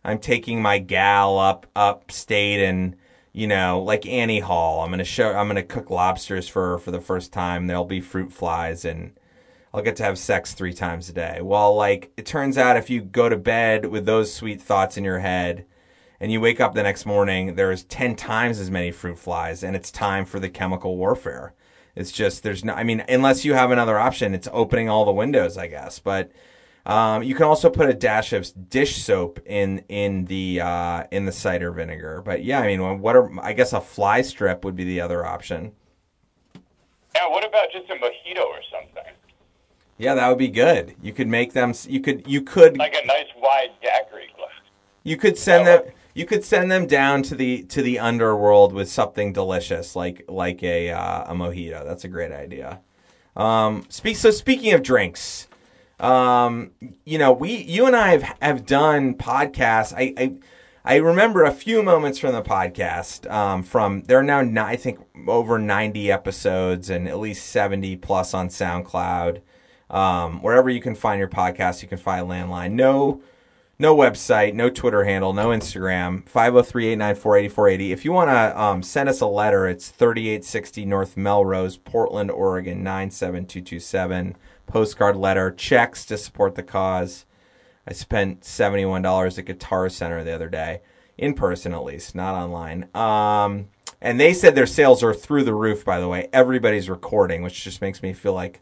I'm 0.06 0.20
taking 0.20 0.62
my 0.62 0.80
gal 0.80 1.38
up 1.38 1.68
upstate 1.76 2.62
and 2.62 2.96
you 3.34 3.46
know, 3.46 3.82
like 3.84 4.08
Annie 4.08 4.40
Hall. 4.40 4.82
I'm 4.82 4.90
gonna 4.90 5.04
show. 5.04 5.34
I'm 5.34 5.48
gonna 5.48 5.62
cook 5.62 5.90
lobsters 5.90 6.48
for 6.48 6.70
her 6.70 6.78
for 6.78 6.92
the 6.92 7.02
first 7.02 7.34
time. 7.34 7.68
There'll 7.68 7.84
be 7.84 8.02
fruit 8.02 8.32
flies 8.32 8.86
and. 8.86 9.12
I'll 9.74 9.84
get 9.84 9.96
to 9.98 10.04
have 10.04 10.18
sex 10.18 10.54
three 10.54 10.74
times 10.74 11.10
a 11.10 11.14
day. 11.14 11.40
Well, 11.42 11.76
like 11.76 12.12
it 12.18 12.26
turns 12.26 12.58
out 12.58 12.78
if 12.78 12.90
you 12.90 13.02
go 13.02 13.30
to 13.30 13.38
bed 13.38 13.86
with 13.86 14.06
those 14.06 14.34
sweet 14.34 14.62
thoughts 14.62 14.98
in 14.98 15.04
your 15.04 15.20
head 15.20 15.66
and 16.20 16.32
you 16.32 16.42
wake 16.42 16.60
up 16.60 16.74
the 16.74 16.84
next 16.84 17.06
morning, 17.06 17.56
there's 17.56 17.84
10 17.84 18.16
times 18.16 18.60
as 18.60 18.72
many 18.72 18.92
fruit 18.92 19.20
flies 19.20 19.64
and 19.64 19.76
it's 19.76 19.92
time 19.92 20.26
for 20.26 20.40
the 20.40 20.50
chemical 20.50 20.98
warfare. 20.98 21.54
It's 21.96 22.12
just, 22.12 22.44
there's 22.44 22.66
no, 22.66 22.74
I 22.74 22.84
mean, 22.84 23.04
unless 23.08 23.46
you 23.46 23.54
have 23.54 23.72
another 23.72 24.00
option, 24.00 24.34
it's 24.34 24.48
opening 24.52 24.90
all 24.90 25.06
the 25.06 25.12
windows, 25.12 25.58
I 25.58 25.68
guess. 25.68 26.00
But, 26.00 26.32
um, 26.86 27.22
you 27.22 27.36
can 27.36 27.44
also 27.44 27.70
put 27.70 27.90
a 27.90 27.94
dash 27.94 28.34
of 28.34 28.52
dish 28.70 29.04
soap 29.04 29.40
in 29.46 29.84
in 29.90 30.26
the 30.26 30.62
uh, 30.62 31.04
in 31.12 31.26
the 31.26 31.32
cider 31.32 31.72
vinegar. 31.72 32.24
But 32.24 32.44
yeah, 32.44 32.62
I 32.62 32.68
mean, 32.68 33.02
what 33.02 33.16
are 33.16 33.30
I 33.42 33.54
guess 33.54 33.74
a 33.74 33.82
fly 33.82 34.22
strip 34.22 34.64
would 34.66 34.76
be 34.76 34.86
the 34.86 35.02
other 35.02 35.24
option. 35.24 35.74
Yeah, 37.14 37.28
what 37.28 37.46
about 37.46 37.68
just 37.72 37.90
a 37.90 37.94
mojito 37.94 38.46
or 38.46 38.62
something? 38.72 39.14
Yeah, 40.00 40.16
that 40.16 40.30
would 40.30 40.38
be 40.38 40.48
good. 40.48 40.96
You 41.02 41.12
could 41.12 41.28
make 41.28 41.52
them. 41.52 41.74
You 41.88 42.00
could. 42.00 42.26
You 42.26 42.42
could. 42.42 42.78
Like 42.78 42.96
a 42.96 43.06
nice 43.06 43.28
wide 43.38 43.72
daiquiri 43.84 44.32
glass. 44.36 44.50
You 45.04 45.18
could 45.18 45.38
send 45.38 45.68
them. 45.68 45.84
You 46.14 46.26
could 46.26 46.46
send 46.46 46.72
them 46.72 46.88
down 46.88 47.22
to 47.24 47.36
the 47.36 47.64
to 47.64 47.82
the 47.82 48.00
underworld 48.00 48.74
with 48.74 48.90
something 48.90 49.34
delicious, 49.34 49.98
like 49.98 50.24
like 50.30 50.64
a 50.64 50.92
uh, 50.92 51.32
a 51.32 51.36
mojito. 51.36 51.86
That's 51.86 52.06
a 52.06 52.08
great 52.08 52.32
idea. 52.32 52.80
Um, 53.36 53.86
speak. 53.90 54.16
So 54.16 54.32
speaking 54.32 54.74
of 54.74 54.84
drinks, 54.84 55.50
um, 56.00 56.72
you 57.04 57.18
know, 57.18 57.34
we 57.34 57.58
you 57.58 57.86
and 57.86 57.96
I 57.96 58.12
have 58.12 58.38
have 58.42 58.66
done 58.66 59.16
podcasts. 59.16 59.94
I, 59.94 60.14
I 60.18 60.34
I 60.86 60.96
remember 60.96 61.44
a 61.44 61.52
few 61.52 61.84
moments 61.84 62.20
from 62.20 62.32
the 62.32 62.42
podcast. 62.42 63.30
Um, 63.30 63.64
from 63.64 64.04
there 64.04 64.20
are 64.20 64.44
now 64.44 64.66
I 64.66 64.78
think 64.78 65.00
over 65.28 65.60
ninety 65.60 66.10
episodes 66.10 66.90
and 66.90 67.06
at 67.06 67.20
least 67.20 67.48
seventy 67.48 67.98
plus 67.98 68.34
on 68.34 68.48
SoundCloud. 68.48 69.42
Um, 69.90 70.42
wherever 70.42 70.70
you 70.70 70.82
can 70.82 70.96
find 70.96 71.20
your 71.20 71.28
podcast, 71.28 71.82
you 71.82 71.88
can 71.88 71.98
find 71.98 72.28
Landline. 72.28 72.74
No, 72.74 73.22
no 73.80 73.96
website, 73.96 74.54
no 74.54 74.70
Twitter 74.70 75.06
handle, 75.06 75.34
no 75.34 75.48
Instagram. 75.48 76.24
503-894-8480. 76.30 77.90
If 77.92 78.06
you 78.06 78.12
want 78.12 78.30
to 78.30 78.62
um, 78.62 78.84
send 78.84 79.10
us 79.10 79.22
a 79.22 79.26
letter, 79.26 79.68
it's 79.68 79.90
3860 79.90 80.86
North 80.86 81.18
Melrose, 81.18 81.78
Portland, 81.78 82.30
Oregon 82.30 82.84
97227. 82.84 84.36
Postcard 84.68 85.16
letter, 85.16 85.50
checks 85.50 86.06
to 86.06 86.18
support 86.18 86.56
the 86.56 86.64
cause. 86.64 87.26
I 87.88 87.94
spent 87.94 88.42
$71 88.42 89.40
at 89.40 89.46
Guitar 89.46 89.90
Center 89.90 90.24
the 90.24 90.36
other 90.36 90.50
day, 90.50 90.82
in 91.18 91.34
person 91.34 91.74
at 91.74 91.84
least, 91.84 92.14
not 92.14 92.36
online. 92.36 92.88
Um, 92.94 93.70
and 94.02 94.20
they 94.20 94.34
said 94.34 94.54
their 94.54 94.68
sales 94.68 95.02
are 95.04 95.14
through 95.14 95.44
the 95.44 95.56
roof, 95.56 95.84
by 95.84 96.00
the 96.00 96.08
way. 96.08 96.28
Everybody's 96.32 96.90
recording, 96.90 97.42
which 97.42 97.64
just 97.64 97.82
makes 97.82 98.04
me 98.04 98.14
feel 98.14 98.34
like 98.34 98.62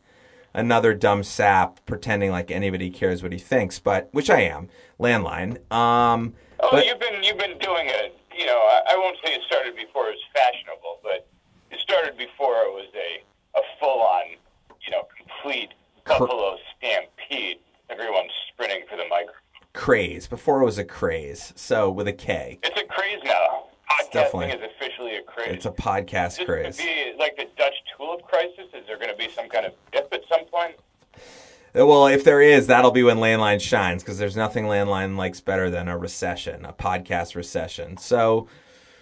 another 0.54 0.94
dumb 0.94 1.24
sap 1.24 1.86
pretending 1.86 2.32
like 2.32 2.52
anybody 2.52 2.90
cares 2.90 3.24
what 3.24 3.32
he 3.32 3.38
thinks, 3.40 3.80
but 3.80 4.10
which 4.12 4.30
I 4.30 4.42
am. 4.42 4.70
Landline. 5.00 5.58
Um, 5.72 6.34
oh, 6.60 6.70
but, 6.72 6.86
you've 6.86 7.00
been 7.00 7.24
you've 7.24 7.38
been 7.38 7.58
doing 7.60 7.88
it. 7.88 8.18
You 8.38 8.46
know, 8.46 8.58
I, 8.58 8.82
I 8.92 8.98
won't 8.98 9.18
say 9.24 9.34
it 9.34 9.42
started 9.48 9.76
before 9.76 10.08
it 10.08 10.16
was 10.16 10.24
fashionable, 10.34 11.00
but 11.04 11.28
it 11.72 11.80
started 11.80 12.18
before 12.18 12.64
it 12.64 12.74
was 12.74 12.88
a 12.96 13.24
a 13.58 13.62
full 13.80 14.02
on, 14.02 14.24
you 14.86 14.92
know, 14.92 15.04
complete 15.18 15.70
buffalo 16.06 16.58
stampede. 16.78 17.58
Everyone's 17.90 18.32
sprinting 18.52 18.84
for 18.90 18.98
the 18.98 19.06
microphone. 19.10 19.42
Craze 19.74 20.28
before 20.28 20.62
it 20.62 20.66
was 20.66 20.78
a 20.78 20.84
craze. 20.84 21.54
So 21.56 21.90
with 21.90 22.08
a 22.08 22.14
K. 22.14 22.60
It's 22.64 22.80
a 22.80 22.86
craze 22.86 23.20
now. 23.24 23.66
It's 24.00 24.10
definitely 24.10 24.48
Podcasting 24.48 24.66
is 24.66 24.72
officially 24.76 25.16
a 25.18 25.22
craze. 25.24 25.48
it's 25.50 25.66
a 25.66 25.72
podcast 25.72 26.40
Is 26.40 26.46
craze. 26.46 26.78
be 26.78 27.14
like 27.18 27.36
the 27.38 27.48
Dutch 27.58 27.74
tulip 27.96 28.22
crisis? 28.24 28.66
Is 28.74 28.86
there 28.88 28.98
going 28.98 29.12
to 29.12 29.18
be 29.18 29.30
some 29.30 29.50
kind 29.50 29.66
of 29.66 29.74
dip 29.92 30.10
at 30.12 30.22
some 30.30 30.46
point? 30.46 30.76
Well, 31.86 32.08
if 32.08 32.24
there 32.24 32.42
is, 32.42 32.66
that'll 32.66 32.90
be 32.90 33.04
when 33.04 33.18
Landline 33.18 33.62
shines 33.62 34.02
because 34.02 34.18
there's 34.18 34.36
nothing 34.36 34.66
Landline 34.66 35.16
likes 35.16 35.42
better 35.42 35.70
than 35.70 35.88
a 35.88 35.96
recession, 35.96 36.66
a 36.66 36.74
podcast 36.74 37.36
recession. 37.36 37.98
So, 37.98 38.48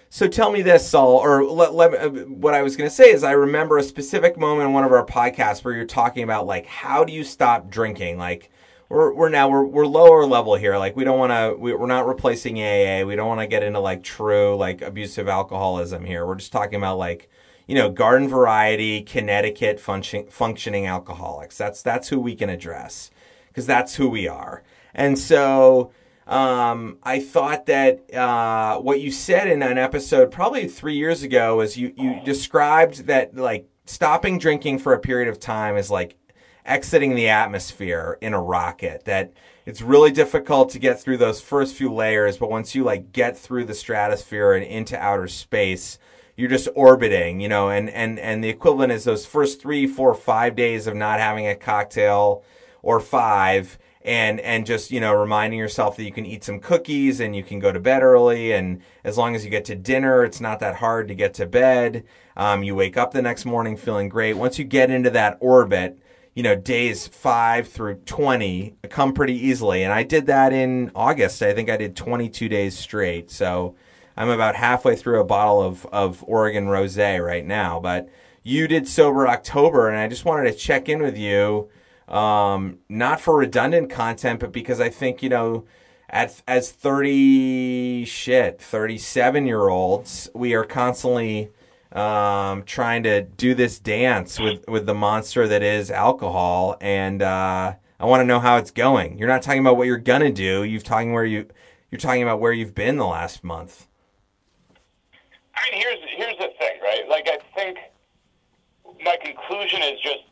so 0.10 0.28
tell 0.28 0.52
me 0.52 0.62
this, 0.62 0.86
Saul, 0.86 1.18
or 1.20 1.46
let, 1.46 1.74
let, 1.74 1.94
uh, 1.94 2.10
what 2.10 2.54
I 2.54 2.64
was 2.64 2.76
going 2.76 2.90
to 2.90 2.96
say 2.96 3.12
is 3.12 3.24
I 3.24 3.32
remember 3.32 3.78
a 3.78 3.84
specific 3.84 4.38
moment 4.38 4.68
in 4.68 4.74
one 4.74 4.84
of 4.84 4.92
our 4.92 5.06
podcasts 5.06 5.64
where 5.64 5.74
you're 5.74 5.86
talking 5.86 6.24
about 6.24 6.48
like 6.48 6.66
how 6.66 7.06
do 7.06 7.14
you 7.14 7.24
stop 7.24 7.70
drinking? 7.70 8.18
Like 8.18 8.52
we're 8.90 9.14
we're 9.14 9.30
now 9.30 9.48
we're 9.48 9.64
we're 9.64 9.88
lower 9.88 10.26
level 10.26 10.56
here. 10.56 10.78
Like 10.78 10.98
we 10.98 11.06
don't 11.06 11.18
want 11.18 11.32
to 11.32 11.56
we, 11.58 11.74
we're 11.74 11.88
not 11.88 12.06
replacing 12.06 12.58
AA. 12.58 13.06
We 13.06 13.16
don't 13.16 13.28
want 13.28 13.40
to 13.40 13.48
get 13.48 13.64
into 13.64 13.80
like 13.80 14.04
true 14.04 14.58
like 14.58 14.82
abusive 14.82 15.30
alcoholism 15.30 16.04
here. 16.04 16.26
We're 16.26 16.36
just 16.36 16.52
talking 16.52 16.76
about 16.76 16.98
like 16.98 17.30
you 17.68 17.76
know, 17.76 17.90
garden 17.90 18.28
variety, 18.28 19.02
Connecticut 19.02 19.80
function, 19.80 20.28
functioning 20.28 20.86
alcoholics. 20.86 21.58
That's 21.58 21.82
that's 21.82 22.10
who 22.10 22.20
we 22.20 22.36
can 22.36 22.50
address 22.50 23.12
because 23.48 23.66
that's 23.66 23.96
who 23.96 24.10
we 24.10 24.28
are. 24.28 24.64
And 24.94 25.18
so 25.18 25.92
um, 26.28 26.98
I 27.04 27.20
thought 27.20 27.66
that 27.68 28.14
uh, 28.14 28.80
what 28.80 29.02
you 29.02 29.12
said 29.12 29.48
in 29.48 29.62
an 29.62 29.78
episode 29.78 30.32
probably 30.32 30.68
three 30.68 30.96
years 30.96 31.24
ago 31.24 31.58
was 31.58 31.78
you 31.78 31.94
you 31.98 32.20
described 32.24 33.08
that 33.08 33.36
like 33.36 33.68
stopping 33.86 34.40
drinking 34.40 34.80
for 34.80 34.94
a 34.94 35.00
period 35.00 35.28
of 35.28 35.40
time 35.40 35.78
is 35.78 35.92
like 35.92 36.18
exiting 36.66 37.14
the 37.14 37.30
atmosphere 37.30 38.18
in 38.22 38.34
a 38.34 38.42
rocket. 38.42 39.06
That 39.06 39.34
it's 39.66 39.82
really 39.82 40.12
difficult 40.12 40.70
to 40.72 40.80
get 40.80 41.00
through 41.00 41.18
those 41.18 41.42
first 41.42 41.76
few 41.76 41.94
layers, 41.94 42.38
but 42.38 42.50
once 42.50 42.76
you 42.76 42.84
like 42.84 43.12
get 43.12 43.38
through 43.38 43.66
the 43.66 43.74
stratosphere 43.74 44.54
and 44.54 44.66
into 44.66 44.98
outer 45.00 45.28
space 45.28 46.00
you're 46.36 46.50
just 46.50 46.68
orbiting, 46.76 47.40
you 47.40 47.48
know, 47.48 47.70
and, 47.70 47.90
and, 47.90 48.20
and 48.20 48.44
the 48.44 48.50
equivalent 48.50 48.92
is 48.92 49.06
those 49.06 49.26
first 49.26 49.62
three, 49.62 49.88
four, 49.88 50.14
five 50.14 50.56
days 50.56 50.88
of 50.88 50.96
not 50.96 51.20
having 51.20 51.48
a 51.48 51.56
cocktail 51.56 52.44
or 52.82 53.00
five 53.00 53.80
and, 54.04 54.40
and 54.42 54.66
just, 54.66 54.92
you 54.92 55.00
know, 55.00 55.14
reminding 55.14 55.58
yourself 55.58 55.98
that 55.98 56.04
you 56.04 56.12
can 56.12 56.26
eat 56.26 56.44
some 56.44 56.60
cookies 56.60 57.20
and 57.20 57.36
you 57.36 57.42
can 57.42 57.60
go 57.60 57.72
to 57.72 57.80
bed 57.80 58.04
early. 58.04 58.52
And 58.52 58.82
as 59.04 59.18
long 59.18 59.34
as 59.34 59.44
you 59.44 59.50
get 59.50 59.66
to 59.66 59.76
dinner, 59.76 60.24
it's 60.24 60.42
not 60.42 60.60
that 60.60 60.76
hard 60.76 61.08
to 61.08 61.16
get 61.16 61.34
to 61.36 61.46
bed. 61.46 62.04
Um, 62.38 62.64
you 62.64 62.76
wake 62.76 62.98
up 62.98 63.14
the 63.14 63.22
next 63.22 63.46
morning 63.46 63.78
feeling 63.78 64.10
great. 64.10 64.34
Once 64.34 64.60
you 64.60 64.66
get 64.66 64.92
into 64.92 65.10
that 65.12 65.38
orbit, 65.40 65.98
you 66.36 66.44
know, 66.44 66.56
days 66.56 67.08
five 67.08 67.68
through 67.68 67.96
20 68.06 68.76
come 68.90 69.14
pretty 69.14 69.34
easily. 69.34 69.84
And 69.84 69.94
I 69.94 70.04
did 70.04 70.28
that 70.28 70.52
in 70.52 70.92
August. 70.94 71.42
I 71.42 71.54
think 71.54 71.70
I 71.70 71.78
did 71.78 71.96
22 71.96 72.50
days 72.50 72.78
straight. 72.78 73.32
So, 73.32 73.76
I'm 74.18 74.30
about 74.30 74.56
halfway 74.56 74.96
through 74.96 75.20
a 75.20 75.26
bottle 75.26 75.62
of, 75.62 75.86
of 75.88 76.24
Oregon 76.28 76.68
Rosé 76.68 77.24
right 77.24 77.46
now, 77.46 77.80
but 77.80 78.10
you 78.44 78.68
did 78.68 78.88
sober 78.88 79.28
October, 79.28 79.90
and 79.90 79.98
I 79.98 80.08
just 80.08 80.24
wanted 80.24 80.52
to 80.52 80.58
check 80.58 80.88
in 80.88 81.02
with 81.02 81.18
you, 81.18 81.70
um, 82.08 82.78
not 82.88 83.20
for 83.20 83.38
redundant 83.38 83.90
content, 83.90 84.40
but 84.40 84.52
because 84.52 84.80
I 84.80 84.90
think 84.90 85.24
you 85.24 85.30
know, 85.30 85.66
at 86.10 86.42
as 86.48 86.72
thirty 86.72 88.06
shit 88.06 88.62
thirty 88.62 89.00
seven 89.00 89.48
year 89.48 89.68
olds, 89.68 90.30
we 90.36 90.54
are 90.54 90.64
constantly 90.64 91.50
um, 91.92 92.64
trying 92.64 93.02
to 93.04 93.24
do 93.24 93.56
this 93.56 93.80
dance 93.80 94.40
with 94.40 94.64
with 94.68 94.86
the 94.86 94.94
monster 94.94 95.48
that 95.48 95.64
is 95.64 95.90
alcohol, 95.90 96.78
and 96.80 97.24
uh, 97.24 97.74
I 98.00 98.06
want 98.06 98.22
to 98.22 98.26
know 98.26 98.40
how 98.40 98.58
it's 98.58 98.72
going. 98.72 99.18
You're 99.18 99.28
not 99.28 99.42
talking 99.42 99.62
about 99.62 99.76
what 99.76 99.88
you're 99.88 99.98
gonna 99.98 100.32
do. 100.32 100.64
You've 100.64 100.84
talking 100.84 101.14
where 101.14 101.26
you 101.26 101.48
you're 101.90 102.00
talking 102.00 102.22
about 102.22 102.40
where 102.40 102.54
you've 102.54 102.76
been 102.76 102.98
the 102.98 103.08
last 103.08 103.44
month. 103.44 103.88
I 105.56 105.72
mean, 105.72 105.82
here's 105.82 106.00
here's 106.16 106.38
the 106.38 106.50
thing, 106.60 106.80
right? 106.84 107.08
Like, 107.10 107.28
I 107.28 107.40
think 107.56 107.78
my 109.04 109.18
conclusion 109.24 109.82
is 109.82 110.00
just 110.02 110.24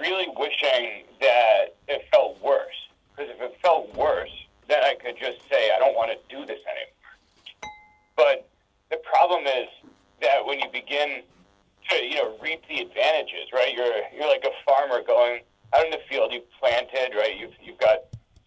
really 0.00 0.26
wishing 0.36 1.04
that 1.20 1.76
it 1.88 2.06
felt 2.10 2.40
worse. 2.42 2.76
Because 3.10 3.32
if 3.34 3.40
it 3.40 3.58
felt 3.62 3.94
worse, 3.94 4.30
then 4.68 4.82
I 4.82 4.94
could 4.94 5.16
just 5.18 5.40
say 5.50 5.70
I 5.74 5.78
don't 5.78 5.94
want 5.94 6.10
to 6.10 6.18
do 6.34 6.46
this 6.46 6.60
anymore. 6.64 7.72
But 8.16 8.48
the 8.90 8.98
problem 8.98 9.46
is 9.46 9.68
that 10.22 10.44
when 10.44 10.60
you 10.60 10.66
begin 10.72 11.22
to 11.90 11.96
you 11.96 12.16
know 12.16 12.36
reap 12.42 12.62
the 12.68 12.80
advantages, 12.80 13.50
right? 13.52 13.74
You're 13.74 14.02
you're 14.14 14.28
like 14.28 14.44
a 14.44 14.54
farmer 14.64 15.02
going 15.04 15.40
out 15.74 15.84
in 15.84 15.90
the 15.90 16.00
field. 16.08 16.32
You 16.32 16.42
planted, 16.58 17.16
right? 17.16 17.36
You've 17.36 17.54
you've 17.62 17.78
got 17.78 17.98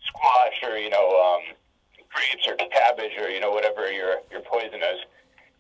squash 0.05 0.63
or 0.63 0.78
you 0.78 0.89
know 0.89 1.09
um, 1.19 1.55
grapes 2.09 2.47
or 2.47 2.55
cabbage 2.69 3.11
or 3.19 3.30
you 3.30 3.39
know 3.39 3.51
whatever 3.51 3.91
your 3.91 4.17
your 4.32 4.41
poison 4.41 4.80
is 4.82 5.01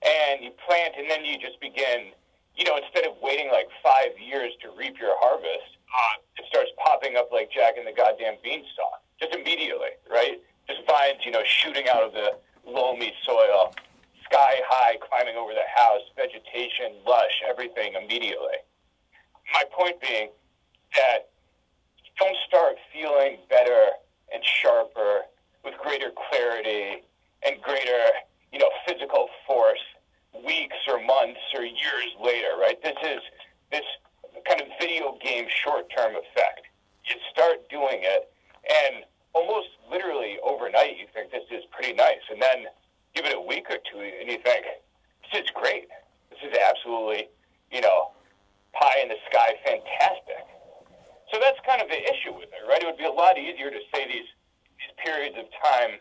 and 0.03 0.43
you 0.43 0.51
plant, 0.67 0.93
and 0.97 1.09
then 1.09 1.25
you 1.25 1.37
just 1.39 1.59
begin. 1.59 2.11
You 2.55 2.65
know, 2.65 2.77
instead 2.77 3.09
of 3.09 3.17
waiting 3.21 3.49
like 3.49 3.67
five 3.81 4.13
years 4.21 4.53
to 4.61 4.69
reap 4.77 4.99
your 4.99 5.17
harvest, 5.17 5.73
uh, 5.89 6.21
it 6.37 6.45
starts 6.47 6.69
popping 6.77 7.17
up 7.17 7.29
like 7.31 7.49
Jack 7.51 7.77
in 7.77 7.85
the 7.85 7.93
goddamn 7.93 8.35
beanstalk, 8.43 9.01
just 9.19 9.33
immediately, 9.33 9.97
right? 10.09 10.37
Just 10.67 10.81
vines, 10.85 11.25
you 11.25 11.31
know, 11.31 11.41
shooting 11.45 11.89
out 11.89 12.03
of 12.03 12.13
the 12.13 12.37
loamy 12.65 13.13
soil, 13.25 13.73
sky 14.25 14.61
high, 14.69 14.97
climbing 15.01 15.35
over 15.35 15.53
the 15.53 15.65
house, 15.75 16.01
vegetation, 16.15 16.93
lush, 17.07 17.41
everything 17.47 17.93
immediately. 17.93 18.61
My 19.51 19.63
point 19.71 19.99
being 20.01 20.29
that 20.95 21.29
don't 22.19 22.37
start 22.47 22.75
feeling 22.91 23.37
better 23.49 23.97
and 24.33 24.43
sharper 24.43 25.21
with 25.63 25.73
greater 25.81 26.11
clarity 26.29 27.03
and 27.45 27.61
greater, 27.61 28.13
you 28.51 28.59
know, 28.59 28.69
physical 28.87 29.27
force 29.47 29.81
weeks 30.45 30.77
or 30.87 30.99
months 31.03 31.41
or 31.55 31.63
years 31.63 32.09
later, 32.21 32.57
right? 32.59 32.81
This 32.81 32.97
is 33.03 33.21
this 33.71 33.85
kind 34.47 34.61
of 34.61 34.67
video 34.79 35.17
game 35.23 35.45
short 35.49 35.91
term 35.95 36.15
effect. 36.15 36.65
You 37.05 37.15
start 37.31 37.69
doing 37.69 38.01
it, 38.01 38.31
and 38.63 39.05
almost 39.33 39.69
literally 39.91 40.37
overnight, 40.43 40.97
you 40.97 41.05
think 41.13 41.31
this 41.31 41.45
is 41.51 41.63
pretty 41.71 41.93
nice, 41.93 42.23
and 42.31 42.41
then 42.41 42.65
give 43.13 43.25
it 43.25 43.35
a 43.35 43.41
week 43.41 43.67
or 43.69 43.77
two, 43.91 43.99
and 43.99 44.29
you 44.29 44.39
think 44.43 44.65
this 45.31 45.43
is 45.43 45.49
great. 45.53 45.87
This 46.29 46.39
is 46.49 46.57
absolutely, 46.57 47.29
you 47.71 47.81
know, 47.81 48.11
pie 48.73 49.01
in 49.03 49.09
the 49.09 49.19
sky, 49.29 49.53
fantastic. 49.65 50.47
So 51.31 51.39
that's 51.41 51.57
kind 51.65 51.81
of 51.81 51.89
the 51.89 51.97
issue 51.97 52.33
with 52.33 52.49
it, 52.53 52.61
right? 52.67 52.81
It 52.81 52.85
would 52.85 52.97
be 52.97 53.05
a 53.05 53.11
lot 53.11 53.37
easier 53.37 53.69
to 53.69 53.81
say 53.93 54.05
these 54.07 54.29
these 54.77 54.93
periods 54.99 55.37
of 55.37 55.45
time 55.63 55.97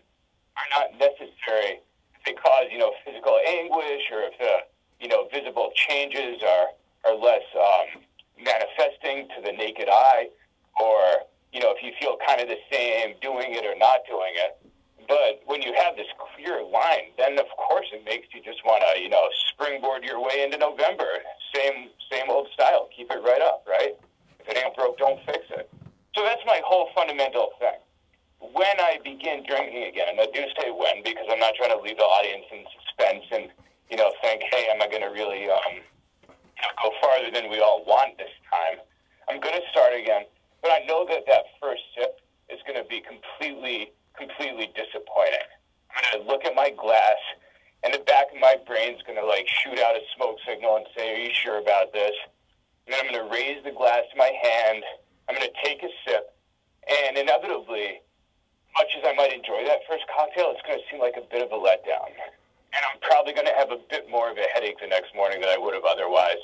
are 0.56 0.68
not 0.74 0.98
necessary 0.98 1.80
they 2.24 2.34
cause, 2.34 2.66
you 2.70 2.78
know, 2.78 2.92
physical 3.04 3.38
anguish 3.46 4.02
or 4.12 4.22
if 4.22 4.38
the, 4.38 4.64
you 5.00 5.08
know, 5.08 5.28
visible 5.32 5.70
changes 5.74 6.42
are 6.42 6.68
are 7.04 7.16
less 7.18 7.42
um, 7.58 8.02
manifesting 8.38 9.26
to 9.34 9.42
the 9.42 9.52
naked 9.52 9.88
eye, 9.88 10.28
or 10.80 11.26
you 11.52 11.60
know, 11.60 11.74
if 11.76 11.82
you 11.82 11.92
feel 12.00 12.16
kind 12.26 12.40
of 12.40 12.48
the 12.48 12.58
same 12.70 13.14
doing 13.20 13.54
it 13.54 13.64
or 13.66 13.76
not 13.76 14.00
doing 14.08 14.32
it. 14.36 14.58
But 15.08 15.42
when 15.46 15.60
you 15.62 15.74
have 15.74 15.96
this 15.96 16.06
clear 16.16 16.62
line, 16.62 17.10
then 17.18 17.38
of 17.38 17.46
course 17.58 17.86
it 17.92 18.04
makes 18.04 18.28
you 18.32 18.40
just 18.40 18.64
want 18.64 18.84
to, 18.86 19.02
you 19.02 19.08
know, 19.08 19.22
springboard 19.50 20.04
your 20.04 20.22
way 20.22 20.42
into 20.44 20.56
November. 20.58 21.04
Same, 21.54 21.90
same 22.10 22.30
old 22.30 22.48
style. 22.54 22.88
Keep 22.96 23.10
it 23.10 23.20
right 23.22 23.42
up, 23.42 23.66
right? 23.68 23.98
If 24.40 24.48
it 24.48 24.56
ain't 24.56 24.74
broke, 24.76 24.98
don't 24.98 25.18
fix 25.26 25.44
it. 25.50 25.68
So 26.14 26.22
that's 26.22 26.40
my 26.46 26.60
whole 26.64 26.88
fundamental 26.94 27.50
thing. 27.58 27.80
When 28.42 28.74
I 28.82 28.98
begin 29.04 29.46
drinking 29.46 29.86
again, 29.86 30.10
and 30.10 30.20
I 30.20 30.26
do 30.34 30.42
say 30.58 30.74
when 30.74 31.06
because 31.06 31.30
I'm 31.30 31.38
not 31.38 31.54
trying 31.54 31.70
to 31.70 31.78
leave 31.78 31.96
the 31.96 32.02
audience 32.02 32.44
in 32.50 32.66
suspense 32.74 33.24
and, 33.30 33.46
you 33.88 33.96
know, 33.96 34.10
think, 34.20 34.42
hey, 34.50 34.66
am 34.66 34.82
I 34.82 34.88
going 34.90 35.06
to 35.06 35.14
really 35.14 35.46
um, 35.46 35.78
go 36.82 36.90
farther 37.00 37.30
than 37.30 37.48
we 37.48 37.60
all 37.60 37.84
want 37.86 38.18
this 38.18 38.34
time? 38.50 38.82
I'm 39.28 39.38
going 39.38 39.54
to 39.54 39.62
start 39.70 39.94
again, 39.94 40.26
but 40.60 40.72
I 40.72 40.82
know 40.90 41.06
that 41.06 41.22
that 41.30 41.54
first 41.62 41.82
sip 41.94 42.18
is 42.50 42.58
going 42.66 42.82
to 42.82 42.88
be 42.88 43.00
completely 43.00 43.92
completely 44.18 44.68
disappointing. 44.74 45.48
I'm 45.94 46.02
going 46.10 46.24
to 46.24 46.30
look 46.30 46.44
at 46.44 46.54
my 46.54 46.70
glass, 46.70 47.16
and 47.82 47.94
the 47.94 48.04
back 48.04 48.26
of 48.34 48.40
my 48.40 48.56
brain's 48.66 49.00
going 49.06 49.18
to 49.18 49.24
like 49.24 49.46
shoot 49.48 49.78
out 49.78 49.94
a 49.94 50.02
smoke 50.16 50.36
signal 50.46 50.76
and 50.76 50.86
say, 50.96 51.14
"Are 51.14 51.22
you 51.22 51.30
sure 51.32 51.58
about 51.58 51.92
this?" 51.92 52.12
And 52.84 52.92
then 52.92 53.06
I'm 53.06 53.12
going 53.12 53.22
to 53.22 53.30
raise 53.30 53.62
the 53.64 53.70
glass 53.70 54.02
to 54.10 54.16
my 54.18 54.34
hand. 54.34 54.82
I'm 55.28 55.36
going 55.36 55.46
to 55.46 55.58
take 55.64 55.82
a 55.82 55.88
sip, 56.04 56.34
and 56.90 57.16
inevitably, 57.16 58.02
much 58.76 58.90
as 58.98 59.04
I 59.06 59.14
might 59.14 59.32
enjoy 59.32 59.64
that 59.64 59.86
first 59.88 60.04
cocktail, 60.10 60.52
it's 60.52 60.62
going 60.66 60.78
to 60.78 60.84
seem 60.90 61.00
like 61.00 61.16
a 61.16 61.26
bit 61.30 61.42
of 61.42 61.52
a 61.52 61.60
letdown. 61.60 62.10
And 62.72 62.80
I'm 62.88 62.98
probably 63.00 63.32
going 63.32 63.46
to 63.46 63.56
have 63.56 63.70
a 63.70 63.78
bit 63.90 64.10
more 64.10 64.30
of 64.30 64.36
a 64.38 64.48
headache 64.52 64.80
the 64.80 64.88
next 64.88 65.14
morning 65.14 65.40
than 65.40 65.50
I 65.50 65.58
would 65.58 65.74
have 65.74 65.84
otherwise. 65.84 66.40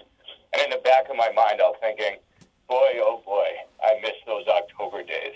And 0.53 0.63
in 0.63 0.71
the 0.71 0.83
back 0.85 1.09
of 1.09 1.17
my 1.17 1.33
mind, 1.33 1.61
I'll 1.61 1.77
thinking, 1.81 2.21
boy, 2.69 3.01
oh 3.01 3.23
boy, 3.25 3.49
I 3.83 3.99
miss 4.03 4.17
those 4.27 4.47
October 4.47 5.03
days. 5.03 5.35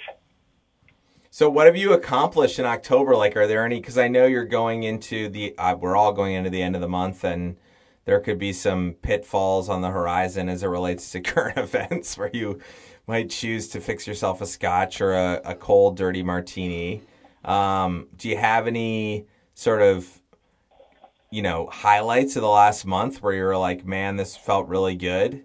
So, 1.43 1.51
what 1.51 1.67
have 1.67 1.77
you 1.77 1.93
accomplished 1.93 2.61
in 2.61 2.67
October? 2.67 3.17
Like, 3.17 3.37
are 3.37 3.49
there 3.49 3.65
any? 3.65 3.81
Because 3.81 3.99
I 3.99 4.07
know 4.07 4.27
you're 4.27 4.45
going 4.45 4.85
into 4.85 5.29
the. 5.29 5.59
Uh, 5.59 5.75
we're 5.75 5.97
all 5.97 6.13
going 6.13 6.35
into 6.35 6.51
the 6.51 6.63
end 6.63 6.77
of 6.77 6.81
the 6.81 6.89
month, 6.89 7.25
and 7.25 7.57
there 8.05 8.21
could 8.21 8.39
be 8.39 8.53
some 8.53 8.95
pitfalls 9.03 9.69
on 9.69 9.81
the 9.81 9.91
horizon 9.91 10.49
as 10.49 10.63
it 10.63 10.69
relates 10.69 11.11
to 11.11 11.21
current 11.21 11.59
events, 11.59 12.17
where 12.17 12.31
you 12.33 12.61
might 13.09 13.29
choose 13.29 13.67
to 13.71 13.81
fix 13.81 14.07
yourself 14.07 14.41
a 14.41 14.47
scotch 14.47 15.01
or 15.01 15.15
a, 15.15 15.41
a 15.45 15.57
cold, 15.57 15.97
dirty 15.97 16.23
martini. 16.23 17.03
Um, 17.45 18.07
do 18.17 18.29
you 18.29 18.37
have 18.37 18.69
any 18.69 19.27
sort 19.55 19.83
of, 19.83 20.21
you 21.33 21.43
know, 21.43 21.67
highlights 21.73 22.37
of 22.37 22.43
the 22.43 22.49
last 22.49 22.87
month 22.87 23.21
where 23.21 23.33
you're 23.33 23.59
like, 23.59 23.85
man, 23.85 24.15
this 24.15 24.37
felt 24.37 24.69
really 24.69 24.95
good? 24.95 25.43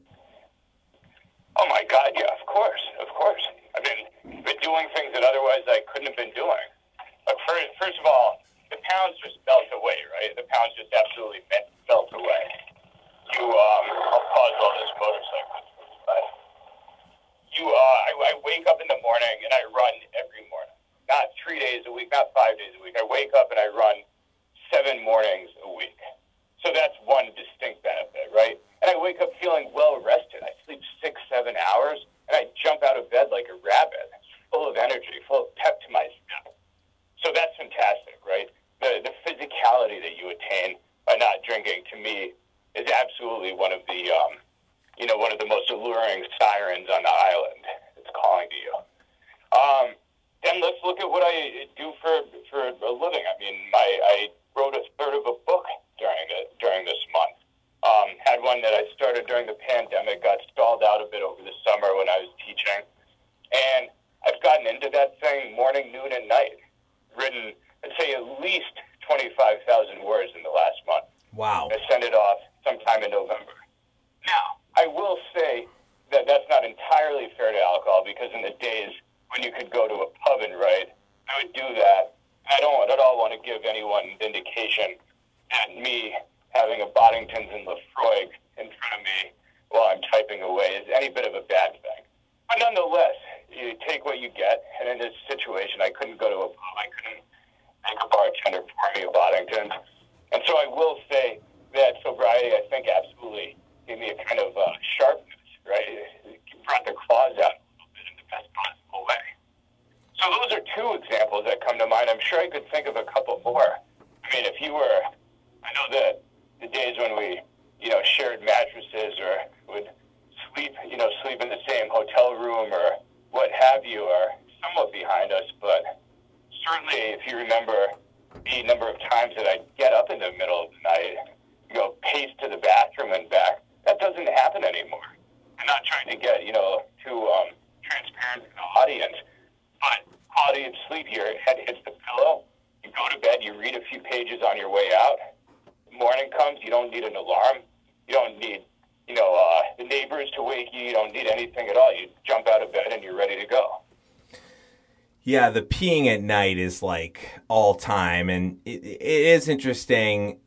Peeing 155.77 156.07
at 156.07 156.23
night 156.23 156.57
is 156.57 156.81
like 156.81 157.39
all 157.47 157.75
time, 157.75 158.29
and 158.29 158.59
it, 158.65 158.83
it 158.83 159.01
is 159.01 159.47
interesting. 159.47 160.39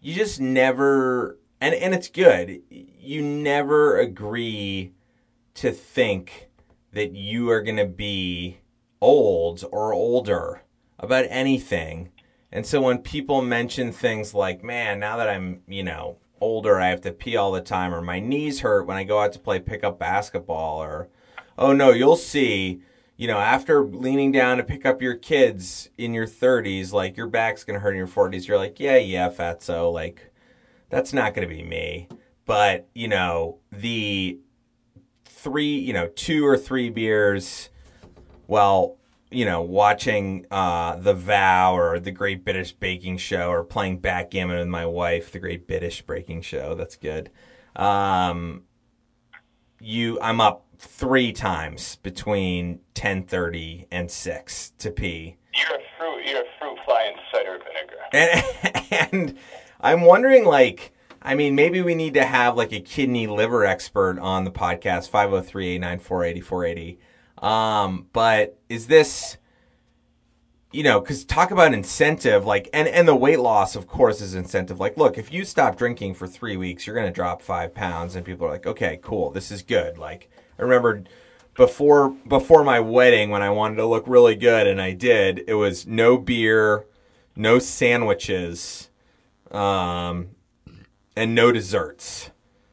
You 0.00 0.12
just 0.14 0.40
never, 0.40 1.38
and 1.60 1.72
and 1.74 1.94
it's 1.94 2.08
good. 2.08 2.60
You 2.68 3.22
never 3.22 3.98
agree 3.98 4.92
to 5.54 5.70
think 5.70 6.48
that 6.92 7.12
you 7.12 7.48
are 7.50 7.62
going 7.62 7.76
to 7.76 7.86
be 7.86 8.58
old 9.00 9.64
or 9.70 9.92
older 9.92 10.62
about 10.98 11.26
anything. 11.28 12.10
And 12.50 12.66
so 12.66 12.80
when 12.80 12.98
people 12.98 13.40
mention 13.42 13.92
things 13.92 14.34
like, 14.34 14.64
man, 14.64 14.98
now 14.98 15.16
that 15.18 15.28
I'm, 15.28 15.60
you 15.68 15.84
know, 15.84 16.16
older, 16.40 16.80
I 16.80 16.88
have 16.88 17.02
to 17.02 17.12
pee 17.12 17.36
all 17.36 17.52
the 17.52 17.60
time, 17.60 17.94
or 17.94 18.02
my 18.02 18.18
knees 18.18 18.60
hurt 18.60 18.86
when 18.86 18.96
I 18.96 19.04
go 19.04 19.20
out 19.20 19.32
to 19.34 19.38
play 19.38 19.60
pickup 19.60 19.98
basketball, 19.98 20.82
or 20.82 21.08
oh 21.56 21.72
no, 21.72 21.90
you'll 21.90 22.16
see, 22.16 22.82
you 23.18 23.26
know, 23.26 23.38
after 23.38 23.84
leaning 23.84 24.30
down 24.30 24.58
to 24.58 24.62
pick 24.62 24.86
up 24.86 25.02
your 25.02 25.16
kids 25.16 25.90
in 25.98 26.14
your 26.14 26.26
30s, 26.26 26.92
like 26.92 27.16
your 27.16 27.26
back's 27.26 27.64
going 27.64 27.74
to 27.74 27.80
hurt 27.80 27.90
in 27.90 27.98
your 27.98 28.06
40s. 28.06 28.46
You're 28.46 28.56
like, 28.56 28.78
yeah, 28.78 28.96
yeah, 28.96 29.28
fatso, 29.28 29.92
like 29.92 30.32
that's 30.88 31.12
not 31.12 31.34
going 31.34 31.46
to 31.46 31.52
be 31.52 31.64
me. 31.64 32.08
But, 32.46 32.88
you 32.94 33.08
know, 33.08 33.58
the 33.72 34.38
three, 35.24 35.76
you 35.78 35.92
know, 35.92 36.06
two 36.06 36.46
or 36.46 36.56
three 36.56 36.90
beers 36.90 37.70
while, 38.46 38.98
you 39.32 39.44
know, 39.44 39.62
watching 39.62 40.46
uh, 40.52 40.94
The 40.94 41.12
Vow 41.12 41.76
or 41.76 41.98
The 41.98 42.12
Great 42.12 42.44
British 42.44 42.70
Baking 42.70 43.16
Show 43.16 43.50
or 43.50 43.64
playing 43.64 43.98
backgammon 43.98 44.58
with 44.58 44.68
my 44.68 44.86
wife, 44.86 45.32
The 45.32 45.40
Great 45.40 45.66
British 45.66 46.02
Baking 46.02 46.42
Show. 46.42 46.76
That's 46.76 46.94
good. 46.94 47.32
Um, 47.74 48.62
you, 49.80 50.20
I'm 50.20 50.40
up 50.40 50.67
three 50.78 51.32
times 51.32 51.96
between 51.96 52.80
10:30 52.94 53.86
and 53.90 54.10
6 54.10 54.72
to 54.78 54.90
pee. 54.90 55.36
You're 55.54 55.76
a 55.76 55.82
fruit. 55.98 56.26
You're 56.26 56.42
a 56.42 56.44
fruit 56.58 56.78
fly 56.84 57.12
in 57.12 57.18
cider 57.32 57.58
vinegar. 57.58 57.96
And, 58.12 59.12
and 59.12 59.38
I'm 59.80 60.02
wondering, 60.02 60.44
like, 60.44 60.92
I 61.20 61.34
mean, 61.34 61.54
maybe 61.54 61.82
we 61.82 61.94
need 61.94 62.14
to 62.14 62.24
have 62.24 62.56
like 62.56 62.72
a 62.72 62.80
kidney 62.80 63.26
liver 63.26 63.64
expert 63.64 64.18
on 64.18 64.44
the 64.44 64.50
podcast, 64.50 65.10
503-894-8480. 65.10 66.98
Um, 67.44 68.06
but 68.12 68.58
is 68.68 68.86
this, 68.86 69.36
you 70.72 70.82
know, 70.82 71.00
because 71.00 71.24
talk 71.24 71.50
about 71.50 71.74
incentive, 71.74 72.44
like, 72.44 72.68
and, 72.72 72.86
and 72.88 73.08
the 73.08 73.16
weight 73.16 73.40
loss, 73.40 73.74
of 73.74 73.86
course, 73.86 74.20
is 74.20 74.34
incentive. 74.34 74.78
Like, 74.78 74.96
look, 74.96 75.18
if 75.18 75.32
you 75.32 75.44
stop 75.44 75.76
drinking 75.76 76.14
for 76.14 76.26
three 76.26 76.56
weeks, 76.56 76.86
you're 76.86 76.96
going 76.96 77.06
to 77.06 77.12
drop 77.12 77.42
five 77.42 77.74
pounds. 77.74 78.14
And 78.14 78.24
people 78.24 78.46
are 78.46 78.50
like, 78.50 78.66
okay, 78.66 78.98
cool, 79.02 79.30
this 79.30 79.50
is 79.50 79.62
good. 79.62 79.98
Like, 79.98 80.30
I 80.58 80.62
remember 80.62 81.04
before 81.54 82.10
before 82.10 82.64
my 82.64 82.80
wedding 82.80 83.30
when 83.30 83.42
I 83.42 83.50
wanted 83.50 83.76
to 83.76 83.86
look 83.86 84.04
really 84.06 84.36
good, 84.36 84.66
and 84.66 84.80
I 84.80 84.92
did. 84.92 85.44
It 85.46 85.54
was 85.54 85.86
no 85.86 86.18
beer, 86.18 86.86
no 87.36 87.58
sandwiches, 87.58 88.90
um, 89.50 90.30
and 91.16 91.34
no 91.34 91.52
desserts. 91.52 92.30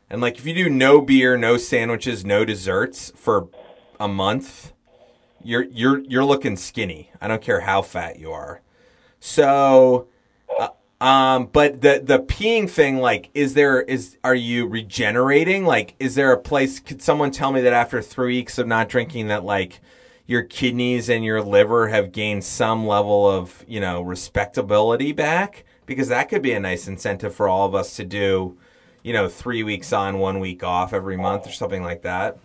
And 0.09 0.21
like 0.21 0.37
if 0.37 0.45
you 0.45 0.53
do 0.53 0.69
no 0.69 1.01
beer, 1.01 1.37
no 1.37 1.57
sandwiches, 1.57 2.23
no 2.23 2.45
desserts 2.45 3.11
for 3.15 3.49
a 3.99 4.07
month, 4.07 4.71
you're 5.43 5.63
you're 5.63 5.99
you're 5.99 6.25
looking 6.25 6.55
skinny. 6.55 7.11
I 7.19 7.27
don't 7.27 7.41
care 7.41 7.61
how 7.61 7.81
fat 7.81 8.19
you 8.19 8.31
are. 8.31 8.61
So 9.19 10.07
um, 11.01 11.47
but 11.47 11.81
the 11.81 12.01
the 12.03 12.19
peeing 12.19 12.69
thing, 12.69 12.97
like, 12.97 13.29
is 13.33 13.53
there 13.53 13.81
is 13.81 14.17
are 14.23 14.35
you 14.35 14.65
regenerating? 14.65 15.65
Like, 15.65 15.95
is 15.99 16.15
there 16.15 16.31
a 16.31 16.39
place? 16.39 16.79
Could 16.79 17.01
someone 17.01 17.31
tell 17.31 17.51
me 17.51 17.61
that 17.61 17.73
after 17.73 18.01
three 18.01 18.37
weeks 18.37 18.57
of 18.57 18.67
not 18.67 18.87
drinking, 18.87 19.27
that 19.27 19.43
like 19.43 19.81
your 20.25 20.41
kidneys 20.41 21.09
and 21.09 21.23
your 21.23 21.41
liver 21.41 21.89
have 21.89 22.11
gained 22.11 22.43
some 22.45 22.87
level 22.87 23.29
of 23.29 23.65
you 23.67 23.81
know 23.81 24.01
respectability 24.01 25.11
back? 25.11 25.65
Because 25.85 26.07
that 26.07 26.29
could 26.29 26.41
be 26.41 26.53
a 26.53 26.59
nice 26.59 26.87
incentive 26.87 27.35
for 27.35 27.47
all 27.47 27.67
of 27.67 27.75
us 27.75 27.95
to 27.97 28.05
do, 28.05 28.57
you 29.03 29.13
know, 29.13 29.27
three 29.27 29.63
weeks 29.63 29.91
on, 29.93 30.17
one 30.17 30.39
week 30.39 30.63
off 30.63 30.93
every 30.93 31.17
month 31.17 31.45
or 31.45 31.51
something 31.51 31.83
like 31.83 32.03
that. 32.03 32.37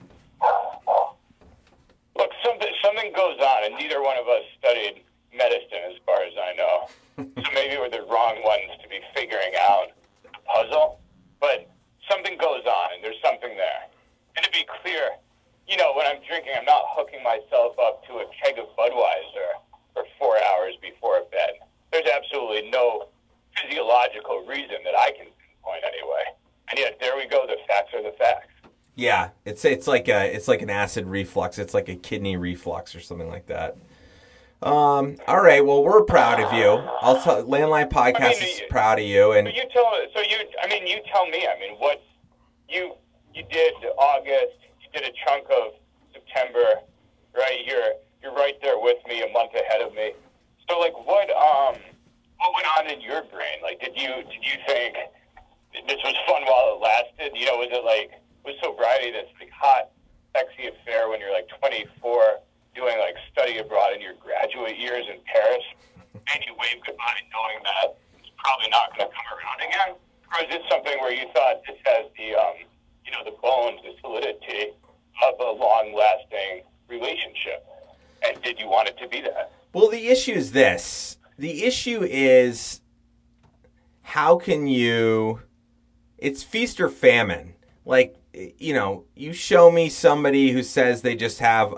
Look, 2.17 2.31
something 2.45 2.69
something 2.85 3.13
goes 3.15 3.39
on, 3.39 3.65
and 3.65 3.77
neither 3.77 4.03
one 4.03 4.19
of 4.19 4.27
us 4.27 4.43
studied 4.59 5.03
medicine, 5.33 5.79
as 5.89 5.97
far 6.05 6.21
as 6.23 6.33
I 6.37 6.57
know. 6.57 6.89
So 7.21 7.49
maybe 7.55 7.77
we're 7.77 7.91
the 7.91 8.07
wrong 8.09 8.43
ones 8.43 8.71
to 8.83 8.89
be 8.89 9.01
figuring 9.15 9.53
out 9.61 9.93
the 10.23 10.31
puzzle. 10.47 11.01
But 11.41 11.71
something 12.09 12.37
goes 12.39 12.65
on, 12.67 12.95
and 12.95 13.05
there's 13.05 13.21
something 13.25 13.57
there. 13.57 13.85
And 14.37 14.45
to 14.45 14.51
be 14.51 14.65
clear, 14.83 15.11
you 15.67 15.77
know, 15.77 15.93
when 15.97 16.07
I'm 16.07 16.23
drinking, 16.27 16.53
I'm 16.57 16.65
not 16.65 16.85
hooking 16.97 17.23
myself 17.23 17.79
up 17.79 18.07
to 18.07 18.25
a 18.25 18.27
keg 18.43 18.59
of 18.59 18.67
Budweiser 18.77 19.63
for 19.95 20.05
four 20.19 20.37
hours 20.37 20.75
before 20.83 21.23
bed. 21.31 21.63
There's 21.93 22.07
absolutely 22.07 22.71
no 22.71 23.09
physiological 23.57 24.45
reason 24.47 24.79
that 24.85 24.95
I 24.99 25.11
can 25.13 25.27
pinpoint 25.27 25.83
anyway. 25.85 26.25
And 26.71 26.79
yet, 26.79 26.99
there 27.01 27.17
we 27.17 27.27
go. 27.27 27.47
The 27.47 27.57
facts 27.67 27.93
are 27.95 28.03
the 28.03 28.17
facts. 28.19 28.49
Yeah, 28.95 29.31
it's 29.45 29.65
it's 29.65 29.87
like 29.87 30.09
a 30.09 30.35
it's 30.35 30.47
like 30.47 30.63
an 30.63 30.71
acid 30.71 31.07
reflux. 31.07 31.59
It's 31.59 31.75
like 31.75 31.89
a 31.89 31.97
kidney 31.97 32.37
reflux 32.37 32.95
or 32.95 33.01
something 33.01 33.29
like 33.29 33.47
that. 33.47 33.77
Um, 34.63 35.17
all 35.27 35.41
right. 35.41 35.65
Well, 35.65 35.83
we're 35.83 36.05
proud 36.05 36.39
of 36.39 36.53
you. 36.53 36.69
I'll 37.01 37.21
tell 37.23 37.43
Landline 37.45 37.89
Podcast 37.89 38.21
I 38.21 38.41
mean, 38.41 38.43
is 38.43 38.63
proud 38.69 38.99
of 38.99 39.07
you. 39.07 39.33
And 39.33 39.49
so 39.49 39.55
you 39.55 39.63
tell. 39.73 39.93
So 40.15 40.21
you. 40.21 40.37
I 40.63 40.69
mean, 40.69 40.87
you 40.87 41.01
tell 41.11 41.27
me. 41.27 41.47
I 41.47 41.59
mean, 41.59 41.77
what 41.79 42.03
you 42.69 42.95
you 43.35 43.43
did 43.51 43.73
August. 43.97 44.59
You 44.83 45.01
did 45.01 45.09
a 45.09 45.13
chunk 45.25 45.47
of 45.51 45.73
September. 46.13 46.81
Right. 47.35 47.65
You're 47.65 47.95
you're 48.23 48.35
right 48.35 48.55
there 48.61 48.79
with 48.79 48.99
me, 49.09 49.23
a 49.23 49.33
month 49.33 49.53
ahead 49.55 49.81
of 49.81 49.95
me. 49.95 50.13
So, 50.69 50.79
like, 50.79 50.93
what 51.07 51.31
um 51.31 51.81
what 52.37 52.53
went 52.55 52.67
on 52.79 52.87
in 52.93 53.01
your 53.01 53.23
brain? 53.33 53.61
Like, 53.63 53.81
did 53.81 53.97
you 53.97 54.09
did 54.29 54.43
you 54.45 54.61
think 54.67 54.97
this 55.87 55.97
was 56.05 56.15
fun 56.27 56.43
while 56.45 56.77
it 56.77 56.83
lasted? 56.83 57.33
You 57.39 57.47
know, 57.47 57.57
was 57.57 57.69
it 57.71 57.85
like 57.85 58.21
was 58.45 58.57
sobriety 58.63 59.11
this 59.13 59.27
like 59.41 59.51
hot, 59.51 59.91
sexy 60.37 60.69
affair 60.69 61.09
when 61.09 61.21
you're 61.21 61.33
like 61.33 61.49
24? 61.61 62.41
Doing 62.75 62.99
like 62.99 63.17
study 63.33 63.59
abroad 63.59 63.95
in 63.95 64.01
your 64.01 64.15
graduate 64.15 64.79
years 64.79 65.05
in 65.09 65.21
Paris, 65.27 65.65
and 66.15 66.39
you 66.47 66.55
wave 66.59 66.83
goodbye 66.87 67.21
knowing 67.33 67.63
that 67.65 67.97
it's 68.19 68.31
probably 68.39 68.69
not 68.71 68.97
going 68.97 69.09
to 69.09 69.15
come 69.15 69.29
around 69.33 69.61
again? 69.61 69.97
Or 70.31 70.45
is 70.47 70.55
it 70.55 70.63
something 70.71 70.95
where 71.01 71.13
you 71.13 71.27
thought 71.35 71.63
this 71.67 71.79
has 71.85 72.07
the, 72.17 72.35
um, 72.35 72.55
you 73.05 73.11
know, 73.11 73.25
the 73.25 73.37
bones, 73.43 73.81
the 73.83 73.95
solidity 74.01 74.71
of 75.27 75.35
a 75.41 75.51
long-lasting 75.51 76.63
relationship? 76.89 77.67
And 78.27 78.41
did 78.43 78.61
you 78.61 78.69
want 78.69 78.89
it 78.89 78.99
to 78.99 79.09
be 79.09 79.21
that? 79.23 79.53
Well, 79.73 79.89
the 79.89 80.09
issue 80.09 80.33
is 80.33 80.53
this. 80.53 81.19
The 81.39 81.65
issue 81.65 82.03
is 82.03 82.81
how 84.03 84.37
can 84.37 84.67
you 84.67 85.41
it's 86.21 86.43
feast 86.43 86.81
or 86.81 86.89
famine. 86.89 87.55
Like, 87.85 88.17
you 88.33 88.75
know, 88.75 89.05
you 89.17 89.33
show 89.33 89.71
me 89.71 89.89
somebody 89.89 90.53
who 90.53 90.63
says 90.63 91.03
they 91.03 91.17
just 91.17 91.41
have 91.41 91.75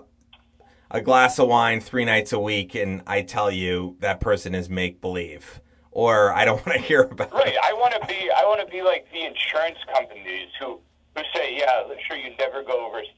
a 0.93 1.01
glass 1.01 1.39
of 1.39 1.49
wine 1.49 1.81
three 1.81 2.05
nights 2.05 2.33
a 2.33 2.39
week 2.39 2.75
and 2.75 3.03
I 3.07 3.23
tell 3.23 3.51
you 3.51 3.97
that 4.01 4.21
person 4.21 4.55
is 4.55 4.69
make 4.69 5.01
believe 5.01 5.61
or 5.91 6.33
I 6.35 6.45
don't 6.45 6.57
want 6.67 6.79
to 6.79 6.85
hear 6.85 7.03
about 7.03 7.33
right. 7.33 7.49
it. 7.49 7.57
I 7.63 7.73
want 7.73 7.95
to 7.95 8.07
be 8.07 8.31
I 8.31 8.45
want 8.45 8.61
to 8.61 8.71
be 8.71 8.83
like 8.83 9.07
the 9.11 9.25
insurance 9.25 9.79
companies 9.93 10.49
who 10.61 10.81
who 11.17 11.23
say, 11.35 11.57
yeah, 11.57 11.85
sure 12.09 12.17
you 12.17 12.35
never 12.39 12.63
go 12.63 12.87
over 12.87 13.01
60. 13.01 13.13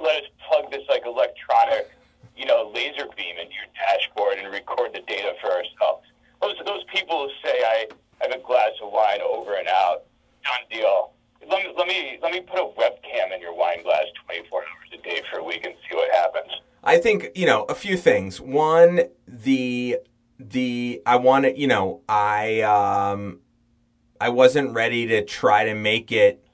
Let 0.00 0.24
us 0.24 0.28
plug 0.48 0.70
this 0.70 0.82
like 0.88 1.04
electronic, 1.04 1.90
you 2.36 2.46
know, 2.46 2.70
laser 2.74 3.04
beam 3.16 3.36
into 3.36 3.52
your 3.52 3.68
dashboard 3.76 4.38
and 4.38 4.52
record 4.52 4.92
the 4.94 5.00
data 5.00 5.32
for 5.40 5.52
ourselves. 5.52 6.04
Those 6.42 6.56
those 6.66 6.84
people 6.92 7.28
who 7.28 7.48
say 7.48 7.56
I 7.64 7.86
have 8.20 8.32
a 8.32 8.42
glass 8.44 8.72
of 8.82 8.92
wine 8.92 9.20
over 9.20 9.54
and 9.54 9.68
out, 9.68 10.04
done 10.44 10.64
deal. 10.70 11.12
Let 11.48 11.64
me 11.64 11.72
let 11.76 11.88
me 11.88 12.18
let 12.22 12.32
me 12.32 12.40
put 12.40 12.60
a 12.60 12.68
webcam 12.76 13.34
in 13.34 13.40
your 13.40 13.54
wine 13.54 13.82
glass 13.82 14.04
24 14.26 14.60
hours 14.60 14.88
a 14.92 15.02
day 15.02 15.20
for 15.30 15.40
a 15.40 15.44
week 15.44 15.64
and 15.64 15.74
see 15.88 15.96
what 15.96 16.10
happens. 16.12 16.52
I 16.84 16.98
think 16.98 17.30
you 17.34 17.46
know 17.46 17.64
a 17.64 17.74
few 17.74 17.96
things. 17.96 18.40
One, 18.40 19.00
the 19.26 19.98
the 20.38 21.02
I 21.06 21.16
want 21.16 21.46
to 21.46 21.58
you 21.58 21.66
know 21.66 22.02
I 22.08 22.60
um 22.60 23.40
I 24.20 24.28
wasn't 24.28 24.74
ready 24.74 25.06
to 25.06 25.24
try 25.24 25.64
to 25.64 25.74
make 25.74 26.12
it. 26.12 26.44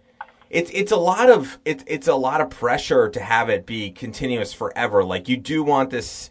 It's 0.49 0.71
it's 0.73 0.93
a 0.93 0.97
lot 0.97 1.29
of 1.29 1.59
it's 1.65 1.85
it's 1.87 2.09
a 2.09 2.15
lot 2.15 2.41
of 2.41 2.51
pressure 2.51 3.09
to 3.09 3.21
have 3.21 3.49
it 3.49 3.67
be 3.67 3.91
continuous 3.91 4.53
forever. 4.53 5.05
Like 5.05 5.29
you 5.29 5.37
do 5.37 5.63
want 5.63 5.91
this. 5.91 6.31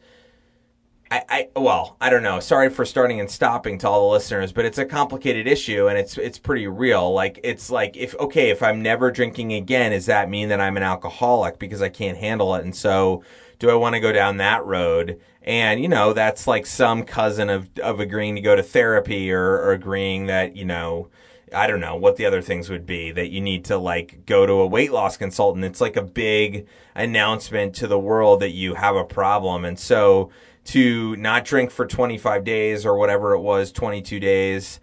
I, 1.12 1.24
I 1.28 1.50
well 1.60 1.98
I 2.00 2.10
don't 2.10 2.24
know. 2.24 2.40
Sorry 2.40 2.70
for 2.70 2.86
starting 2.86 3.20
and 3.20 3.30
stopping 3.30 3.78
to 3.80 3.90
all 3.90 4.08
the 4.08 4.14
listeners, 4.14 4.54
but 4.54 4.64
it's 4.64 4.78
a 4.78 4.86
complicated 4.86 5.46
issue 5.48 5.88
and 5.88 5.98
it's 5.98 6.18
it's 6.18 6.38
pretty 6.38 6.68
real. 6.68 7.12
Like 7.12 7.40
it's 7.44 7.70
like 7.70 7.98
if 7.98 8.16
okay 8.16 8.50
if 8.50 8.64
I'm 8.64 8.82
never 8.82 9.12
drinking 9.12 9.54
again, 9.54 9.92
does 9.92 10.06
that 10.06 10.30
mean 10.30 10.50
that 10.50 10.62
I'm 10.62 10.78
an 10.78 10.84
alcoholic 10.84 11.60
because 11.60 11.82
I 11.82 11.90
can't 11.90 12.18
handle 12.18 12.56
it? 12.56 12.64
And 12.64 12.76
so 12.76 13.24
do 13.60 13.70
I 13.70 13.76
want 13.76 13.96
to 13.96 14.00
go 14.00 14.12
down 14.12 14.38
that 14.38 14.66
road? 14.66 15.20
And, 15.44 15.82
you 15.82 15.88
know, 15.88 16.14
that's 16.14 16.48
like 16.48 16.66
some 16.66 17.04
cousin 17.04 17.50
of, 17.50 17.70
of 17.82 18.00
agreeing 18.00 18.36
to 18.36 18.42
go 18.42 18.56
to 18.56 18.64
therapy 18.64 19.32
or, 19.32 19.60
or 19.60 19.72
agreeing 19.72 20.26
that, 20.28 20.56
you 20.56 20.66
know, 20.66 21.10
I 21.54 21.68
don't 21.68 21.80
know 21.80 21.96
what 21.96 22.18
the 22.18 22.26
other 22.26 22.42
things 22.42 22.70
would 22.70 22.86
be 22.86 23.12
that 23.12 23.30
you 23.30 23.42
need 23.42 23.66
to 23.66 23.78
like 23.78 24.26
go 24.26 24.46
to 24.46 24.54
a 24.54 24.68
weight 24.68 24.92
loss 24.92 25.18
consultant. 25.18 25.66
It's 25.66 25.82
like 25.82 25.96
a 25.96 26.04
big 26.04 26.68
announcement 26.96 27.74
to 27.76 27.88
the 27.88 28.00
world 28.00 28.40
that 28.42 28.52
you 28.52 28.76
have 28.76 28.96
a 28.96 29.04
problem. 29.04 29.66
And 29.66 29.80
so 29.80 30.30
to 30.66 31.16
not 31.16 31.46
drink 31.46 31.72
for 31.72 31.86
25 31.88 32.44
days 32.44 32.86
or 32.86 32.98
whatever 32.98 33.34
it 33.34 33.40
was, 33.40 33.72
22 33.72 34.20
days, 34.20 34.80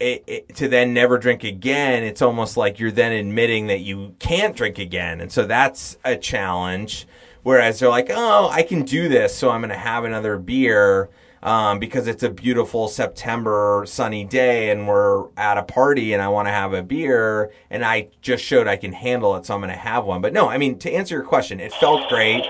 it, 0.00 0.24
it, 0.26 0.56
to 0.56 0.66
then 0.66 0.92
never 0.94 1.18
drink 1.18 1.44
again, 1.44 2.02
it's 2.02 2.22
almost 2.22 2.56
like 2.56 2.78
you're 2.78 2.90
then 2.90 3.12
admitting 3.12 3.66
that 3.68 3.80
you 3.80 4.16
can't 4.18 4.56
drink 4.56 4.78
again. 4.78 5.20
And 5.20 5.30
so 5.30 5.44
that's 5.44 5.98
a 6.04 6.16
challenge. 6.16 7.06
Whereas 7.42 7.78
they're 7.80 7.88
like, 7.88 8.08
oh, 8.10 8.48
I 8.50 8.62
can 8.62 8.82
do 8.82 9.08
this, 9.08 9.34
so 9.34 9.50
I'm 9.50 9.60
going 9.60 9.70
to 9.70 9.76
have 9.76 10.04
another 10.04 10.36
beer. 10.38 11.08
um, 11.42 11.78
because 11.78 12.06
it's 12.06 12.22
a 12.22 12.28
beautiful 12.28 12.86
September 12.88 13.84
sunny 13.86 14.24
day 14.24 14.70
and 14.70 14.86
we're 14.86 15.28
at 15.38 15.56
a 15.56 15.62
party 15.62 16.12
and 16.12 16.22
I 16.22 16.28
want 16.28 16.48
to 16.48 16.52
have 16.52 16.74
a 16.74 16.82
beer 16.82 17.50
and 17.70 17.82
I 17.84 18.08
just 18.20 18.44
showed 18.44 18.68
I 18.68 18.76
can 18.76 18.92
handle 18.92 19.34
it, 19.36 19.46
so 19.46 19.54
I'm 19.54 19.60
going 19.60 19.72
to 19.72 19.78
have 19.78 20.04
one. 20.04 20.20
But 20.20 20.34
no, 20.34 20.48
I 20.50 20.58
mean 20.58 20.78
to 20.80 20.92
answer 20.92 21.14
your 21.14 21.24
question, 21.24 21.58
it 21.60 21.72
felt 21.72 22.08
great. 22.10 22.44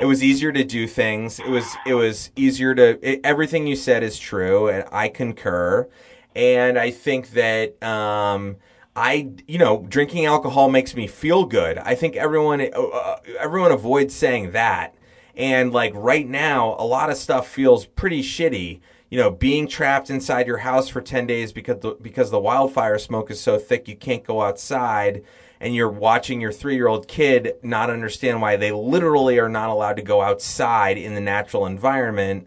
It 0.00 0.06
was 0.06 0.22
easier 0.24 0.50
to 0.50 0.64
do 0.64 0.88
things. 0.88 1.38
It 1.38 1.48
was 1.48 1.76
it 1.86 1.94
was 1.94 2.30
easier 2.34 2.74
to 2.74 2.98
it, 3.08 3.20
everything 3.22 3.66
you 3.68 3.76
said 3.76 4.02
is 4.02 4.18
true 4.18 4.68
and 4.68 4.84
I 4.90 5.08
concur. 5.08 5.88
And 6.34 6.76
I 6.76 6.90
think 6.90 7.30
that 7.30 7.80
um, 7.84 8.56
I, 8.96 9.30
you 9.48 9.58
know, 9.58 9.84
drinking 9.88 10.24
alcohol 10.24 10.68
makes 10.68 10.94
me 10.94 11.06
feel 11.06 11.44
good. 11.44 11.78
I 11.78 11.94
think 11.94 12.14
everyone, 12.16 12.60
uh, 12.60 12.80
uh, 12.80 13.16
everyone 13.38 13.72
avoids 13.72 14.14
saying 14.14 14.52
that. 14.52 14.94
And 15.36 15.72
like 15.72 15.92
right 15.96 16.28
now, 16.28 16.76
a 16.78 16.86
lot 16.86 17.10
of 17.10 17.16
stuff 17.16 17.48
feels 17.48 17.86
pretty 17.86 18.22
shitty. 18.22 18.80
You 19.10 19.18
know, 19.18 19.30
being 19.30 19.66
trapped 19.66 20.10
inside 20.10 20.46
your 20.46 20.58
house 20.58 20.88
for 20.88 21.00
10 21.00 21.26
days 21.26 21.52
because 21.52 21.80
the, 21.80 21.96
because 22.00 22.30
the 22.30 22.40
wildfire 22.40 22.98
smoke 22.98 23.30
is 23.30 23.40
so 23.40 23.58
thick 23.58 23.88
you 23.88 23.96
can't 23.96 24.24
go 24.24 24.42
outside 24.42 25.24
and 25.60 25.74
you're 25.74 25.90
watching 25.90 26.40
your 26.40 26.52
three 26.52 26.74
year 26.74 26.88
old 26.88 27.08
kid 27.08 27.54
not 27.62 27.90
understand 27.90 28.40
why 28.40 28.56
they 28.56 28.72
literally 28.72 29.38
are 29.38 29.48
not 29.48 29.70
allowed 29.70 29.96
to 29.96 30.02
go 30.02 30.20
outside 30.20 30.98
in 30.98 31.14
the 31.14 31.20
natural 31.20 31.66
environment 31.66 32.46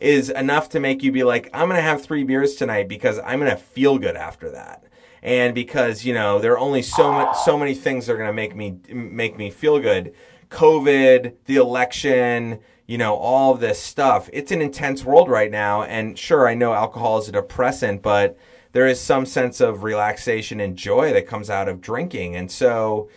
is 0.00 0.30
enough 0.30 0.68
to 0.70 0.80
make 0.80 1.02
you 1.02 1.12
be 1.12 1.24
like, 1.24 1.50
I'm 1.52 1.68
going 1.68 1.76
to 1.76 1.82
have 1.82 2.02
three 2.02 2.24
beers 2.24 2.54
tonight 2.54 2.88
because 2.88 3.18
I'm 3.20 3.38
going 3.38 3.50
to 3.50 3.56
feel 3.56 3.98
good 3.98 4.16
after 4.16 4.50
that. 4.50 4.84
And 5.22 5.54
because, 5.54 6.04
you 6.04 6.14
know, 6.14 6.38
there 6.38 6.52
are 6.52 6.58
only 6.58 6.82
so 6.82 7.10
much, 7.10 7.36
so 7.38 7.58
many 7.58 7.74
things 7.74 8.06
that 8.06 8.12
are 8.12 8.16
going 8.16 8.28
to 8.28 8.32
make 8.32 8.54
me, 8.54 8.78
make 8.88 9.36
me 9.36 9.50
feel 9.50 9.80
good. 9.80 10.14
COVID, 10.50 11.34
the 11.46 11.56
election, 11.56 12.60
you 12.86 12.98
know, 12.98 13.14
all 13.16 13.52
of 13.52 13.60
this 13.60 13.80
stuff. 13.80 14.30
It's 14.32 14.52
an 14.52 14.62
intense 14.62 15.04
world 15.04 15.28
right 15.28 15.50
now. 15.50 15.82
And 15.82 16.18
sure, 16.18 16.48
I 16.48 16.54
know 16.54 16.72
alcohol 16.72 17.18
is 17.18 17.28
a 17.28 17.32
depressant, 17.32 18.02
but 18.02 18.38
there 18.72 18.86
is 18.86 19.00
some 19.00 19.26
sense 19.26 19.60
of 19.60 19.82
relaxation 19.82 20.60
and 20.60 20.76
joy 20.76 21.12
that 21.12 21.26
comes 21.26 21.50
out 21.50 21.68
of 21.68 21.80
drinking. 21.80 22.36
And 22.36 22.50
so, 22.50 23.08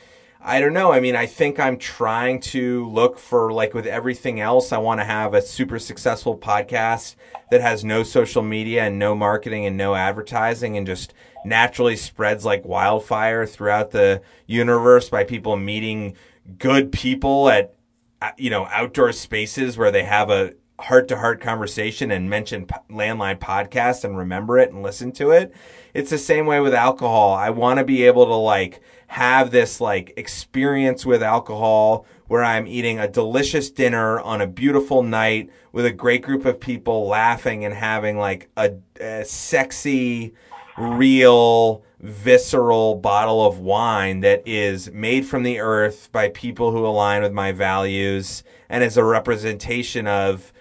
I 0.43 0.59
don't 0.59 0.73
know. 0.73 0.91
I 0.91 0.99
mean, 0.99 1.15
I 1.15 1.27
think 1.27 1.59
I'm 1.59 1.77
trying 1.77 2.39
to 2.39 2.89
look 2.89 3.19
for, 3.19 3.53
like 3.53 3.75
with 3.75 3.85
everything 3.85 4.39
else, 4.39 4.71
I 4.71 4.79
want 4.79 4.99
to 4.99 5.05
have 5.05 5.35
a 5.35 5.41
super 5.41 5.77
successful 5.77 6.35
podcast 6.35 7.15
that 7.51 7.61
has 7.61 7.83
no 7.83 8.01
social 8.01 8.41
media 8.41 8.83
and 8.85 8.97
no 8.97 9.13
marketing 9.13 9.67
and 9.67 9.77
no 9.77 9.93
advertising 9.93 10.77
and 10.77 10.87
just 10.87 11.13
naturally 11.45 11.95
spreads 11.95 12.43
like 12.43 12.65
wildfire 12.65 13.45
throughout 13.45 13.91
the 13.91 14.23
universe 14.47 15.09
by 15.09 15.23
people 15.23 15.57
meeting 15.57 16.15
good 16.57 16.91
people 16.91 17.47
at, 17.49 17.75
uh, 18.23 18.31
you 18.37 18.49
know, 18.49 18.65
outdoor 18.71 19.11
spaces 19.11 19.77
where 19.77 19.91
they 19.91 20.03
have 20.03 20.31
a 20.31 20.53
heart 20.79 21.07
to 21.07 21.17
heart 21.17 21.39
conversation 21.39 22.09
and 22.09 22.27
mention 22.27 22.65
landline 22.89 23.37
podcast 23.37 24.03
and 24.03 24.17
remember 24.17 24.57
it 24.57 24.71
and 24.71 24.81
listen 24.81 25.11
to 25.11 25.29
it. 25.29 25.53
It's 25.93 26.09
the 26.09 26.17
same 26.17 26.47
way 26.47 26.59
with 26.59 26.73
alcohol. 26.73 27.33
I 27.33 27.51
want 27.51 27.77
to 27.77 27.85
be 27.85 28.03
able 28.03 28.25
to 28.25 28.33
like, 28.33 28.81
have 29.11 29.51
this 29.51 29.81
like 29.81 30.13
experience 30.15 31.05
with 31.05 31.21
alcohol 31.21 32.05
where 32.27 32.45
I'm 32.45 32.65
eating 32.65 32.97
a 32.97 33.09
delicious 33.09 33.69
dinner 33.69 34.21
on 34.21 34.39
a 34.39 34.47
beautiful 34.47 35.03
night 35.03 35.49
with 35.73 35.85
a 35.85 35.91
great 35.91 36.21
group 36.21 36.45
of 36.45 36.61
people 36.61 37.07
laughing 37.07 37.65
and 37.65 37.73
having 37.73 38.17
like 38.17 38.49
a, 38.55 38.71
a 39.01 39.25
sexy, 39.25 40.33
real, 40.77 41.83
visceral 41.99 42.95
bottle 42.95 43.45
of 43.45 43.59
wine 43.59 44.21
that 44.21 44.43
is 44.45 44.89
made 44.91 45.25
from 45.25 45.43
the 45.43 45.59
earth 45.59 46.09
by 46.13 46.29
people 46.29 46.71
who 46.71 46.85
align 46.85 47.21
with 47.21 47.33
my 47.33 47.51
values 47.51 48.45
and 48.69 48.81
is 48.81 48.95
a 48.95 49.03
representation 49.03 50.07
of, 50.07 50.53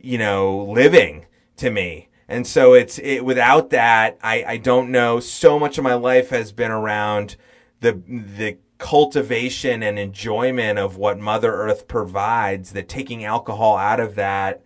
you 0.00 0.16
know, 0.16 0.64
living 0.64 1.26
to 1.58 1.70
me. 1.70 2.08
And 2.26 2.46
so 2.46 2.72
it's 2.72 2.98
it, 3.00 3.22
without 3.22 3.68
that, 3.68 4.16
I, 4.22 4.44
I 4.44 4.56
don't 4.56 4.90
know. 4.90 5.20
So 5.20 5.58
much 5.58 5.76
of 5.76 5.84
my 5.84 5.94
life 5.94 6.30
has 6.30 6.52
been 6.52 6.70
around 6.70 7.36
the 7.80 7.92
the 7.92 8.58
cultivation 8.78 9.82
and 9.82 9.98
enjoyment 9.98 10.78
of 10.78 10.96
what 10.96 11.18
Mother 11.18 11.52
Earth 11.52 11.88
provides, 11.88 12.72
that 12.72 12.88
taking 12.88 13.24
alcohol 13.24 13.76
out 13.76 14.00
of 14.00 14.14
that, 14.14 14.62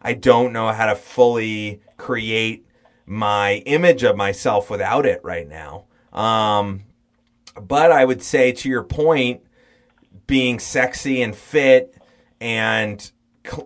I 0.00 0.14
don't 0.14 0.52
know 0.52 0.68
how 0.72 0.86
to 0.86 0.94
fully 0.94 1.80
create 1.96 2.64
my 3.06 3.56
image 3.66 4.02
of 4.04 4.16
myself 4.16 4.70
without 4.70 5.04
it 5.04 5.20
right 5.24 5.48
now. 5.48 5.84
Um, 6.12 6.84
but 7.60 7.90
I 7.90 8.04
would 8.04 8.22
say 8.22 8.52
to 8.52 8.68
your 8.68 8.84
point, 8.84 9.42
being 10.26 10.58
sexy 10.58 11.22
and 11.22 11.34
fit 11.34 11.94
and, 12.40 13.10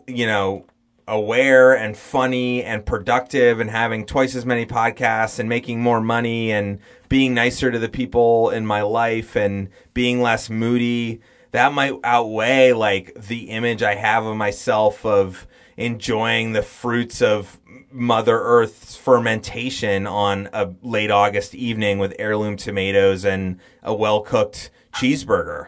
you 0.07 0.26
know, 0.26 0.66
aware 1.11 1.76
and 1.76 1.96
funny 1.96 2.62
and 2.62 2.86
productive 2.86 3.58
and 3.58 3.68
having 3.70 4.06
twice 4.06 4.34
as 4.36 4.46
many 4.46 4.64
podcasts 4.64 5.38
and 5.38 5.48
making 5.48 5.82
more 5.82 6.00
money 6.00 6.52
and 6.52 6.78
being 7.08 7.34
nicer 7.34 7.70
to 7.70 7.78
the 7.78 7.88
people 7.88 8.48
in 8.50 8.64
my 8.64 8.80
life 8.80 9.36
and 9.36 9.68
being 9.92 10.22
less 10.22 10.48
moody 10.48 11.20
that 11.52 11.72
might 11.72 11.94
outweigh 12.04 12.72
like 12.72 13.12
the 13.14 13.50
image 13.50 13.82
I 13.82 13.96
have 13.96 14.24
of 14.24 14.36
myself 14.36 15.04
of 15.04 15.46
enjoying 15.76 16.52
the 16.52 16.62
fruits 16.62 17.20
of 17.20 17.58
Mother 17.90 18.38
Earth's 18.38 18.94
fermentation 18.94 20.06
on 20.06 20.48
a 20.52 20.70
late 20.82 21.11
August 21.11 21.54
evening 21.54 21.98
with 21.98 22.14
heirloom 22.18 22.56
tomatoes 22.56 23.24
and 23.24 23.58
a 23.82 23.92
well 23.92 24.20
cooked 24.20 24.70
cheeseburger. 24.92 25.66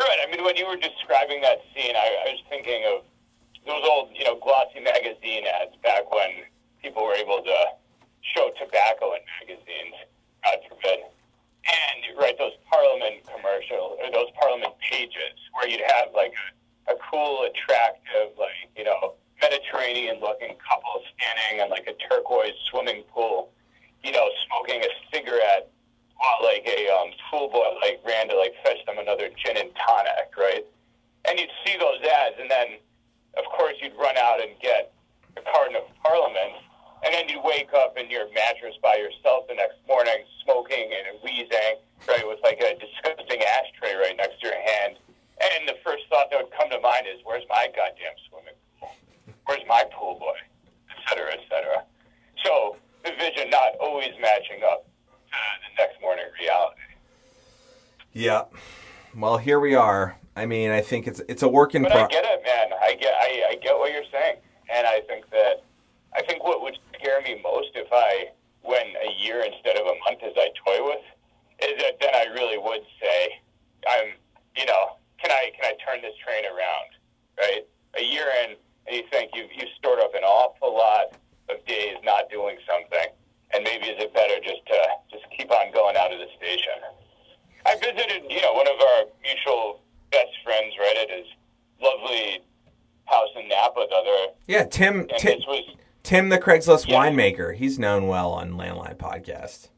Right. 0.00 0.18
I 0.26 0.30
mean, 0.30 0.44
when 0.44 0.56
you 0.56 0.66
were 0.66 0.76
describing 0.76 1.40
that 1.42 1.58
scene, 1.74 1.94
I, 1.94 2.24
I 2.26 2.30
was 2.30 2.40
thinking 2.48 2.82
of 2.92 3.04
those 3.68 3.84
old, 3.84 4.10
you 4.16 4.24
know, 4.24 4.40
glossy 4.40 4.80
magazine 4.80 5.44
ads 5.44 5.76
back 5.84 6.10
when 6.10 6.48
people 6.82 7.04
were 7.04 7.14
able 7.14 7.44
to 7.44 7.58
show 8.34 8.50
tobacco 8.58 9.12
in 9.12 9.20
magazines, 9.40 9.94
God 10.42 10.58
forbid. 10.68 11.04
And 11.68 12.18
right, 12.18 12.36
those 12.38 12.56
Parliament 12.72 13.22
commercial 13.28 14.00
or 14.00 14.10
those 14.10 14.32
Parliament 14.40 14.72
pages 14.80 15.36
where 15.52 15.68
you'd 15.68 15.84
have 15.84 16.08
like 16.14 16.32
a, 16.88 16.94
a 16.94 16.96
cool, 17.10 17.44
attractive, 17.44 18.32
like 18.38 18.72
you 18.76 18.84
know, 18.84 19.14
Mediterranean-looking 19.40 20.56
couple 20.64 21.02
standing 21.12 21.64
in 21.64 21.70
like 21.70 21.86
a 21.86 21.94
turquoise 22.08 22.56
swimming 22.70 23.04
pool, 23.12 23.50
you 24.02 24.12
know, 24.12 24.28
smoking 24.48 24.82
a 24.82 24.88
cigarette 25.12 25.68
while 26.16 26.40
like 26.42 26.66
a 26.66 26.88
um, 26.88 27.12
schoolboy 27.26 27.76
like 27.82 28.00
ran 28.06 28.28
to 28.28 28.36
like 28.36 28.54
fetch 28.64 28.84
them 28.86 28.98
another 28.98 29.28
gin 29.36 29.56
and 29.56 29.70
tonic, 29.76 30.32
right? 30.36 30.64
And 31.28 31.38
you'd 31.38 31.52
see 31.66 31.76
those 31.76 32.00
ads, 32.00 32.36
and 32.40 32.50
then 32.50 32.78
of 33.36 33.44
course 33.56 33.74
you'd 33.82 33.96
run 33.98 34.16
out 34.16 34.40
and 34.40 34.50
get 34.60 34.92
a 35.36 35.42
carton 35.52 35.76
of 35.76 35.82
Parliament, 36.02 36.62
and 37.04 37.14
then 37.14 37.28
you'd 37.28 37.44
wake 37.44 37.70
up 37.74 37.96
in 37.98 38.10
your 38.10 38.26
mattress 38.32 38.74
by 38.82 38.96
yourself 38.96 39.46
the 39.48 39.54
next 39.54 39.76
morning, 39.86 40.24
smoking 40.42 40.90
and 40.90 41.18
wheezing, 41.22 41.76
right, 42.08 42.26
with 42.26 42.38
like 42.42 42.58
a 42.58 42.74
disgusting 42.78 43.42
ashtray 43.42 43.94
right 43.94 44.16
next 44.16 44.40
to 44.40 44.48
your 44.48 44.56
hand. 44.56 44.96
And 45.40 45.68
the 45.68 45.76
first 45.84 46.02
thought 46.10 46.30
that 46.30 46.42
would 46.42 46.52
come 46.58 46.70
to 46.70 46.80
mind 46.80 47.06
is, 47.06 47.20
where's 47.24 47.44
my 47.48 47.68
goddamn 47.68 48.18
swimming 48.28 48.58
pool? 48.80 48.90
Where's 49.46 49.62
my 49.68 49.84
pool 49.92 50.18
boy? 50.18 50.34
Et 50.90 50.96
cetera, 51.08 51.32
et 51.32 51.40
cetera. 51.48 51.84
So 52.44 52.76
the 53.04 53.12
vision 53.12 53.48
not 53.50 53.76
always 53.80 54.10
matching 54.20 54.64
up 54.64 54.84
to 54.84 55.38
the 55.76 55.84
next 55.84 56.00
morning 56.00 56.24
reality. 56.40 56.80
Yeah. 58.12 58.44
Well, 59.14 59.38
here 59.38 59.60
we 59.60 59.76
are. 59.76 60.18
I 60.38 60.46
mean, 60.46 60.70
I 60.70 60.80
think 60.80 61.08
it's 61.08 61.20
it's 61.28 61.42
a 61.42 61.48
work 61.48 61.74
in 61.74 61.82
But 61.82 61.92
I 61.92 62.06
get 62.06 62.24
it, 62.24 62.42
man. 62.46 62.78
I 62.80 62.94
get 62.94 63.12
I, 63.12 63.42
I 63.50 63.54
get 63.56 63.76
what 63.76 63.90
you're 63.90 64.06
saying, 64.12 64.36
and 64.72 64.86
I 64.86 65.00
think 65.10 65.28
that 65.30 65.66
I 66.14 66.22
think 66.22 66.44
what 66.44 66.62
would 66.62 66.78
scare 66.94 67.20
me 67.22 67.42
most 67.42 67.74
if 67.74 67.88
I 67.90 68.30
went 68.62 68.94
a 69.02 69.10
year 69.18 69.42
instead 69.42 69.76
of 69.76 69.82
a 69.82 69.96
month 70.06 70.22
as 70.22 70.34
I 70.38 70.54
toy 70.62 70.78
with 70.86 71.02
is 71.58 71.74
that 71.82 71.98
then 72.00 72.14
I 72.14 72.30
really 72.38 72.56
would 72.56 72.86
say 73.02 73.42
I'm 73.90 74.14
you 74.56 74.66
know 74.66 75.02
can 75.18 75.32
I 75.32 75.50
can 75.58 75.72
I 75.72 75.74
turn 75.82 76.02
this 76.02 76.14
train 76.22 76.46
around 76.46 76.88
right 77.38 77.66
a 77.98 78.02
year 78.02 78.30
in 78.46 78.54
and 78.86 78.94
you 78.94 79.02
think 79.10 79.34
you've 79.34 79.50
you've 79.50 79.74
stored 79.76 79.98
up 79.98 80.14
an 80.14 80.22
awful 80.22 80.70
lot 80.70 81.18
of 81.50 81.58
days 81.66 81.98
not 82.04 82.30
doing 82.30 82.56
something 82.62 83.10
and 83.54 83.64
maybe 83.64 83.90
is 83.90 83.98
it 83.98 84.14
better 84.14 84.38
just 84.38 84.62
to 84.70 84.78
just 85.10 85.26
keep 85.34 85.50
on 85.50 85.72
going 85.72 85.96
out 85.96 86.12
of 86.12 86.18
the 86.20 86.30
station. 86.38 86.78
I 87.66 87.74
visited 87.74 88.30
you 88.30 88.42
know 88.42 88.54
one 88.54 88.68
of 88.68 88.78
our 88.78 89.00
mutual 89.26 89.82
best 90.10 90.30
friends 90.44 90.74
right 90.78 90.96
at 91.02 91.10
his 91.10 91.26
lovely 91.80 92.40
house 93.06 93.28
in 93.36 93.48
Napa 93.48 93.86
the 93.88 93.96
other 93.96 94.32
Yeah, 94.46 94.64
Tim 94.64 95.06
Tim, 95.18 95.38
this 95.38 95.46
was 95.46 95.76
Tim 96.02 96.28
the 96.28 96.38
Craigslist 96.38 96.88
Yeah. 96.88 96.96
winemaker. 97.04 97.54
He's 97.54 97.78
known 97.78 98.06
well 98.06 98.32
on 98.32 98.52
Landline 98.52 98.96
podcast. 98.96 99.68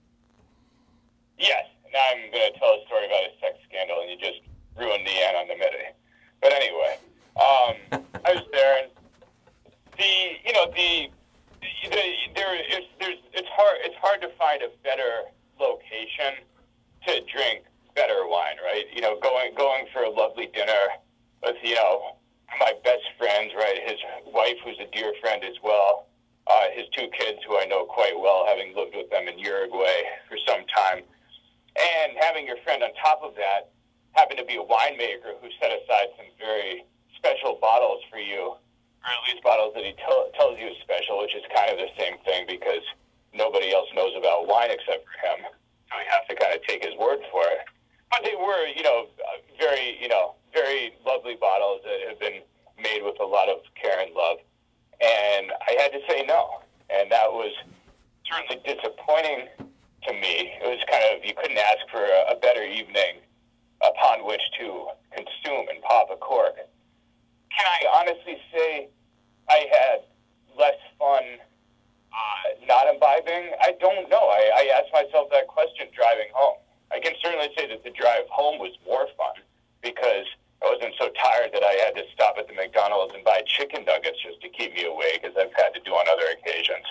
Yes. 1.38 1.66
Now 1.92 1.98
I'm 2.12 2.30
going 2.30 2.52
to 2.52 2.58
tell 2.58 2.68
a 2.70 2.86
story 2.86 3.06
about 3.06 3.24
a 3.26 3.32
sex 3.40 3.58
scandal, 3.68 4.00
and 4.02 4.10
you 4.10 4.16
just 4.16 4.40
ruined 4.78 5.06
the 5.06 5.16
anonymity. 5.26 5.90
But 6.40 6.52
anyway, 6.52 6.98
um, 7.34 8.02
I 8.24 8.34
was 8.34 8.46
there, 8.52 8.84
and 8.84 8.90
the 9.98 10.12
you 10.44 10.52
know 10.52 10.66
the, 10.70 11.10
the 11.90 12.02
there 12.34 12.54
is 12.54 12.86
there's 13.00 13.18
it's 13.32 13.48
hard 13.50 13.78
it's 13.82 13.96
hard 14.00 14.20
to 14.22 14.28
find 14.38 14.62
a 14.62 14.70
better 14.84 15.26
location 15.58 16.38
to 17.06 17.20
drink 17.26 17.64
better 17.96 18.28
wine, 18.28 18.56
right? 18.62 18.84
You 18.94 19.00
know, 19.00 19.18
going 19.20 19.54
going 19.56 19.86
for 19.92 20.04
a 20.04 20.10
lovely 20.10 20.46
dinner 20.54 20.94
with 21.42 21.56
you 21.64 21.74
know 21.74 22.16
my 22.60 22.72
best 22.84 23.02
friends, 23.18 23.50
right? 23.56 23.80
His 23.84 23.98
wife, 24.32 24.56
who's 24.64 24.78
a 24.78 24.86
dear 24.94 25.12
friend 25.20 25.30
having 32.40 32.46
your 32.46 32.62
friend 32.64 32.82
on 32.82 32.90
top 32.94 33.20
of 33.22 33.34
that 33.34 33.68
happen 34.12 34.36
to 34.36 34.44
be 34.44 34.56
a 34.56 34.62
winemaker 34.64 35.34
who 35.42 35.48
set 35.60 35.70
aside 35.74 36.08
some 36.16 36.26
very 36.38 36.84
special 37.16 37.58
bottles 37.60 38.00
for 38.10 38.18
you, 38.18 38.54
or 38.56 39.08
at 39.10 39.20
least 39.28 39.42
bottles 39.42 39.74
that 39.74 39.84
he 39.84 39.92
tell 39.98 40.30
tells 40.38 40.58
you 40.58 40.68
is 40.68 40.76
special, 40.80 41.18
which 41.20 41.34
is 41.34 41.42
kind 41.54 41.70
of 41.70 41.76
the 41.76 41.90
same 41.98 42.16
thing 42.24 42.46
because 42.46 42.80
nobody 43.34 43.74
else 43.74 43.88
knows 43.94 44.14
about 44.16 44.46
wine 44.46 44.70
except 44.70 45.04
for 45.04 45.16
him. 45.26 45.38
So 45.90 45.98
you 45.98 46.06
have 46.08 46.26
to 46.30 46.34
kind 46.38 46.54
of 46.54 46.62
take 46.64 46.84
his 46.84 46.94
word 46.96 47.18
for 47.30 47.42
it. 47.50 47.66
But 48.10 48.22
they 48.24 48.34
were, 48.38 48.66
you 48.70 48.82
know, 48.82 49.06
uh, 49.20 49.42
very, 49.58 49.98
you 50.00 50.08
know, 50.08 50.34
very 50.54 50.94
lovely 51.06 51.36
bottles 51.36 51.82
that 51.84 51.98
have 52.08 52.18
been 52.18 52.42
made 52.78 53.02
with 53.02 53.18
a 53.20 53.26
lot 53.26 53.48
of 53.48 53.58
care 53.80 54.00
and 54.00 54.14
love. 54.14 54.38
And 55.02 55.52
I 55.66 55.76
had 55.82 55.92
to 55.92 56.00
say 56.08 56.24
no. 56.26 56.62
And 56.90 57.10
that 57.10 57.30
was 57.30 57.52
certainly 58.26 58.62
disappointing 58.66 59.46
to 60.06 60.12
me. 60.14 60.52
It 60.62 60.66
was 60.66 60.80
kind 60.90 61.04
of, 61.12 61.24
you 61.24 61.34
couldn't 61.34 61.58
ask 61.58 61.86
for 61.90 62.02
a, 62.02 62.32
a 62.32 62.36
better 62.40 62.64
evening 62.64 63.20
upon 63.82 64.26
which 64.26 64.42
to 64.58 64.88
consume 65.14 65.68
and 65.68 65.80
pop 65.82 66.08
a 66.12 66.16
cork. 66.16 66.56
Can 66.56 67.66
I 67.66 68.00
honestly 68.00 68.38
say 68.52 68.88
I 69.48 69.66
had 69.70 70.00
less 70.58 70.78
fun 70.98 71.22
uh, 72.12 72.66
not 72.66 72.86
imbibing? 72.92 73.52
I 73.60 73.72
don't 73.80 74.08
know. 74.08 74.24
I, 74.30 74.66
I 74.66 74.78
asked 74.80 74.92
myself 74.92 75.28
that 75.30 75.46
question 75.48 75.86
driving 75.94 76.28
home. 76.32 76.58
I 76.92 76.98
can 76.98 77.12
certainly 77.22 77.48
say 77.56 77.68
that 77.68 77.84
the 77.84 77.90
drive 77.90 78.26
home 78.30 78.58
was 78.58 78.72
more 78.86 79.06
fun 79.16 79.36
because 79.82 80.26
I 80.62 80.74
wasn't 80.74 80.94
so 80.98 81.08
tired 81.22 81.50
that 81.54 81.62
I 81.62 81.72
had 81.84 81.94
to 81.96 82.02
stop 82.12 82.36
at 82.38 82.48
the 82.48 82.54
McDonald's 82.54 83.14
and 83.14 83.24
buy 83.24 83.42
chicken 83.46 83.84
nuggets 83.84 84.18
just 84.22 84.40
to 84.42 84.48
keep 84.48 84.74
me 84.74 84.84
awake, 84.84 85.22
as 85.24 85.32
I've 85.38 85.54
had 85.56 85.72
to 85.74 85.80
do 85.84 85.92
on 85.92 86.04
other 86.10 86.26
occasions. 86.36 86.84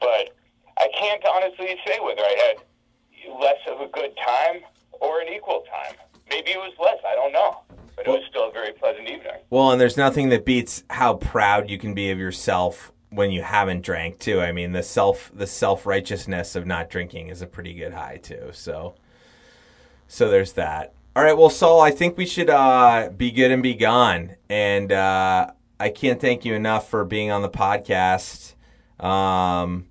But 0.00 0.32
I 0.78 0.88
can't 0.98 1.22
honestly 1.24 1.76
say 1.86 1.98
whether 2.00 2.22
I 2.22 2.54
had 2.54 3.40
less 3.40 3.58
of 3.68 3.80
a 3.80 3.88
good 3.88 4.16
time 4.24 4.60
or 5.00 5.20
an 5.20 5.28
equal 5.28 5.64
time. 5.70 5.96
Maybe 6.28 6.50
it 6.52 6.58
was 6.58 6.72
less. 6.78 6.98
I 7.06 7.14
don't 7.14 7.32
know. 7.32 7.60
But 7.96 8.06
it 8.06 8.10
was 8.10 8.22
still 8.28 8.48
a 8.48 8.52
very 8.52 8.72
pleasant 8.72 9.08
evening. 9.08 9.40
Well, 9.48 9.70
and 9.70 9.80
nothing 9.96 10.28
that 10.30 10.44
beats 10.44 10.84
how 10.90 11.14
proud 11.14 11.70
you 11.70 11.78
can 11.78 11.94
be 11.94 12.10
of 12.10 12.18
yourself 12.18 12.92
when 13.10 13.30
you 13.30 13.42
haven't 13.42 13.82
drank 13.82 14.18
too. 14.18 14.40
I 14.40 14.52
mean, 14.52 14.72
the 14.72 14.82
self 14.82 15.30
the 15.34 15.46
self 15.46 15.86
righteousness 15.86 16.56
of 16.56 16.66
not 16.66 16.90
drinking 16.90 17.28
is 17.28 17.42
a 17.42 17.46
pretty 17.46 17.74
good 17.74 17.92
high 17.92 18.18
too. 18.18 18.50
So, 18.52 18.94
so 20.08 20.28
there's 20.28 20.52
that. 20.52 20.92
All 21.14 21.22
right, 21.22 21.36
well, 21.36 21.48
Saul, 21.48 21.80
I 21.80 21.92
think 21.92 22.18
we 22.18 22.26
should 22.26 22.50
uh, 22.50 23.08
be 23.16 23.30
good 23.30 23.50
and 23.50 23.62
be 23.62 23.74
gone. 23.74 24.36
And 24.50 24.92
uh, 24.92 25.50
I 25.80 25.88
can't 25.88 26.20
thank 26.20 26.44
you 26.44 26.54
enough 26.54 26.90
for 26.90 27.04
being 27.04 27.30
on 27.30 27.40
the 27.40 27.48
podcast. 27.48 28.54
Um, 29.02 29.86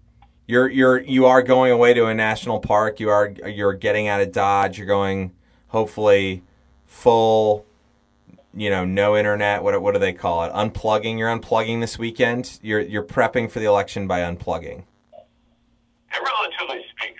you're 0.47 0.69
you're 0.69 0.99
you 1.01 1.25
are 1.25 1.41
going 1.41 1.71
away 1.71 1.95
to 1.95 2.05
a 2.05 2.13
national 2.13 2.59
park. 2.59 2.99
You 2.99 3.09
are 3.09 3.33
you're 3.45 3.73
getting 3.73 4.07
out 4.07 4.21
of 4.21 4.31
Dodge. 4.31 4.77
You're 4.77 4.87
going 4.87 5.33
hopefully 5.69 6.43
full 6.85 7.65
you 8.55 8.69
know, 8.69 8.85
no 8.85 9.15
internet. 9.17 9.63
What 9.63 9.79
what 9.81 9.93
do 9.93 9.99
they 9.99 10.13
call 10.13 10.43
it? 10.45 10.53
Unplugging. 10.53 11.17
You're 11.17 11.29
unplugging 11.29 11.81
this 11.81 11.99
weekend. 11.99 12.59
You're 12.61 12.81
you're 12.81 13.03
prepping 13.03 13.51
for 13.51 13.59
the 13.59 13.65
election 13.65 14.07
by 14.07 14.21
unplugging. 14.21 14.83
Relatively 16.13 16.85
speaking, 16.95 17.15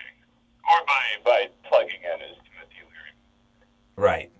or 0.64 0.86
by 0.86 1.02
by 1.24 1.48
plugging 1.68 2.00
in, 2.02 2.22
as 2.22 2.36
Timothy 2.36 2.80
Leary. 2.88 3.12
Right. 3.96 4.30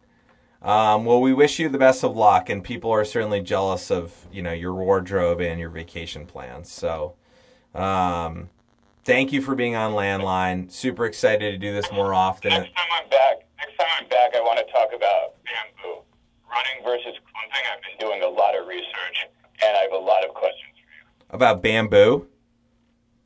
Um, 0.63 1.05
well, 1.05 1.21
we 1.21 1.33
wish 1.35 1.59
you 1.59 1.69
the 1.69 1.79
best 1.79 2.03
of 2.03 2.17
luck, 2.17 2.49
and 2.49 2.65
people 2.65 2.91
are 2.91 3.05
certainly 3.05 3.41
jealous 3.41 3.91
of 3.91 4.27
you 4.33 4.43
know 4.43 4.53
your 4.53 4.75
wardrobe 4.75 5.41
and 5.41 5.61
your 5.61 5.71
vacation 5.71 6.27
plans. 6.27 6.73
So, 6.73 7.15
um, 7.75 8.49
thank 9.05 9.33
you 9.33 9.43
for 9.43 9.55
being 9.55 9.77
on 9.77 9.93
Landline. 9.93 10.73
Super 10.73 11.05
excited 11.05 11.53
to 11.53 11.59
do 11.59 11.73
this 11.73 11.93
more 11.93 12.15
often. 12.15 12.51
Next 12.51 12.75
time 12.75 12.87
I'm 12.91 13.11
back, 13.11 13.47
next 13.59 13.77
time 13.77 13.87
I'm 14.01 14.09
back, 14.09 14.35
I 14.35 14.41
want 14.41 14.59
to 14.67 14.73
talk 14.73 14.89
about 14.95 15.35
bamboo, 15.45 16.01
running 16.57 16.85
versus 16.85 17.19
clumping. 17.33 17.65
I've 17.73 17.83
been 17.83 18.07
doing 18.07 18.23
a 18.23 18.29
lot 18.29 18.59
of 18.59 18.67
research, 18.67 19.29
and 19.65 19.77
I 19.77 19.81
have 19.83 19.93
a 19.93 19.97
lot 19.97 20.25
of 20.25 20.35
questions 20.35 20.73
for 20.75 20.91
you. 20.93 21.27
About 21.31 21.63
bamboo. 21.63 22.27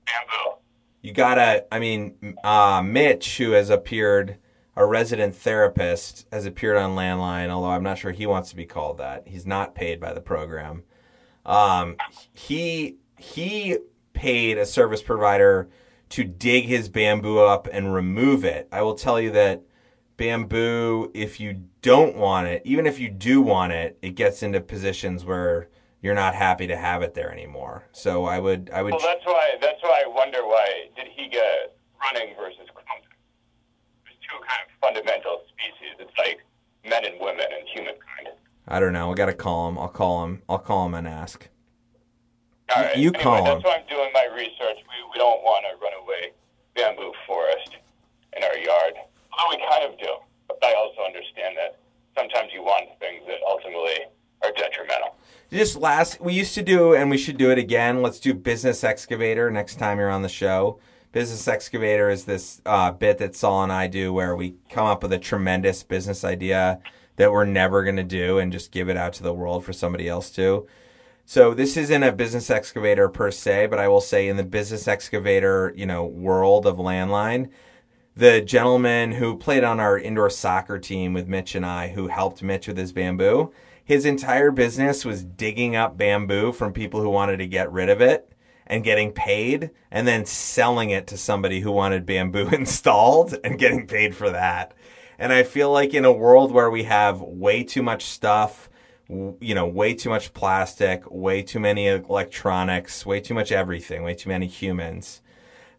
Bamboo. 0.06 0.56
You 1.02 1.12
gotta, 1.12 1.66
I 1.72 1.78
mean, 1.78 2.36
uh, 2.44 2.82
Mitch, 2.84 3.38
who 3.38 3.52
has 3.52 3.70
appeared, 3.70 4.36
a 4.76 4.84
resident 4.84 5.34
therapist, 5.34 6.26
has 6.32 6.44
appeared 6.46 6.76
on 6.76 6.96
Landline, 6.96 7.48
although 7.48 7.70
I'm 7.70 7.82
not 7.82 7.98
sure 7.98 8.12
he 8.12 8.26
wants 8.26 8.50
to 8.50 8.56
be 8.56 8.66
called 8.66 8.98
that. 8.98 9.26
He's 9.26 9.46
not 9.46 9.74
paid 9.74 10.00
by 10.00 10.12
the 10.12 10.20
program. 10.20 10.82
Um, 11.46 11.96
he 12.32 12.96
he 13.18 13.78
paid 14.12 14.58
a 14.58 14.66
service 14.66 15.02
provider 15.02 15.70
to 16.10 16.24
dig 16.24 16.64
his 16.64 16.88
bamboo 16.88 17.38
up 17.38 17.66
and 17.72 17.94
remove 17.94 18.44
it. 18.44 18.68
I 18.70 18.82
will 18.82 18.94
tell 18.94 19.20
you 19.20 19.30
that 19.30 19.62
bamboo, 20.16 21.10
if 21.14 21.40
you 21.40 21.62
don't 21.82 22.16
want 22.16 22.46
it, 22.48 22.62
even 22.64 22.86
if 22.86 22.98
you 22.98 23.08
do 23.08 23.40
want 23.40 23.72
it, 23.72 23.98
it 24.02 24.10
gets 24.10 24.42
into 24.42 24.60
positions 24.60 25.24
where 25.24 25.68
you're 26.02 26.14
not 26.14 26.34
happy 26.34 26.66
to 26.66 26.76
have 26.76 27.02
it 27.02 27.14
there 27.14 27.32
anymore. 27.32 27.84
So 27.92 28.24
I 28.24 28.38
would, 28.38 28.70
I 28.72 28.82
would. 28.82 28.92
Well, 28.92 29.02
that's 29.02 29.24
why. 29.24 29.52
That's 29.60 29.82
why 29.82 30.02
I 30.04 30.08
wonder 30.08 30.44
why 30.44 30.88
did 30.96 31.08
he 31.14 31.28
get 31.28 31.76
running 32.00 32.34
versus 32.36 32.68
clumping? 32.72 33.08
There's 34.04 34.16
two 34.22 34.38
kind 34.38 34.62
of 34.64 34.70
fundamental 34.80 35.42
species. 35.48 35.96
It's 35.98 36.18
like 36.18 36.40
men 36.88 37.04
and 37.04 37.20
women 37.20 37.46
and 37.50 37.68
humankind. 37.68 38.28
I 38.68 38.80
don't 38.80 38.92
know. 38.92 39.10
I 39.12 39.14
got 39.14 39.26
to 39.26 39.34
call 39.34 39.68
him. 39.68 39.78
I'll 39.78 39.88
call 39.88 40.24
him. 40.24 40.42
I'll 40.48 40.58
call 40.58 40.86
him 40.86 40.94
and 40.94 41.06
ask. 41.08 41.48
All 42.74 42.82
right. 42.82 42.96
You 42.96 43.08
anyway, 43.08 43.22
call 43.22 43.38
him. 43.38 43.44
That's 43.44 43.64
why 43.64 43.82
I'm 43.82 43.88
doing 43.88 44.10
my 44.14 44.28
research. 44.34 44.78
We, 44.86 44.96
we 45.12 45.18
don't 45.18 45.42
want 45.42 45.64
a 45.66 45.76
runaway 45.82 46.32
bamboo 46.76 47.12
forest 47.26 47.76
in 48.36 48.44
our 48.44 48.56
yard. 48.56 48.94
Although 49.32 49.56
we 49.56 49.66
kind 49.68 49.92
of 49.92 49.98
do. 49.98 50.14
I 50.62 50.74
also 50.74 51.02
understand 51.04 51.56
that 51.56 51.78
sometimes 52.16 52.50
you 52.52 52.62
want 52.62 52.88
things 52.98 53.22
that 53.26 53.38
ultimately 53.48 54.06
are 54.42 54.52
detrimental. 54.52 55.16
Just 55.50 55.76
last, 55.76 56.20
we 56.20 56.32
used 56.32 56.54
to 56.54 56.62
do, 56.62 56.94
and 56.94 57.10
we 57.10 57.18
should 57.18 57.36
do 57.36 57.50
it 57.50 57.58
again. 57.58 58.02
Let's 58.02 58.20
do 58.20 58.34
business 58.34 58.84
excavator 58.84 59.50
next 59.50 59.76
time 59.76 59.98
you're 59.98 60.10
on 60.10 60.22
the 60.22 60.28
show. 60.28 60.78
Business 61.12 61.48
excavator 61.48 62.08
is 62.08 62.24
this 62.24 62.62
uh, 62.64 62.92
bit 62.92 63.18
that 63.18 63.34
Saul 63.34 63.64
and 63.64 63.72
I 63.72 63.88
do 63.88 64.12
where 64.12 64.36
we 64.36 64.54
come 64.68 64.86
up 64.86 65.02
with 65.02 65.12
a 65.12 65.18
tremendous 65.18 65.82
business 65.82 66.22
idea 66.22 66.80
that 67.16 67.32
we're 67.32 67.44
never 67.44 67.82
going 67.82 67.96
to 67.96 68.04
do 68.04 68.38
and 68.38 68.52
just 68.52 68.70
give 68.70 68.88
it 68.88 68.96
out 68.96 69.12
to 69.14 69.22
the 69.22 69.34
world 69.34 69.64
for 69.64 69.72
somebody 69.72 70.08
else 70.08 70.30
to. 70.30 70.66
So 71.26 71.52
this 71.52 71.76
isn't 71.76 72.02
a 72.02 72.12
business 72.12 72.48
excavator 72.48 73.08
per 73.08 73.30
se, 73.30 73.66
but 73.66 73.78
I 73.78 73.88
will 73.88 74.00
say 74.00 74.28
in 74.28 74.36
the 74.36 74.44
business 74.44 74.88
excavator, 74.88 75.72
you 75.76 75.86
know, 75.86 76.04
world 76.04 76.66
of 76.66 76.76
landline, 76.76 77.50
the 78.20 78.42
gentleman 78.42 79.12
who 79.12 79.34
played 79.34 79.64
on 79.64 79.80
our 79.80 79.98
indoor 79.98 80.28
soccer 80.28 80.78
team 80.78 81.14
with 81.14 81.26
Mitch 81.26 81.54
and 81.54 81.64
I, 81.64 81.88
who 81.88 82.08
helped 82.08 82.42
Mitch 82.42 82.68
with 82.68 82.76
his 82.76 82.92
bamboo, 82.92 83.50
his 83.82 84.04
entire 84.04 84.50
business 84.50 85.06
was 85.06 85.24
digging 85.24 85.74
up 85.74 85.96
bamboo 85.96 86.52
from 86.52 86.74
people 86.74 87.00
who 87.00 87.08
wanted 87.08 87.38
to 87.38 87.46
get 87.46 87.72
rid 87.72 87.88
of 87.88 88.02
it 88.02 88.30
and 88.66 88.84
getting 88.84 89.12
paid 89.12 89.70
and 89.90 90.06
then 90.06 90.26
selling 90.26 90.90
it 90.90 91.06
to 91.06 91.16
somebody 91.16 91.60
who 91.60 91.72
wanted 91.72 92.04
bamboo 92.04 92.48
installed 92.52 93.38
and 93.42 93.58
getting 93.58 93.86
paid 93.86 94.14
for 94.14 94.28
that. 94.28 94.74
And 95.18 95.32
I 95.32 95.42
feel 95.42 95.72
like 95.72 95.94
in 95.94 96.04
a 96.04 96.12
world 96.12 96.52
where 96.52 96.70
we 96.70 96.82
have 96.82 97.22
way 97.22 97.64
too 97.64 97.82
much 97.82 98.04
stuff, 98.04 98.68
you 99.08 99.54
know, 99.54 99.66
way 99.66 99.94
too 99.94 100.10
much 100.10 100.34
plastic, 100.34 101.10
way 101.10 101.42
too 101.42 101.58
many 101.58 101.86
electronics, 101.86 103.06
way 103.06 103.20
too 103.20 103.32
much 103.32 103.50
everything, 103.50 104.02
way 104.02 104.14
too 104.14 104.28
many 104.28 104.46
humans, 104.46 105.22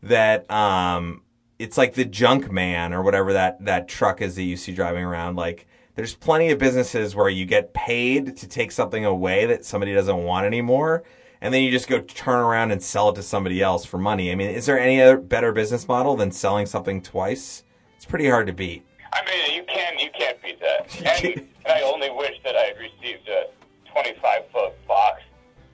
that 0.01 0.49
um, 0.49 1.21
it's 1.61 1.77
like 1.77 1.93
the 1.93 2.05
junk 2.05 2.51
man 2.51 2.91
or 2.93 3.03
whatever 3.03 3.33
that, 3.33 3.63
that 3.65 3.87
truck 3.87 4.21
is 4.21 4.35
that 4.35 4.43
you 4.43 4.57
see 4.57 4.73
driving 4.73 5.03
around. 5.03 5.35
Like, 5.35 5.67
there's 5.95 6.15
plenty 6.15 6.49
of 6.49 6.57
businesses 6.57 7.15
where 7.15 7.29
you 7.29 7.45
get 7.45 7.73
paid 7.73 8.35
to 8.37 8.47
take 8.47 8.71
something 8.71 9.05
away 9.05 9.45
that 9.45 9.63
somebody 9.63 9.93
doesn't 9.93 10.23
want 10.23 10.45
anymore. 10.45 11.03
And 11.39 11.53
then 11.53 11.63
you 11.63 11.71
just 11.71 11.87
go 11.87 11.99
turn 11.99 12.39
around 12.39 12.71
and 12.71 12.81
sell 12.81 13.09
it 13.09 13.15
to 13.15 13.23
somebody 13.23 13.61
else 13.61 13.85
for 13.85 13.97
money. 13.97 14.31
I 14.31 14.35
mean, 14.35 14.49
is 14.49 14.65
there 14.65 14.79
any 14.79 15.01
other 15.01 15.17
better 15.17 15.51
business 15.51 15.87
model 15.87 16.15
than 16.15 16.31
selling 16.31 16.65
something 16.65 17.01
twice? 17.01 17.63
It's 17.95 18.05
pretty 18.05 18.29
hard 18.29 18.47
to 18.47 18.53
beat. 18.53 18.85
I 19.13 19.25
mean, 19.25 19.55
you 19.55 19.63
can 19.63 19.99
you 19.99 20.09
can't 20.17 20.41
beat 20.41 20.59
that. 20.59 20.87
And, 21.23 21.47
and 21.65 21.73
I 21.73 21.81
only 21.81 22.09
wish 22.09 22.35
that 22.43 22.55
I 22.55 22.61
had 22.61 22.77
received 22.77 23.27
a 23.27 23.45
25 23.91 24.41
foot 24.51 24.87
box 24.87 25.21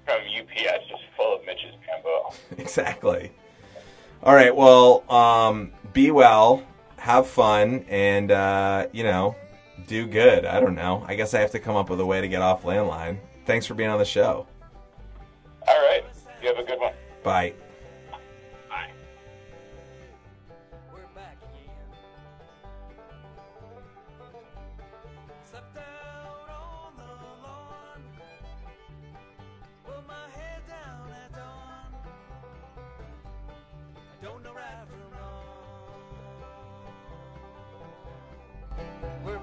from 0.05 0.21
UPS 0.21 0.87
just 0.89 1.03
full 1.15 1.35
of 1.35 1.45
Mitch's 1.45 1.75
bamboo. 1.85 2.35
exactly. 2.61 3.31
All 4.27 4.35
right. 4.35 4.53
Well, 4.53 5.09
um, 5.09 5.71
be 5.93 6.11
well, 6.11 6.61
have 6.97 7.27
fun, 7.27 7.85
and 7.87 8.29
uh, 8.29 8.87
you 8.91 9.03
know, 9.03 9.37
do 9.87 10.05
good. 10.05 10.43
I 10.43 10.59
don't 10.59 10.75
know. 10.75 11.05
I 11.07 11.15
guess 11.15 11.33
I 11.33 11.39
have 11.39 11.51
to 11.51 11.59
come 11.59 11.77
up 11.77 11.89
with 11.89 12.01
a 12.01 12.05
way 12.05 12.19
to 12.19 12.27
get 12.27 12.41
off 12.41 12.63
landline. 12.63 13.19
Thanks 13.45 13.65
for 13.65 13.73
being 13.73 13.89
on 13.89 13.99
the 13.99 14.03
show. 14.03 14.45
All 15.65 15.79
right, 15.87 16.03
you 16.41 16.49
have 16.49 16.57
a 16.57 16.63
good 16.65 16.77
one. 16.77 16.91
Bye. 17.23 17.51
Bye. 17.51 17.66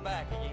Back 0.05 0.44